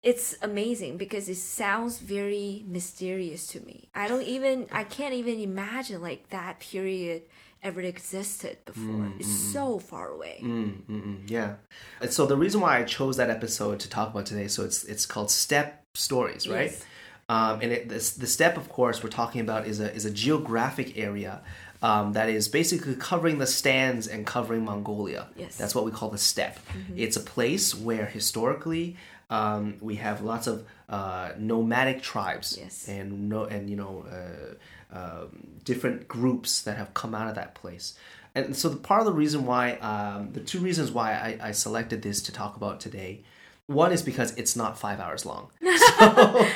[0.02, 3.90] It's amazing because it sounds very mysterious to me.
[3.94, 7.22] I don't even I can't even imagine like that period
[7.62, 9.12] ever existed before.
[9.18, 10.40] It's so far away.
[10.42, 11.54] Mm-mm, yeah.
[12.00, 14.84] And so the reason why I chose that episode to talk about today, so it's
[14.84, 16.70] it's called Steppe Stories, right?
[16.70, 16.84] Yes.
[17.30, 20.10] Um, and it, this, the steppe, of course, we're talking about is a is a
[20.10, 21.42] geographic area
[21.82, 25.26] um, that is basically covering the Stans and covering Mongolia.
[25.36, 25.56] Yes.
[25.56, 26.58] That's what we call the steppe.
[26.96, 28.96] It's a place where historically
[29.30, 32.88] um, we have lots of uh, nomadic tribes Yes.
[32.88, 37.54] and no and you know uh, um, different groups that have come out of that
[37.54, 37.86] place.
[38.34, 41.52] And so the part of the reason why um, the two reasons why I, I
[41.52, 43.22] selected this to talk about today,
[43.66, 45.44] one is because it's not five hours long.
[45.98, 46.46] So,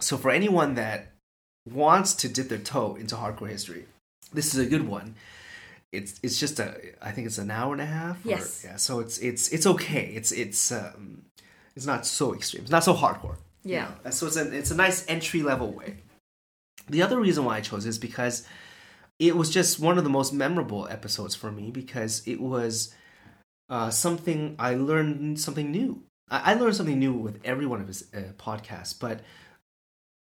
[0.00, 1.00] so for anyone that
[1.70, 3.84] wants to dip their toe into hardcore history,
[4.32, 5.14] this is a good one.
[5.92, 6.68] It's it's just a
[7.00, 8.16] I think it's an hour and a half.
[8.24, 8.62] or- Yes.
[8.64, 8.76] yeah.
[8.76, 10.06] So it's it's it's okay.
[10.18, 11.22] It's it's um,
[11.76, 12.62] it's not so extreme.
[12.64, 13.36] It's not so hardcore.
[13.64, 13.88] you Yeah.
[14.04, 14.10] know.
[14.10, 15.90] So it's a it's a nice entry level way.
[16.88, 18.46] The other reason why I chose is because
[19.18, 22.94] it was just one of the most memorable episodes for me because it was
[23.68, 26.02] uh, something I learned something new.
[26.30, 29.20] I, I learned something new with every one of his uh, podcasts, but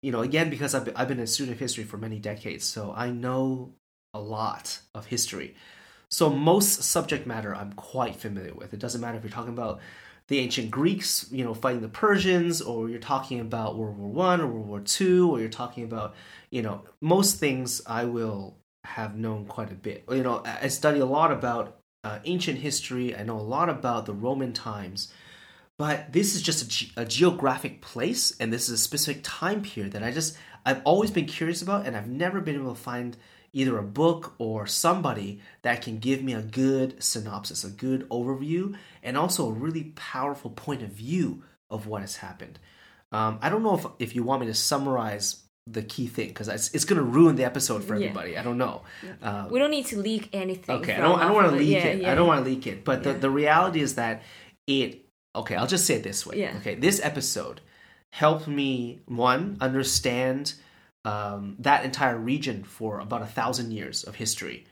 [0.01, 2.93] you know, again, because I've I've been a student of history for many decades, so
[2.95, 3.73] I know
[4.13, 5.55] a lot of history.
[6.09, 8.73] So most subject matter I'm quite familiar with.
[8.73, 9.79] It doesn't matter if you're talking about
[10.29, 14.41] the ancient Greeks, you know, fighting the Persians, or you're talking about World War One
[14.41, 16.15] or World War Two, or you're talking about,
[16.51, 20.05] you know, most things I will have known quite a bit.
[20.09, 23.15] You know, I study a lot about uh, ancient history.
[23.15, 25.11] I know a lot about the Roman times,
[25.77, 29.61] but this is just a, ge- a geographic place and this is a specific time
[29.61, 32.79] period that I just I've always been curious about and I've never been able to
[32.79, 33.17] find
[33.53, 38.75] either a book or somebody that can give me a good synopsis, a good overview,
[39.03, 42.59] and also a really powerful point of view of what has happened.
[43.11, 46.47] Um, I don't know if if you want me to summarize the key thing because
[46.47, 48.07] it's, it's going to ruin the episode for Yeah.
[48.07, 48.37] everybody.
[48.37, 48.81] I don't know.
[49.21, 50.75] Uh, We don't need to leak anything.
[50.77, 52.01] okay, I don't I don't want to leak Yeah, it.
[52.01, 52.11] yeah.
[52.11, 52.83] I don't want to leak it.
[52.83, 53.17] But the, Yeah.
[53.19, 54.23] the reality is that
[54.67, 55.05] it.
[55.35, 56.37] Okay, I'll just say it this way.
[56.39, 56.57] Yeah.
[56.57, 57.61] Okay, this episode
[58.11, 60.53] helped me one understand
[61.05, 64.65] um, that entire region for about a thousand years of history,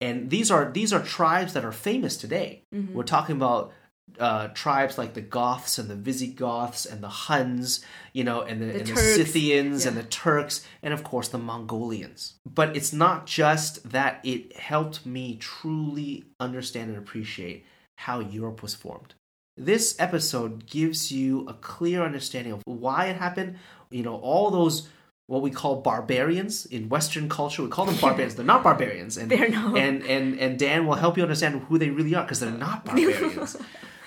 [0.00, 2.62] and these are these are tribes that are famous today.
[2.74, 2.94] Mm-hmm.
[2.94, 3.72] We're talking about
[4.18, 8.78] uh, tribes like the Goths and the Visigoths and the Huns, you know, and the,
[8.78, 8.96] and the.
[8.96, 12.34] Scythians and the Turks, and of course the Mongolians.
[12.46, 17.64] But it's not just that it helped me truly understand and appreciate
[17.98, 19.14] how Europe was formed.
[19.56, 23.56] This episode gives you a clear understanding of why it happened.
[23.90, 24.88] You know, all those
[25.28, 27.62] what we call barbarians in Western culture.
[27.62, 28.34] We call them barbarians.
[28.34, 29.76] They're not barbarians, and They're not.
[29.78, 32.84] and and and Dan will help you understand who they really are because they're not
[32.86, 33.56] barbarians.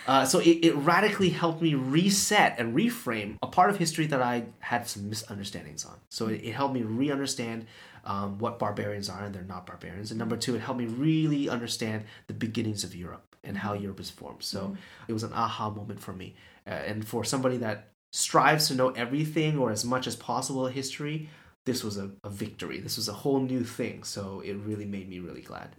[0.08, 4.20] Uh, so it, it radically helped me reset and reframe a part of history that
[4.20, 5.96] I had some misunderstandings on.
[6.10, 7.68] So it, it helped me re-understand
[8.04, 10.10] um, what barbarians are and they're not barbarians.
[10.10, 14.00] And number two, it helped me really understand the beginnings of Europe and how Europe
[14.00, 14.42] is formed.
[14.42, 14.76] So
[15.08, 16.34] it was an aha moment for me.
[16.66, 21.30] Uh, and for somebody that strives to know everything or as much as possible history,
[21.66, 22.80] this was a, a victory.
[22.80, 24.04] This was a whole new thing.
[24.04, 25.76] So it really made me really glad.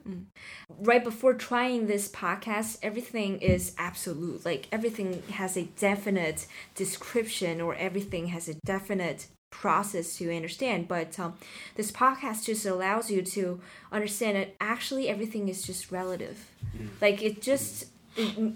[0.79, 4.45] right before trying this podcast, everything is absolute.
[4.45, 10.89] Like everything has a definite description or everything has a definite process to understand.
[10.89, 11.35] But um,
[11.75, 13.61] this podcast just allows you to
[13.91, 16.49] understand that actually everything is just relative.
[17.01, 17.87] Like it just.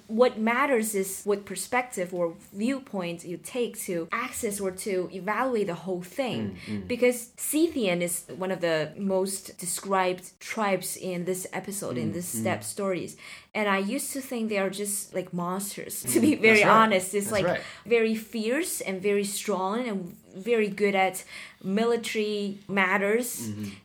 [0.07, 5.75] What matters is what perspective or viewpoint you take to access or to evaluate the
[5.75, 6.59] whole thing.
[6.67, 6.89] Mm, mm.
[6.89, 12.27] Because Scythian is one of the most described tribes in this episode, in mm, this
[12.27, 13.17] Steppe Stories.
[13.57, 16.77] And I used to think they are just like monsters, to be very right.
[16.81, 17.07] honest.
[17.15, 17.61] It's That's like right.
[17.97, 19.99] very fierce and very strong and
[20.51, 21.25] very good at
[21.81, 23.29] military matters.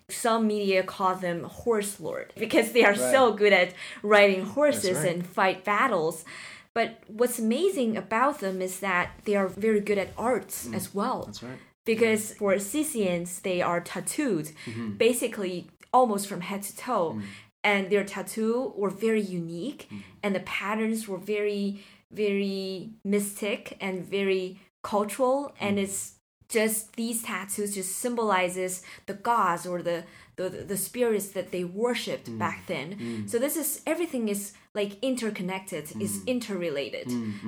[0.10, 3.70] Some media call them horse lord because they are so good at
[4.04, 5.10] riding horses right.
[5.12, 6.26] and fight battles.
[6.74, 11.18] But what's amazing about them is that they are very good at arts as well.
[11.26, 11.60] That's right.
[11.84, 14.90] Because for Scythians, they are tattooed Mm-hmm.
[15.08, 15.56] basically
[16.00, 17.08] almost from head to toe.
[17.18, 17.24] Mm.
[17.64, 19.88] And their tattoo were very unique,
[20.24, 25.54] and the patterns were very, very mystic and very cultural.
[25.60, 25.84] And Mm.
[25.84, 26.14] it's
[26.50, 30.04] just these tattoos just symbolizes the gods or the
[30.38, 32.40] the, the spirits that they worshipped Mm.
[32.40, 32.88] back then.
[33.28, 36.28] So this is everything is like interconnected, is Mm.
[36.28, 37.08] interrelated.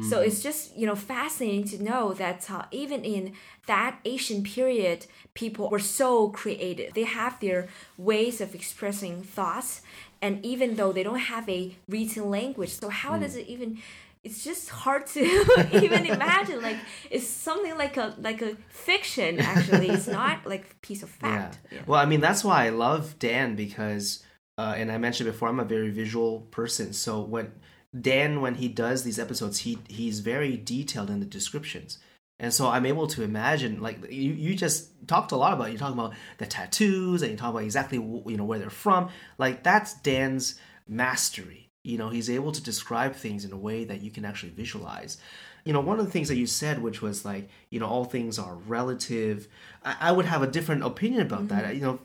[0.09, 3.33] So it's just you know fascinating to know that uh, even in
[3.65, 4.99] that Asian period,
[5.33, 6.93] people were so creative.
[6.93, 7.67] They have their
[7.97, 9.81] ways of expressing thoughts,
[10.23, 13.79] and even though they don't have a written language, so how does it even?
[14.23, 15.19] It's just hard to
[15.73, 16.61] even imagine.
[16.61, 16.77] Like
[17.11, 19.39] it's something like a like a fiction.
[19.39, 21.59] Actually, it's not like a piece of fact.
[21.69, 21.81] Yeah.
[21.85, 24.23] Well, I mean, that's why I love Dan because,
[24.57, 26.93] uh, and I mentioned before, I'm a very visual person.
[26.93, 27.51] So when
[27.99, 31.97] Dan, when he does these episodes, he he's very detailed in the descriptions,
[32.39, 33.81] and so I'm able to imagine.
[33.81, 35.69] Like you, you just talked a lot about.
[35.69, 39.09] You're talking about the tattoos, and you talk about exactly you know where they're from.
[39.37, 41.69] Like that's Dan's mastery.
[41.83, 45.17] You know, he's able to describe things in a way that you can actually visualize
[45.65, 48.05] you know one of the things that you said which was like you know all
[48.05, 49.47] things are relative
[49.83, 51.75] i, I would have a different opinion about that mm-hmm.
[51.75, 51.99] you know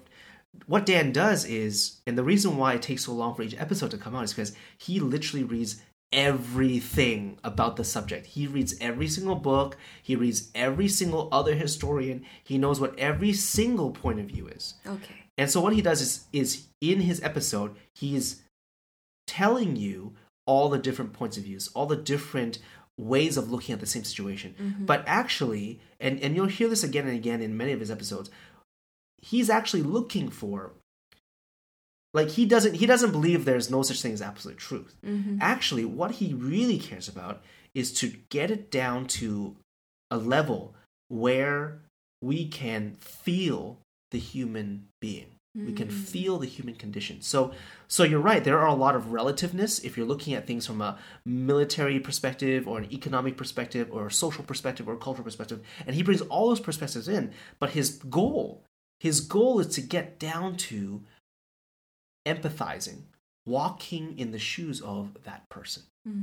[0.67, 3.91] what dan does is and the reason why it takes so long for each episode
[3.93, 5.81] to come out is because he literally reads
[6.13, 12.25] everything about the subject he reads every single book he reads every single other historian
[12.43, 15.15] he knows what every single point of view is Okay.
[15.37, 18.43] and so what he does is is in his episode, he's
[19.27, 20.15] telling you
[20.47, 22.59] all the different points of views, all the different
[22.97, 24.55] ways of looking at the same situation.
[24.61, 24.85] Mm-hmm.
[24.87, 28.31] But actually, and, and you'll hear this again and again in many of his episodes,
[29.21, 30.73] he's actually looking for
[32.19, 34.97] like he doesn't he doesn't believe there's no such thing as absolute truth.
[35.07, 35.39] Mm-hmm.
[35.41, 37.43] Actually, what he really cares about
[37.75, 39.57] is to get it down to
[40.11, 40.75] a level
[41.09, 41.81] where
[42.21, 43.79] we can feel
[44.11, 45.31] the human being.
[45.55, 45.93] We can mm.
[45.93, 47.21] feel the human condition.
[47.21, 47.53] So,
[47.89, 48.45] so you're right.
[48.45, 52.69] There are a lot of relativeness if you're looking at things from a military perspective
[52.69, 56.21] or an economic perspective or a social perspective or a cultural perspective, and he brings
[56.21, 57.33] all those perspectives in.
[57.59, 58.63] But his goal,
[59.01, 61.03] his goal is to get down to
[62.29, 63.03] empathizing,
[63.47, 65.85] walking in the shoes of that person.
[66.07, 66.23] Hmm.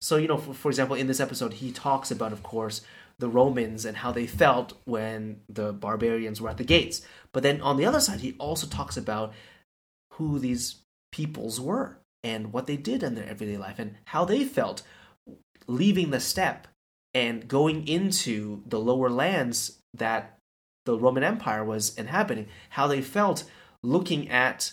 [0.00, 2.82] So, you know, for, for example, in this episode, he talks about, of course,
[3.18, 7.00] the Romans and how they felt when the barbarians were at the gates.
[7.32, 9.32] But then on the other side, he also talks about
[10.14, 10.82] who these
[11.12, 14.82] peoples were and what they did in their everyday life and how they felt
[15.66, 16.66] leaving the steppe
[17.14, 20.36] and going into the lower lands that
[20.84, 23.44] the Roman Empire was inhabiting, how they felt
[23.82, 24.72] looking at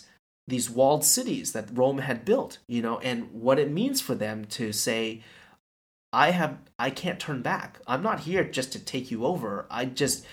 [0.52, 4.44] these walled cities that Rome had built, you know, and what it means for them
[4.46, 5.22] to say,
[6.12, 7.80] I have I can't turn back.
[7.86, 9.66] I'm not here just to take you over.
[9.70, 10.26] I just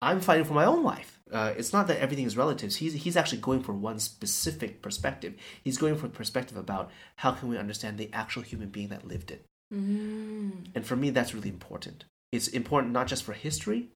[0.00, 1.20] I'm fighting for my own life.
[1.30, 2.74] Uh, it's not that everything is relative.
[2.74, 5.34] He's he's actually going for one specific perspective.
[5.62, 9.06] He's going for a perspective about how can we understand the actual human being that
[9.06, 9.44] lived it.
[9.72, 10.66] Mm.
[10.74, 12.04] And for me, that's really important.
[12.32, 13.90] It's important not just for history,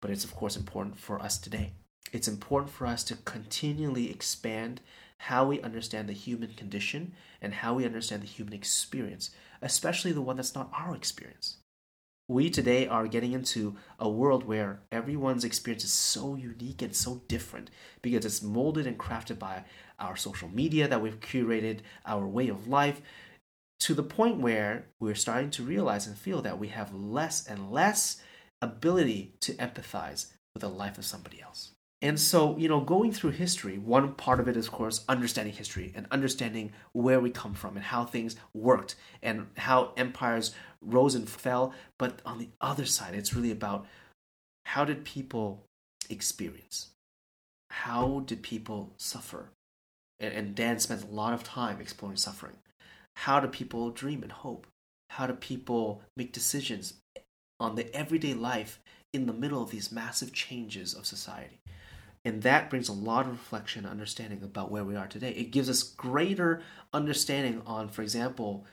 [0.00, 1.72] but it's of course important for us today.
[2.12, 4.80] It's important for us to continually expand
[5.24, 9.30] how we understand the human condition and how we understand the human experience,
[9.60, 11.58] especially the one that's not our experience.
[12.26, 17.20] We today are getting into a world where everyone's experience is so unique and so
[17.28, 17.68] different
[18.00, 19.64] because it's molded and crafted by
[19.98, 23.02] our social media that we've curated, our way of life,
[23.80, 27.70] to the point where we're starting to realize and feel that we have less and
[27.70, 28.22] less
[28.62, 31.72] ability to empathize with the life of somebody else.
[32.02, 35.52] And so, you know, going through history, one part of it is, of course, understanding
[35.52, 41.14] history and understanding where we come from and how things worked and how empires rose
[41.14, 41.74] and fell.
[41.98, 43.86] But on the other side, it's really about
[44.64, 45.64] how did people
[46.08, 46.88] experience?
[47.70, 49.50] How did people suffer?
[50.18, 52.56] And, Dan spends a lot of time exploring suffering.
[53.16, 54.66] How do people dream and hope?
[55.10, 56.94] How do people make decisions
[57.58, 58.80] on the everyday life
[59.12, 61.60] in the middle of these massive changes of society?
[62.24, 65.30] And that brings a lot of reflection and understanding about where we are today.
[65.30, 68.66] It gives us greater understanding on, for example,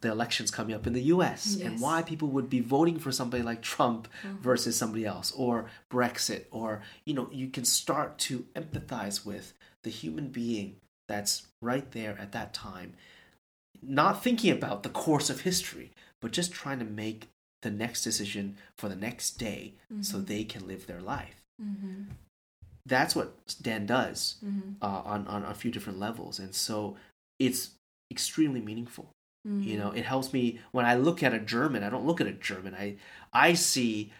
[0.00, 1.66] the elections coming up in the US yes.
[1.66, 4.40] and why people would be voting for somebody like Trump mm-hmm.
[4.40, 9.52] versus somebody else or Brexit or you know you can start to empathize with
[9.82, 10.76] the human being
[11.08, 12.94] that's right there at that time
[13.82, 15.90] not thinking about the course of history
[16.20, 17.28] but just trying to make
[17.62, 20.02] the next decision for the next day mm-hmm.
[20.02, 22.04] so they can live their life mm-hmm
[22.86, 24.72] that's what Dan does mm-hmm.
[24.82, 26.96] uh, on on a few different levels, and so
[27.38, 27.70] it's
[28.10, 29.10] extremely meaningful.
[29.46, 29.62] Mm-hmm.
[29.62, 31.82] You know, it helps me when I look at a German.
[31.82, 32.74] I don't look at a German.
[32.74, 32.96] I
[33.32, 34.12] I see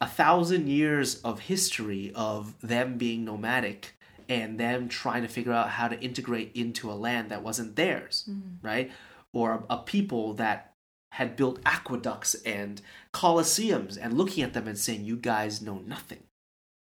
[0.00, 3.96] a thousand years of history of them being nomadic
[4.28, 8.24] and them trying to figure out how to integrate into a land that wasn't theirs,
[8.28, 8.66] mm-hmm.
[8.66, 8.90] right?
[9.32, 10.72] Or a, a people that
[11.12, 12.82] had built aqueducts and
[13.14, 16.24] colosseums and looking at them and saying, "You guys know nothing,"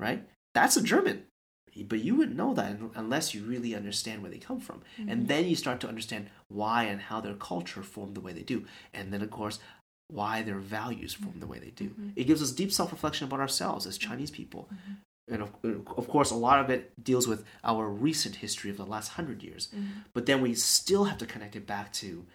[0.00, 0.26] right?
[0.54, 1.24] That's a German.
[1.86, 4.82] But you wouldn't know that unless you really understand where they come from.
[4.98, 5.08] Mm-hmm.
[5.08, 8.42] And then you start to understand why and how their culture formed the way they
[8.42, 8.66] do.
[8.92, 9.58] And then, of course,
[10.08, 11.88] why their values form the way they do.
[11.88, 12.10] Mm-hmm.
[12.16, 14.68] It gives us deep self reflection about ourselves as Chinese people.
[14.72, 14.92] Mm-hmm.
[15.32, 15.52] And of,
[15.96, 19.42] of, course, a lot of it deals with our recent history of the last hundred
[19.42, 19.68] years.
[19.68, 20.00] Mm-hmm.
[20.12, 22.26] But then we still have to connect it back to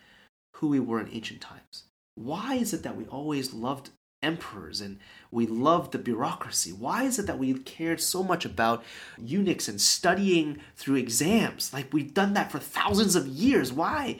[0.56, 1.84] who we were in ancient times.
[2.16, 3.92] Why is it that we always loved
[4.28, 5.00] emperors and
[5.32, 6.72] we loved the bureaucracy.
[6.72, 8.84] Why is it that we cared so much about
[9.18, 11.74] eunuchs and studying through exams?
[11.74, 13.74] Like we've done that for thousands of years.
[13.74, 14.20] Why?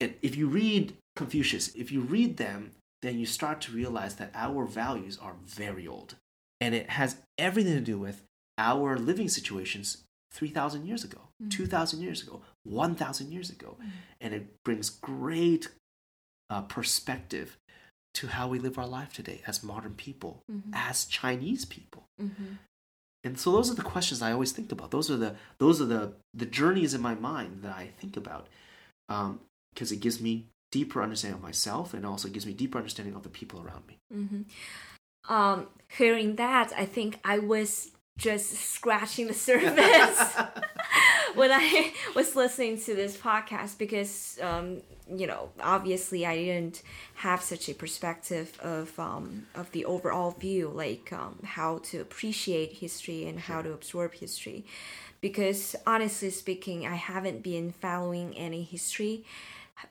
[0.00, 4.64] if you read Confucius, if you read them, then you start to realize that our
[4.66, 6.16] values are very old.
[6.60, 8.22] And it has everything to do with
[8.58, 11.48] our living situations 3,000 years ago, mm-hmm.
[11.48, 13.76] 2,000 years ago, 1,000 years ago.
[13.78, 13.90] Mm-hmm.
[14.20, 15.68] And it brings great
[16.50, 17.56] uh, perspective
[18.14, 20.70] to how we live our life today as modern people, mm-hmm.
[20.72, 22.04] as Chinese people.
[22.20, 22.54] Mm-hmm.
[23.24, 24.90] And so those are the questions I always think about.
[24.90, 28.48] Those are the those are the the journeys in my mind that I think about
[29.08, 33.14] because um, it gives me deeper understanding of myself and also gives me deeper understanding
[33.14, 33.98] of the people around me.
[34.12, 35.32] Mm-hmm.
[35.32, 40.34] Um, hearing that, I think I was just scratching the surface
[41.34, 46.82] when I was listening to this podcast because um, you know obviously I didn't
[47.16, 52.72] have such a perspective of um, of the overall view like um, how to appreciate
[52.74, 54.64] history and how to absorb history.
[55.20, 59.24] Because honestly speaking I haven't been following any history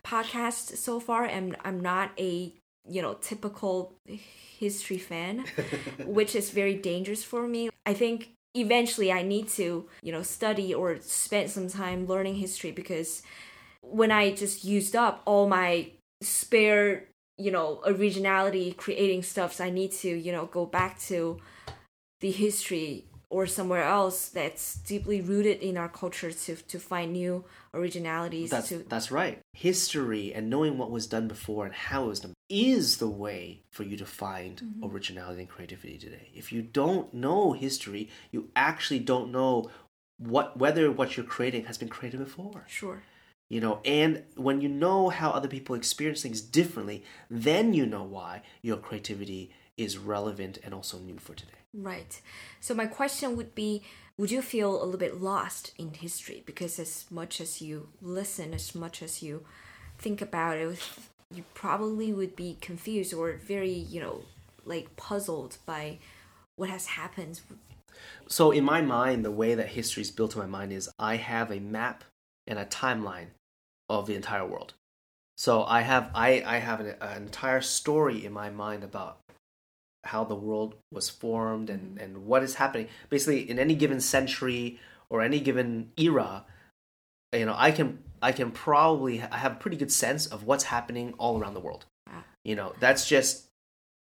[0.03, 2.53] podcast so far and I'm not a
[2.87, 5.45] you know typical history fan
[6.05, 7.69] which is very dangerous for me.
[7.85, 12.71] I think eventually I need to, you know, study or spend some time learning history
[12.71, 13.23] because
[13.81, 17.05] when I just used up all my spare,
[17.37, 21.39] you know, originality creating stuffs, I need to, you know, go back to
[22.21, 23.05] the history
[23.35, 27.43] or somewhere else that's deeply rooted in our culture to to find new
[27.73, 29.37] originalities That's to that's right.
[29.53, 33.43] History and knowing what was done before and how it was done is the way
[33.75, 34.85] for you to find Mm-hmm.
[34.91, 36.27] originality and creativity today.
[36.41, 38.03] If you don't know history,
[38.33, 39.53] you actually don't know
[40.31, 42.61] what whether what you're creating has been created before.
[42.79, 42.99] sure
[43.49, 44.11] You know, and
[44.47, 46.97] when you know how other people experience things differently,
[47.47, 48.33] then you know why
[48.67, 49.43] your creativity
[49.85, 51.62] is relevant and also new for today.
[51.73, 52.21] Right.
[52.59, 53.83] So my question would be
[54.15, 58.53] would you feel a little bit lost in history because as much as you listen
[58.53, 59.43] as much as you
[59.97, 60.79] think about it
[61.33, 64.21] you probably would be confused or very, you know,
[64.65, 65.97] like puzzled by
[66.55, 67.41] what has happened.
[68.27, 71.15] So in my mind, the way that history is built in my mind is I
[71.15, 72.03] have a map
[72.47, 73.27] and a timeline
[73.89, 74.73] of the entire world.
[75.37, 79.19] So I have I, I have an, an entire story in my mind about
[80.05, 82.87] how the world was formed and, and what is happening.
[83.09, 86.45] Basically, in any given century or any given era,
[87.33, 90.65] you know, I can I can probably I have a pretty good sense of what's
[90.65, 91.85] happening all around the world.
[92.43, 93.47] You know, that's just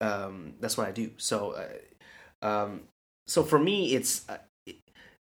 [0.01, 1.13] um, that's what I do.
[1.17, 1.53] So,
[2.43, 2.83] uh, um,
[3.27, 4.77] so for me, it's uh, it-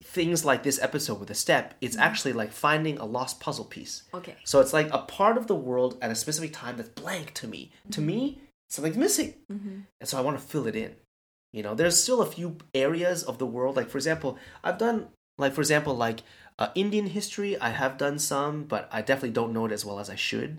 [0.03, 1.75] things like this episode with a steppe.
[1.81, 4.05] It's actually like finding a lost puzzle piece.
[4.15, 4.37] Okay.
[4.45, 7.49] So it's like a part of the world at a specific time that's blank to
[7.49, 7.73] me.
[7.91, 8.41] To me,
[8.75, 9.87] something's missing, Mhm.
[10.01, 10.93] and so I want to fill it in.
[11.53, 13.77] You know, there's still a few areas of the world.
[13.77, 16.21] Like for example, I've done like for example like
[16.59, 17.53] uh, Indian history.
[17.59, 20.53] I have done some, but I definitely don't know it as well as I should.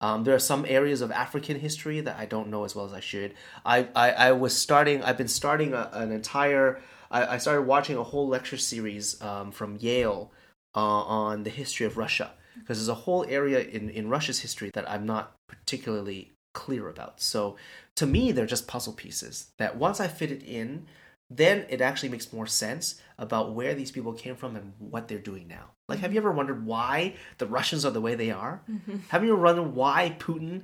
[0.00, 2.92] Um, there are some areas of African history that I don't know as well as
[2.92, 3.34] I should.
[3.64, 5.02] I I, I was starting.
[5.02, 6.80] I've been starting a, an entire.
[7.10, 10.32] I, I started watching a whole lecture series um, from Yale
[10.74, 12.28] uh, on the history of Russia
[12.58, 17.20] because there's a whole area in in Russia's history that I'm not particularly clear about.
[17.20, 17.56] So
[17.96, 20.86] to me, they're just puzzle pieces that once I fit it in,
[21.30, 25.18] then it actually makes more sense about where these people came from and what they're
[25.18, 25.72] doing now.
[25.88, 28.62] Like, have you ever wondered why the Russians are the way they are?
[28.70, 28.96] Mm-hmm.
[29.08, 30.62] Have you ever wondered why Putin,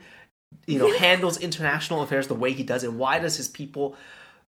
[0.66, 3.94] you know, handles international affairs the way he does, and why does his people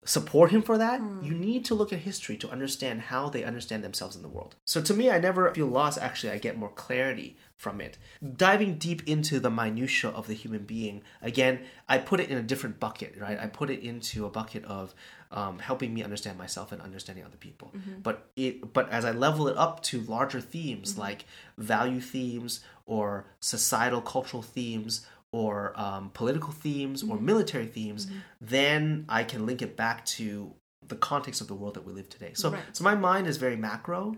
[0.06, 1.00] support him for that?
[1.00, 1.24] Hmm.
[1.24, 4.56] You need to look at history to understand how they understand themselves in the world.
[4.66, 5.98] So to me, I never feel lost.
[5.98, 7.98] Actually, I get more clarity from it.
[8.36, 12.42] Diving deep into the minutia of the human being, again, I put it in a
[12.44, 13.40] different bucket, right?
[13.40, 14.94] I put it into a bucket of
[15.32, 17.72] um, helping me understand myself and understanding other people.
[18.02, 21.26] But it, but as I level it up to larger themes like
[21.58, 28.08] value themes or societal cultural themes or um, political themes or military themes,
[28.40, 30.54] then I can link it back to
[30.88, 32.32] the context of the world that we live today.
[32.34, 32.64] So, Right.
[32.72, 34.16] so my mind is very macro,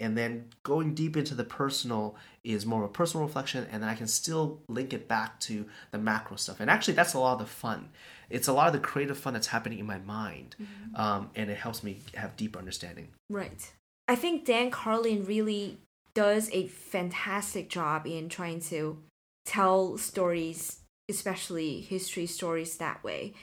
[0.00, 3.90] and then going deep into the personal is more of a personal reflection, and then
[3.90, 6.60] I can still link it back to the macro stuff.
[6.60, 7.90] And actually, that's a lot of the fun.
[8.30, 10.56] It's a lot of the creative fun that's happening in my mind,
[10.94, 13.08] um, and it helps me have deep understanding.
[13.30, 13.72] Right.
[14.08, 15.78] I think Dan Carlin really
[16.14, 18.98] does a fantastic job in trying to
[19.44, 23.34] tell stories, especially history stories, that way.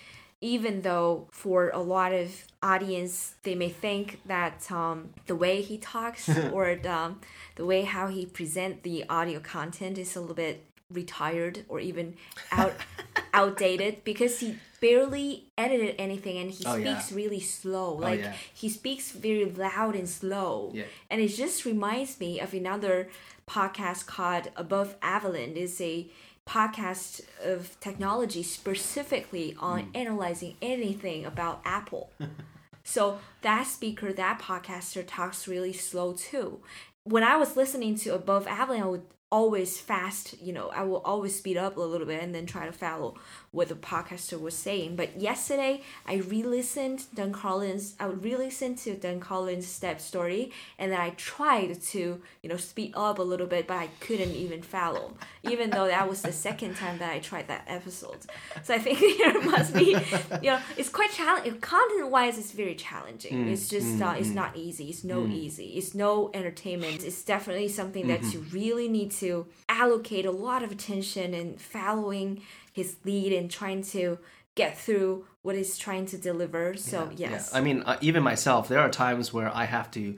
[0.44, 2.28] Even though for a lot of
[2.62, 7.22] audience, they may think that um, the way he talks or um,
[7.56, 12.16] the way how he present the audio content is a little bit retired or even
[12.52, 12.74] out
[13.34, 17.00] outdated because he barely edited anything and he Oh, yeah.
[17.00, 17.96] speaks really slow.
[17.96, 18.34] Like yeah.
[18.54, 20.72] he speaks very loud and slow.
[20.74, 20.84] Yeah.
[21.10, 23.10] And it just reminds me of another
[23.48, 25.56] podcast called Above Avalon.
[25.56, 26.08] is a
[26.48, 29.92] podcast of technology specifically on hmm.
[29.96, 32.12] analyzing anything about Apple.
[32.84, 36.60] so that speaker, that podcaster talks really slow too.
[37.06, 41.02] When I was listening to Above Avalon, I would always fast, you know, I will
[41.04, 43.16] always speed up a little bit and then try to follow
[43.50, 44.96] what the podcaster was saying.
[44.96, 51.00] But yesterday, I re-listened Dan Carlin's I re-listened to Dan Carlin's steppe story, and then
[51.00, 55.16] I tried to, you know, speed up a little bit, but I couldn't even follow,
[55.42, 58.20] even though that was the second time that I tried that episode.
[58.62, 59.98] So I think there must be,
[60.44, 61.60] you know, it's quite challenging.
[61.60, 63.34] Content-wise, it's very challenging.
[63.34, 64.36] Mm, it's just, uh, it's mm.
[64.36, 64.90] not easy.
[64.90, 65.70] It's no easy.
[65.78, 67.04] It's no entertainment.
[67.04, 68.32] It's definitely something that mm-hmm.
[68.32, 69.23] you really need to
[69.70, 72.42] allocate a lot of attention and following
[72.72, 74.18] his lead and trying to
[74.56, 76.76] get through what he's trying to deliver.
[76.78, 77.58] So yes, Yeah.
[77.58, 80.16] I mean, uh, even myself, there are times where I have to,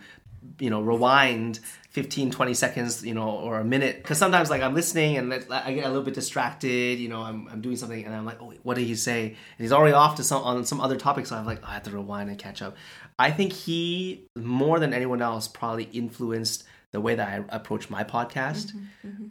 [0.59, 1.59] you know, rewind
[1.91, 3.97] 15, 20 seconds, you know, or a minute.
[3.97, 7.47] Because sometimes, like, I'm listening and I get a little bit distracted, you know, I'm,
[7.49, 9.27] I'm doing something and I'm like, oh, wait, what did he say?
[9.27, 11.25] And he's already off to some on some other topic.
[11.25, 12.75] So I'm like, I have to rewind and catch up.
[13.17, 18.03] I think he, more than anyone else, probably influenced the way that I approach my
[18.03, 18.71] podcast.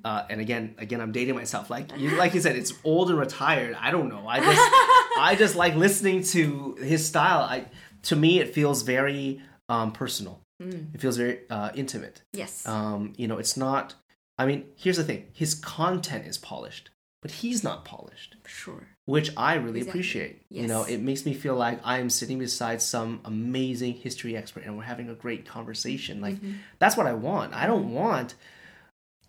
[0.04, 1.70] Uh, and again, again, I'm dating myself.
[1.70, 3.76] Like you, like you said, it's old and retired.
[3.80, 4.26] I don't know.
[4.28, 4.60] I just,
[5.18, 7.40] I just like listening to his style.
[7.40, 7.66] I,
[8.02, 10.40] to me, it feels very um, personal.
[10.62, 10.94] Mm.
[10.94, 12.22] It feels very uh, intimate.
[12.32, 12.66] Yes.
[12.66, 13.94] Um, you know, it's not.
[14.38, 16.90] I mean, here's the thing: his content is polished,
[17.22, 18.88] but he's not polished, sure.
[19.06, 19.90] Which I really Exactly.
[20.00, 20.42] appreciate.
[20.48, 24.64] You know, it makes me feel like I am sitting beside some amazing history expert,
[24.64, 26.20] and we're having a great conversation.
[26.20, 26.58] Like Mhm.
[26.78, 27.52] that's what I want.
[27.54, 28.34] I don't want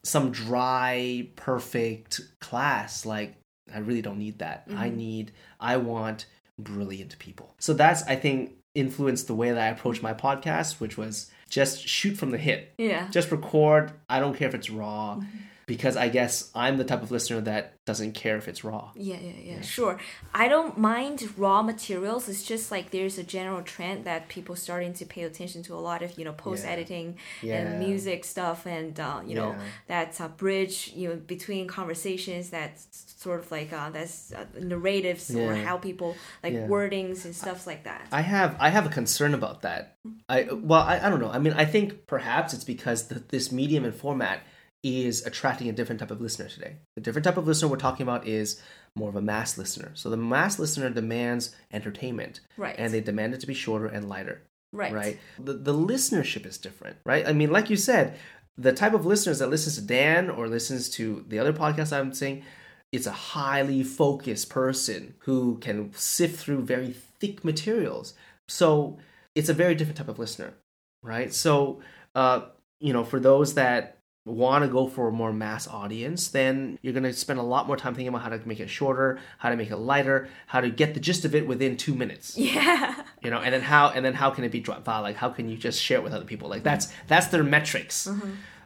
[0.04, 3.06] some dry, perfect class.
[3.06, 3.36] Like
[3.74, 4.64] I really don't need that.
[4.76, 4.96] I Mhm.
[4.96, 5.32] need.
[5.60, 6.28] I want
[6.60, 7.56] brilliant people.
[7.60, 11.88] So that's I think influenced the way that I approach my podcast, which was just
[11.88, 13.08] shoot from the hip Yeah.
[13.12, 15.38] just record i don't care if it's raw Mm-hmm.
[15.68, 19.18] Because i guess i'm the type of listener that doesn't care if it's raw Yeah,
[19.22, 20.00] yeah, yeah, sure.
[20.34, 22.28] I don't mind raw materials.
[22.28, 25.82] It's just like there's a general trend that people starting to pay attention to a
[25.90, 27.58] lot of you know post editing Yeah.
[27.58, 29.62] and music stuff, and uh, you know Yeah.
[29.86, 32.50] that's a bridge you know between conversations.
[32.50, 32.88] That's
[33.24, 36.66] sort of like uh, that's uh, narratives or how people like Yeah.
[36.68, 38.02] wordings and stuff like that.
[38.12, 39.98] i have i have a concern about that
[40.28, 43.52] i well i, I don't know i mean i think perhaps it's because the, this
[43.52, 44.40] medium and format
[44.88, 48.04] is attracting a different type of listener today the different type of listener we're talking
[48.04, 48.62] about is
[48.96, 52.76] more of a mass listener so the mass listener demands entertainment Right.
[52.78, 54.94] and they demand it to be shorter and lighter right.
[54.94, 55.20] right?
[55.40, 57.26] The, the listenership is different, right?
[57.28, 58.18] I mean, like you said,
[58.58, 62.14] the type of listeners that listens to Dan or listens to the other podcast I'm
[62.14, 62.44] saying,
[62.92, 68.14] it's a highly focused person who can sift through very thick materials.
[68.48, 68.98] So
[69.34, 70.54] it's a very different type of listener,
[71.02, 71.34] right?
[71.34, 71.82] So,
[72.14, 72.42] uh,
[72.80, 73.95] you know, for those that
[74.26, 77.68] want to go for a more mass audience, then you're going to spend a lot
[77.68, 80.60] more time thinking about how to make it shorter, how to make it lighter, how
[80.62, 83.04] to get the gist of it within two minutes Yeah.
[83.22, 85.30] you know and then how and then how can it be dropped out like how
[85.30, 88.10] can you just share it with other people like that's that's their metrics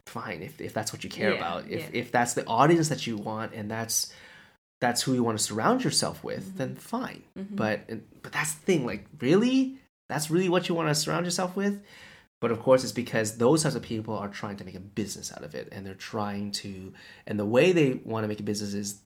[0.05, 1.41] fine if, if that's what you care Mm-hmm.
[1.43, 1.99] Yeah, about if yeah.
[2.01, 4.13] if that's the audience that you want and that's
[4.81, 6.57] that's who you want to surround yourself with Mm-hmm.
[6.57, 7.87] then fine but
[8.23, 9.77] but that's the thing like really
[10.07, 11.81] that's really what you want to surround yourself with
[12.39, 15.31] but of course it's because those types of people are trying to make a business
[15.31, 16.93] out of it and they're trying to
[17.27, 19.01] and the way they want to make a business is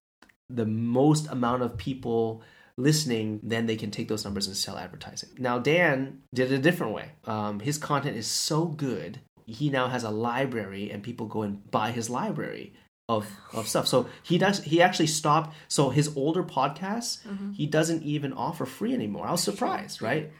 [0.49, 2.43] the most amount of people
[2.77, 5.29] listening, then they can take those numbers and sell advertising.
[5.37, 7.11] Now, Dan did it a different way.
[7.25, 11.69] Um, his content is so good, he now has a library, and people go and
[11.69, 12.73] buy his library
[13.09, 13.87] of, of stuff.
[13.87, 14.63] So he does.
[14.63, 15.53] He actually stopped.
[15.67, 17.19] So his older podcasts,
[17.53, 19.27] he doesn't even offer free anymore.
[19.27, 20.31] I was surprised, right?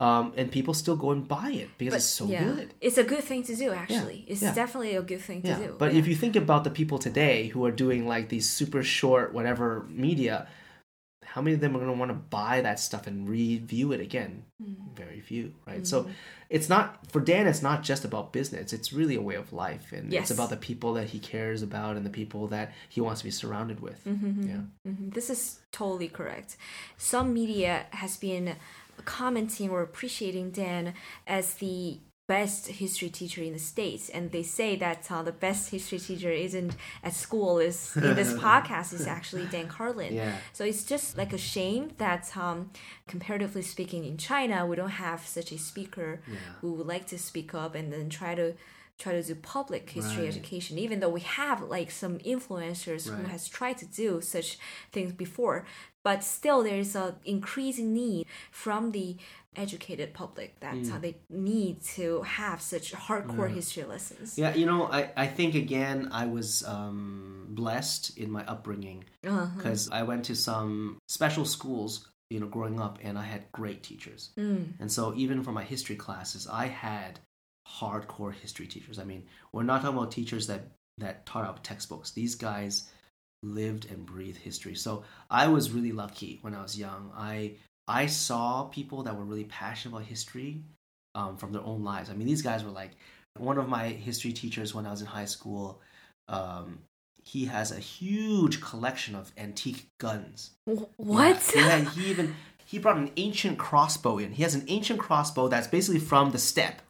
[0.00, 2.42] Um, and people still go and buy it because it's so yeah.
[2.44, 2.74] good.
[2.80, 4.24] It's a good thing to do, actually.
[4.26, 4.52] It's yeah.
[4.54, 5.76] definitely a good thing to Yeah, do.
[5.78, 6.00] but yeah.
[6.00, 9.86] if you think about the people today who are doing like these super short whatever
[9.88, 10.48] media,
[11.24, 14.00] how many of them are going to want to buy that stuff and review it
[14.00, 14.44] again?
[14.62, 14.94] Mm.
[14.96, 15.84] Very few, right?
[15.86, 16.08] So
[16.50, 17.46] it's not for Dan.
[17.46, 18.72] It's not just about business.
[18.72, 20.22] It's really a way of life, and Yes.
[20.22, 23.24] it's about the people that he cares about and the people that he wants to
[23.24, 24.00] be surrounded with.
[24.06, 24.12] Yeah.
[24.86, 26.56] Mhm, This is totally correct.
[26.98, 28.54] Some media has been
[29.02, 30.94] commenting or appreciating Dan
[31.26, 35.68] as the best history teacher in the states, and they say that uh, the best
[35.70, 37.58] history teacher isn't at school.
[37.58, 40.14] Is in this podcast is actually Dan Carlin.
[40.14, 40.36] Yeah.
[40.54, 42.70] So it's just like a shame that, um,
[43.06, 46.20] comparatively speaking, in China we don't have such a speaker
[46.60, 48.54] who would like to speak up and then try to
[48.96, 50.28] try to do public history Right.
[50.28, 50.78] education.
[50.78, 54.56] Even though we have like some influencers who has tried to do such
[54.92, 55.66] things before,
[56.04, 59.16] but still there's a increasing need from the
[59.56, 60.92] educated public that Hmm.
[60.92, 64.36] uh, they need to have such hardcore history lessons.
[64.38, 69.46] Yeah, you know, I, I think again I was um, blessed in my upbringing Uh-huh.
[69.56, 71.92] because I went to some special schools,
[72.30, 74.30] you know, growing up, and I had great teachers.
[74.36, 74.72] Mm.
[74.80, 77.20] And so even for my history classes, I had
[77.80, 78.98] hardcore history teachers.
[78.98, 80.62] I mean, we're not talking about teachers that
[80.98, 82.10] that taught out textbooks.
[82.12, 82.88] These guys
[83.44, 84.74] lived and breathed history.
[84.74, 87.10] So I was really lucky when I was young.
[87.16, 87.52] I
[87.86, 90.62] I saw people that were really passionate about history
[91.14, 92.10] um, from their own lives.
[92.10, 92.92] I mean, these guys were like
[93.38, 95.80] one of my history teachers when I was in high school.
[96.28, 96.78] Um,
[97.22, 100.50] he has a huge collection of antique guns.
[100.66, 101.52] Wh- What?
[101.54, 102.34] Yeah, yeah, he even
[102.66, 104.32] he brought an ancient crossbow in.
[104.32, 106.80] He has an ancient crossbow that's basically from the steppe,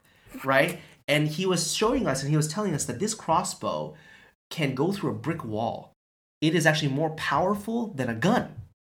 [0.45, 0.81] right?
[1.09, 3.95] And he was showing us and he was telling us that this crossbow
[4.51, 5.93] can go through a brick wall.
[6.47, 8.55] It is actually more powerful than a gun.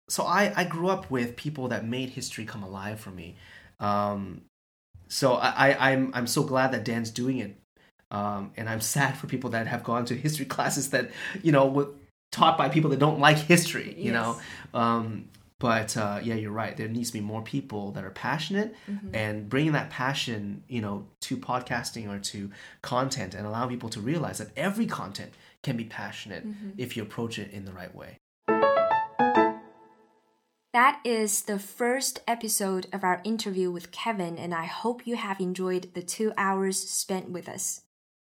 [0.08, 3.36] So I, I grew up with people that made history come alive for me.
[3.78, 4.42] Um,
[5.08, 7.56] so I, I, I'm I'm so glad that Dan's doing it.
[8.10, 11.10] Um, and I'm sad for people that have gone to history classes that,
[11.42, 11.88] you know, were
[12.32, 14.40] taught by people that don't like history, you know.
[14.74, 15.28] Um,
[15.58, 16.76] but uh, yeah, you're right.
[16.76, 18.74] There needs to be more people that are passionate
[19.14, 22.50] and bringing that passion, you know, to podcasting or to
[22.82, 26.70] content and allow people to realize that every content can be passionate mm-hmm.
[26.76, 28.18] if you approach it in the right way.
[30.72, 35.40] That is the first episode of our interview with Kevin, and I hope you have
[35.40, 37.80] enjoyed the two hours spent with us.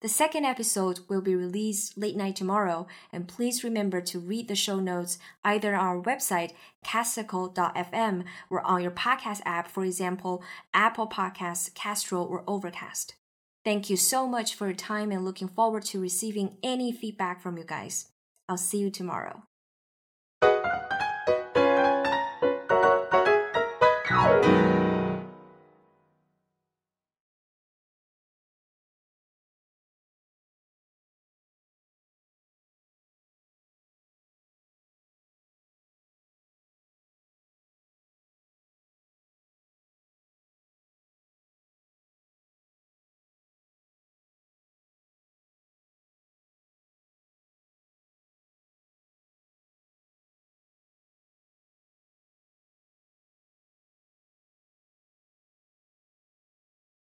[0.02, 4.56] The second episode will be released late night tomorrow, and please remember to read the
[4.56, 6.54] show notes either on our website,
[6.84, 10.42] casticle.fm, or on your podcast app, for example,
[10.74, 13.14] Apple Podcasts, Castro, or Overcast.
[13.64, 17.58] Thank you so much for your time and looking forward to receiving any feedback from
[17.58, 18.10] you guys.
[18.50, 19.44] I'll see you tomorrow.